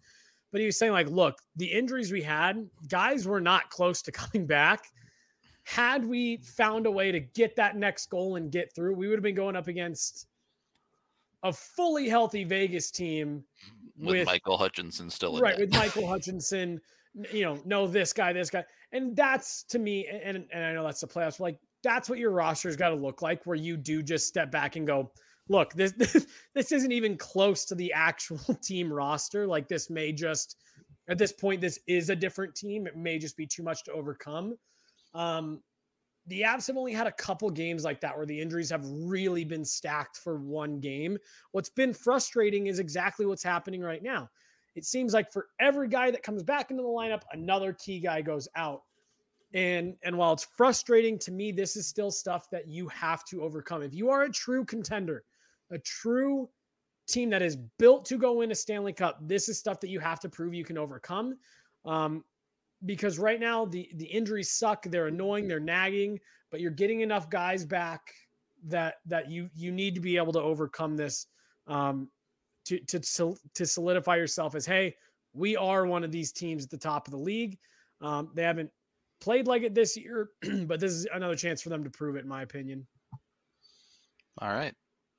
But 0.52 0.62
he 0.62 0.66
was 0.66 0.78
saying, 0.78 0.94
like, 0.94 1.10
look, 1.10 1.40
the 1.56 1.66
injuries 1.66 2.12
we 2.12 2.22
had, 2.22 2.70
guys 2.88 3.28
were 3.28 3.42
not 3.42 3.70
close 3.70 4.02
to 4.04 4.12
coming 4.14 4.46
back. 4.46 4.86
Had 5.64 6.06
we 6.06 6.38
found 6.38 6.86
a 6.86 6.92
way 6.92 7.12
to 7.12 7.20
get 7.20 7.56
that 7.58 7.76
next 7.76 8.10
goal 8.10 8.38
and 8.38 8.52
get 8.52 8.74
through, 8.74 8.96
we 8.96 9.08
would 9.08 9.18
have 9.18 9.24
been 9.24 9.36
going 9.36 9.58
up 9.58 9.68
against 9.68 10.28
a 11.44 11.52
fully 11.52 12.08
healthy 12.08 12.44
Vegas 12.44 12.90
team 12.90 13.44
with, 13.98 14.20
with 14.20 14.26
Michael 14.28 14.58
Hutchinson 14.58 15.10
still 15.10 15.40
right 15.40 15.58
with 15.58 15.72
Michael 15.74 16.08
Hutchinson. 16.08 16.80
You 17.34 17.44
know, 17.44 17.60
no 17.66 17.88
this 17.88 18.14
guy, 18.14 18.32
this 18.32 18.50
guy, 18.50 18.64
and 18.92 19.16
that's 19.16 19.64
to 19.64 19.80
me, 19.80 20.08
and 20.08 20.46
and 20.52 20.64
I 20.64 20.74
know 20.74 20.84
that's 20.84 21.02
the 21.02 21.08
playoffs. 21.08 21.40
Like 21.40 21.60
that's 21.84 22.10
what 22.10 22.20
your 22.20 22.32
roster's 22.32 22.76
got 22.76 22.90
to 22.90 22.96
look 22.96 23.22
like, 23.22 23.46
where 23.46 23.56
you 23.56 23.76
do 23.76 24.04
just 24.04 24.28
step 24.28 24.52
back 24.52 24.76
and 24.76 24.86
go, 24.86 25.12
look, 25.50 25.74
this, 25.76 25.94
this 26.54 26.72
isn't 26.72 26.92
even 26.92 27.18
close 27.18 27.66
to 27.66 27.76
the 27.76 27.94
actual 27.94 28.56
team 28.62 28.92
roster. 28.92 29.48
Like 29.48 29.68
this 29.68 29.90
may 29.90 30.12
just 30.12 30.58
at 31.10 31.18
this 31.18 31.32
point, 31.32 31.62
this 31.62 31.80
is 31.88 32.10
a 32.10 32.16
different 32.16 32.56
team. 32.56 32.86
It 32.86 32.98
may 32.98 33.18
just 33.18 33.38
be 33.38 33.48
too 33.48 33.64
much 33.64 33.84
to 33.86 33.94
overcome. 33.94 34.56
Um, 35.14 35.62
the 36.28 36.42
Avs 36.42 36.68
have 36.68 36.76
only 36.76 36.92
had 36.92 37.08
a 37.08 37.12
couple 37.14 37.50
games 37.50 37.86
like 37.86 38.02
that 38.02 38.16
where 38.16 38.26
the 38.26 38.40
injuries 38.40 38.70
have 38.70 38.86
really 38.86 39.46
been 39.46 39.64
stacked 39.64 40.18
for 40.18 40.38
one 40.38 40.82
game. 40.82 41.18
What's 41.54 41.70
been 41.70 41.94
frustrating 41.94 42.68
is 42.68 42.80
exactly 42.80 43.26
what's 43.26 43.44
happening 43.44 43.82
right 43.82 44.04
now. 44.04 44.30
It 44.76 44.84
seems 44.84 45.14
like 45.14 45.32
for 45.32 45.48
every 45.60 45.88
guy 45.88 46.12
that 46.12 46.24
comes 46.24 46.44
back 46.44 46.70
into 46.70 46.84
the 46.84 46.90
lineup, 46.90 47.22
another 47.32 47.74
key 47.74 48.00
guy 48.00 48.22
goes 48.22 48.48
out. 48.58 48.82
And 49.54 49.96
and 50.04 50.18
while 50.18 50.34
it's 50.34 50.48
frustrating 50.58 51.18
to 51.20 51.32
me, 51.32 51.54
this 51.54 51.78
is 51.78 51.88
still 51.88 52.12
stuff 52.12 52.50
that 52.52 52.68
you 52.68 52.90
have 52.90 53.24
to 53.26 53.42
overcome. 53.42 53.82
If 53.82 53.96
you 53.96 54.10
are 54.10 54.24
a 54.24 54.30
true 54.30 54.66
contender, 54.66 55.24
a 55.72 55.78
true 55.80 56.50
team 57.08 57.30
that 57.30 57.42
is 57.42 57.56
built 57.56 58.06
to 58.06 58.18
go 58.18 58.34
win 58.34 58.52
a 58.52 58.56
Stanley 58.56 58.94
Cup, 58.94 59.20
this 59.22 59.50
is 59.50 59.58
stuff 59.58 59.80
that 59.80 59.90
you 59.90 60.00
have 60.00 60.20
to 60.22 60.30
prove 60.30 60.54
you 60.54 60.66
can 60.66 60.78
overcome. 60.78 61.38
Um, 61.86 62.24
because 62.86 63.18
right 63.18 63.40
now 63.40 63.66
the 63.66 63.90
the 63.96 64.06
injuries 64.06 64.52
suck. 64.52 64.84
They're 64.84 65.08
annoying. 65.08 65.48
They're 65.48 65.60
nagging. 65.60 66.20
But 66.52 66.62
you're 66.62 66.72
getting 66.72 67.02
enough 67.02 67.30
guys 67.30 67.66
back 67.66 68.14
that 68.66 68.96
that 69.06 69.30
you 69.30 69.50
you 69.56 69.72
need 69.72 69.96
to 69.96 70.02
be 70.02 70.18
able 70.18 70.34
to 70.34 70.42
overcome 70.42 70.96
this 70.96 71.28
um, 71.68 72.10
to 72.66 72.80
to 72.80 73.00
to 73.54 73.66
solidify 73.66 74.16
yourself 74.16 74.56
as 74.56 74.66
hey, 74.66 74.96
we 75.34 75.56
are 75.56 75.86
one 75.86 76.04
of 76.04 76.12
these 76.12 76.32
teams 76.32 76.64
at 76.64 76.70
the 76.70 76.78
top 76.78 77.08
of 77.08 77.12
the 77.12 77.18
league. 77.18 77.58
Um, 78.02 78.30
they 78.34 78.44
haven't 78.44 78.72
played 79.20 79.48
like 79.48 79.64
it 79.64 79.74
this 79.74 79.98
year, 79.98 80.30
but 80.66 80.80
this 80.80 80.92
is 80.92 81.08
another 81.14 81.36
chance 81.36 81.62
for 81.62 81.70
them 81.70 81.84
to 81.84 81.90
prove 81.90 82.16
it, 82.16 82.24
in 82.24 82.28
my 82.28 82.44
opinion. 82.44 82.86
All 84.40 84.54
right, 84.54 84.74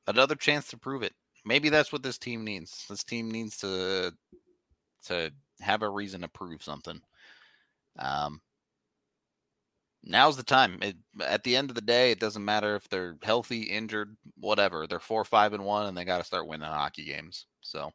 another 0.08 0.34
chance 0.34 0.68
to 0.68 0.78
prove 0.78 1.02
it. 1.02 1.12
Maybe 1.44 1.68
that's 1.68 1.92
what 1.92 2.02
this 2.02 2.18
team 2.18 2.44
needs. 2.44 2.84
This 2.88 3.04
team 3.04 3.30
needs 3.30 3.58
to 3.58 4.12
to 5.06 5.30
have 5.60 5.82
a 5.82 5.88
reason 5.88 6.22
to 6.22 6.28
prove 6.28 6.62
something. 6.62 7.00
Um, 7.98 8.40
now's 10.02 10.36
the 10.36 10.42
time. 10.42 10.78
It, 10.82 10.96
at 11.20 11.44
the 11.44 11.56
end 11.56 11.70
of 11.70 11.74
the 11.74 11.80
day, 11.80 12.10
it 12.10 12.20
doesn't 12.20 12.44
matter 12.44 12.74
if 12.74 12.88
they're 12.88 13.16
healthy, 13.22 13.62
injured, 13.62 14.16
whatever. 14.38 14.86
They're 14.86 15.00
four, 15.00 15.24
five, 15.24 15.52
and 15.52 15.64
one, 15.64 15.86
and 15.86 15.96
they 15.96 16.04
got 16.04 16.18
to 16.18 16.24
start 16.24 16.48
winning 16.48 16.68
hockey 16.68 17.04
games. 17.04 17.46
So, 17.60 17.92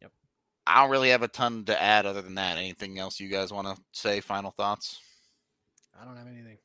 Yep. 0.00 0.12
I 0.66 0.80
don't 0.80 0.90
really 0.90 1.10
have 1.10 1.22
a 1.22 1.28
ton 1.28 1.64
to 1.66 1.80
add 1.80 2.06
other 2.06 2.22
than 2.22 2.34
that. 2.36 2.58
Anything 2.58 2.98
else 2.98 3.20
you 3.20 3.28
guys 3.28 3.52
want 3.52 3.68
to 3.68 3.82
say? 3.92 4.20
Final 4.20 4.50
thoughts? 4.50 5.00
I 6.00 6.04
don't 6.04 6.16
have 6.16 6.26
anything. 6.26 6.58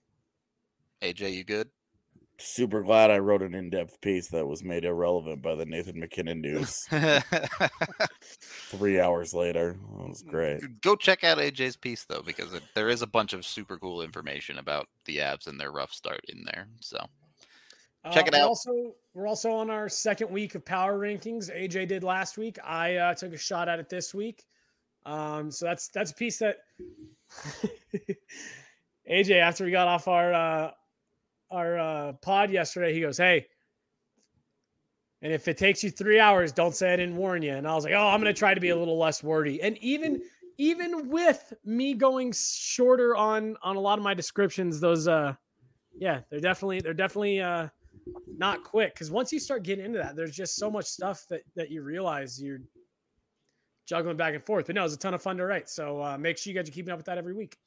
AJ, 1.02 1.34
you 1.34 1.44
good? 1.44 1.70
Super 2.42 2.82
glad 2.82 3.12
I 3.12 3.20
wrote 3.20 3.42
an 3.42 3.54
in-depth 3.54 4.02
piece 4.02 4.30
that 4.30 4.48
was 4.48 4.64
made 4.64 4.84
irrelevant 4.84 5.42
by 5.42 5.56
the 5.56 5.66
Nathan 5.66 6.00
MacKinnon 6.00 6.42
news. 6.42 6.86
Three 8.70 9.00
hours 9.02 9.34
later, 9.34 9.78
that 9.98 10.08
was 10.10 10.24
great. 10.24 10.82
Go 10.82 10.96
check 10.96 11.24
out 11.24 11.38
AJ's 11.38 11.78
piece 11.78 12.06
though, 12.06 12.24
because 12.26 12.54
it, 12.54 12.64
there 12.74 12.90
is 12.90 13.02
a 13.02 13.08
bunch 13.08 13.34
of 13.34 13.46
super 13.46 13.78
cool 13.78 14.02
information 14.02 14.58
about 14.58 14.88
the 15.06 15.18
Avs 15.18 15.48
and 15.48 15.60
their 15.60 15.72
rough 15.72 15.94
start 15.94 16.22
in 16.30 16.44
there. 16.46 16.68
So 16.80 16.98
Check 18.12 18.28
it 18.28 18.34
Uh, 18.34 18.38
we're 18.38 18.44
out. 18.44 18.48
Also, 18.48 18.96
we're 19.14 19.28
also 19.28 19.52
on 19.52 19.70
our 19.70 19.88
second 19.88 20.32
week 20.32 20.56
of 20.56 20.66
power 20.66 20.98
rankings. 20.98 21.56
AJ 21.56 21.88
did 21.88 22.04
last 22.04 22.38
week. 22.38 22.58
I 22.64 22.96
uh, 22.96 23.14
took 23.14 23.34
a 23.34 23.38
shot 23.38 23.70
at 23.70 23.78
it 23.78 23.90
this 23.90 24.14
week. 24.14 24.44
Um, 25.06 25.52
so 25.52 25.66
that's 25.66 25.90
that's 25.90 26.12
a 26.12 26.16
piece 26.16 26.40
that 26.40 26.58
AJ 29.10 29.40
after 29.40 29.66
we 29.66 29.72
got 29.72 29.88
off 29.88 30.08
our 30.08 30.34
uh, 30.34 30.72
our 31.52 31.78
uh, 31.78 32.14
pod 32.14 32.52
yesterday, 32.52 32.94
he 32.94 33.02
goes, 33.02 33.18
"Hey." 33.18 33.48
And 35.24 35.32
if 35.32 35.48
it 35.48 35.58
takes 35.58 35.84
you 35.84 35.92
three 35.92 36.20
hours, 36.20 36.52
don't 36.52 36.74
say 36.74 36.94
I 36.94 36.96
didn't 36.96 37.16
warn 37.16 37.44
you. 37.44 37.54
And 37.54 37.68
I 37.68 37.76
was 37.76 37.84
like, 37.84 37.94
oh, 37.94 38.08
I'm 38.08 38.20
gonna 38.20 38.34
try 38.34 38.54
to 38.56 38.60
be 38.60 38.70
a 38.70 38.76
little 38.76 38.98
less 38.98 39.22
wordy. 39.22 39.62
And 39.62 39.78
even 39.78 40.22
even 40.58 41.10
with 41.10 41.54
me 41.64 41.94
going 41.94 42.34
shorter 42.34 43.16
on 43.16 43.56
on 43.62 43.76
a 43.76 43.80
lot 43.80 43.98
of 43.98 44.04
my 44.04 44.14
descriptions, 44.14 44.80
those 44.80 45.08
uh 45.08 45.36
yeah, 45.98 46.22
they're 46.30 46.40
definitely 46.40 46.82
they're 46.82 46.94
definitely 46.94 47.42
uh 47.42 47.68
not 48.38 48.64
quick 48.64 48.94
because 48.94 49.12
once 49.12 49.32
you 49.32 49.40
start 49.40 49.64
getting 49.64 49.86
into 49.86 50.00
that, 50.00 50.16
there's 50.16 50.36
just 50.36 50.56
so 50.56 50.72
much 50.72 50.86
stuff 50.86 51.26
that 51.30 51.42
that 51.56 51.70
you 51.70 51.84
realize 51.84 52.42
you're 52.42 52.62
juggling 53.86 54.18
back 54.18 54.34
and 54.34 54.44
forth. 54.44 54.68
But 54.68 54.76
no, 54.76 54.86
it's 54.86 54.96
a 54.96 54.98
ton 54.98 55.14
of 55.14 55.22
fun 55.22 55.38
to 55.38 55.46
write. 55.46 55.70
So 55.70 56.02
uh, 56.02 56.18
make 56.18 56.38
sure 56.38 56.52
you 56.52 56.60
guys 56.60 56.68
are 56.68 56.72
keeping 56.72 56.92
up 56.92 56.98
with 56.98 57.06
that 57.08 57.18
every 57.18 57.34
week. 57.34 57.58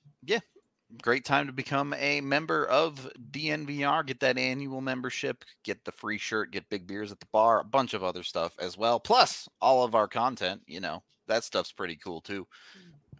Great 1.02 1.24
time 1.24 1.46
to 1.46 1.52
become 1.52 1.94
a 1.98 2.20
member 2.20 2.66
of 2.66 3.10
DNVR. 3.30 4.06
Get 4.06 4.20
that 4.20 4.38
annual 4.38 4.80
membership, 4.80 5.44
get 5.62 5.84
the 5.84 5.92
free 5.92 6.18
shirt, 6.18 6.50
get 6.52 6.68
big 6.68 6.86
beers 6.86 7.12
at 7.12 7.20
the 7.20 7.26
bar, 7.32 7.60
a 7.60 7.64
bunch 7.64 7.94
of 7.94 8.04
other 8.04 8.22
stuff 8.22 8.54
as 8.58 8.76
well. 8.76 9.00
Plus 9.00 9.48
all 9.60 9.84
of 9.84 9.94
our 9.94 10.08
content, 10.08 10.62
you 10.66 10.80
know, 10.80 11.02
that 11.26 11.44
stuff's 11.44 11.72
pretty 11.72 11.96
cool 11.96 12.20
too. 12.20 12.46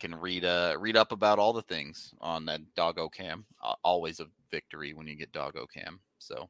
Can 0.01 0.15
read 0.15 0.45
uh 0.45 0.77
read 0.79 0.97
up 0.97 1.13
about 1.13 1.39
all 1.39 1.53
the 1.53 1.63
things 1.63 2.13
on 2.21 2.45
that 2.47 2.61
doggo 2.75 3.09
cam. 3.09 3.45
Uh, 3.63 3.75
always 3.85 4.21
a 4.21 4.27
victory 4.51 4.93
when 4.93 5.07
you 5.07 5.15
get 5.15 5.33
doggo 5.33 5.67
cam. 5.67 6.01
So 6.19 6.49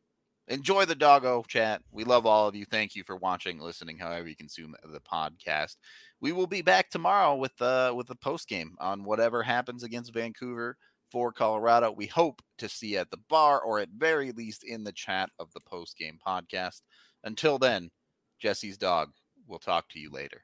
enjoy 0.49 0.87
the 0.87 0.95
doggo 0.95 1.45
chat. 1.47 1.83
We 1.93 2.05
love 2.05 2.27
all 2.27 2.49
of 2.49 2.55
you. 2.55 2.65
Thank 2.65 2.95
you 2.95 3.05
for 3.05 3.17
watching, 3.17 3.59
listening, 3.59 3.99
however 3.99 4.29
you 4.29 4.37
consume 4.37 4.75
the 4.91 5.01
podcast. 5.01 5.77
We 6.21 6.33
will 6.33 6.47
be 6.47 6.63
back 6.63 6.91
tomorrow 6.91 7.37
with 7.37 7.61
uh 7.61 7.93
with 7.95 8.07
the 8.07 8.17
post 8.17 8.49
game 8.49 8.77
on 8.81 9.05
whatever 9.05 9.43
happens 9.43 9.83
against 9.83 10.15
Vancouver 10.15 10.77
for 11.15 11.31
Colorado. 11.31 11.93
We 11.93 12.09
hope 12.09 12.43
to 12.59 12.69
see 12.69 12.97
at 12.97 13.09
the 13.09 13.21
bar 13.29 13.61
or 13.61 13.79
at 13.79 13.89
very 13.97 14.33
least 14.33 14.65
in 14.65 14.83
the 14.83 14.91
chat 14.91 15.31
of 15.39 15.53
the 15.53 15.61
post 15.61 15.97
game 15.97 16.19
podcast. 16.27 16.81
Until 17.23 17.57
then, 17.57 17.93
Jesse's 18.41 18.77
dog. 18.77 19.13
We'll 19.47 19.61
talk 19.61 19.89
to 19.91 20.01
you 20.01 20.11
later. 20.11 20.43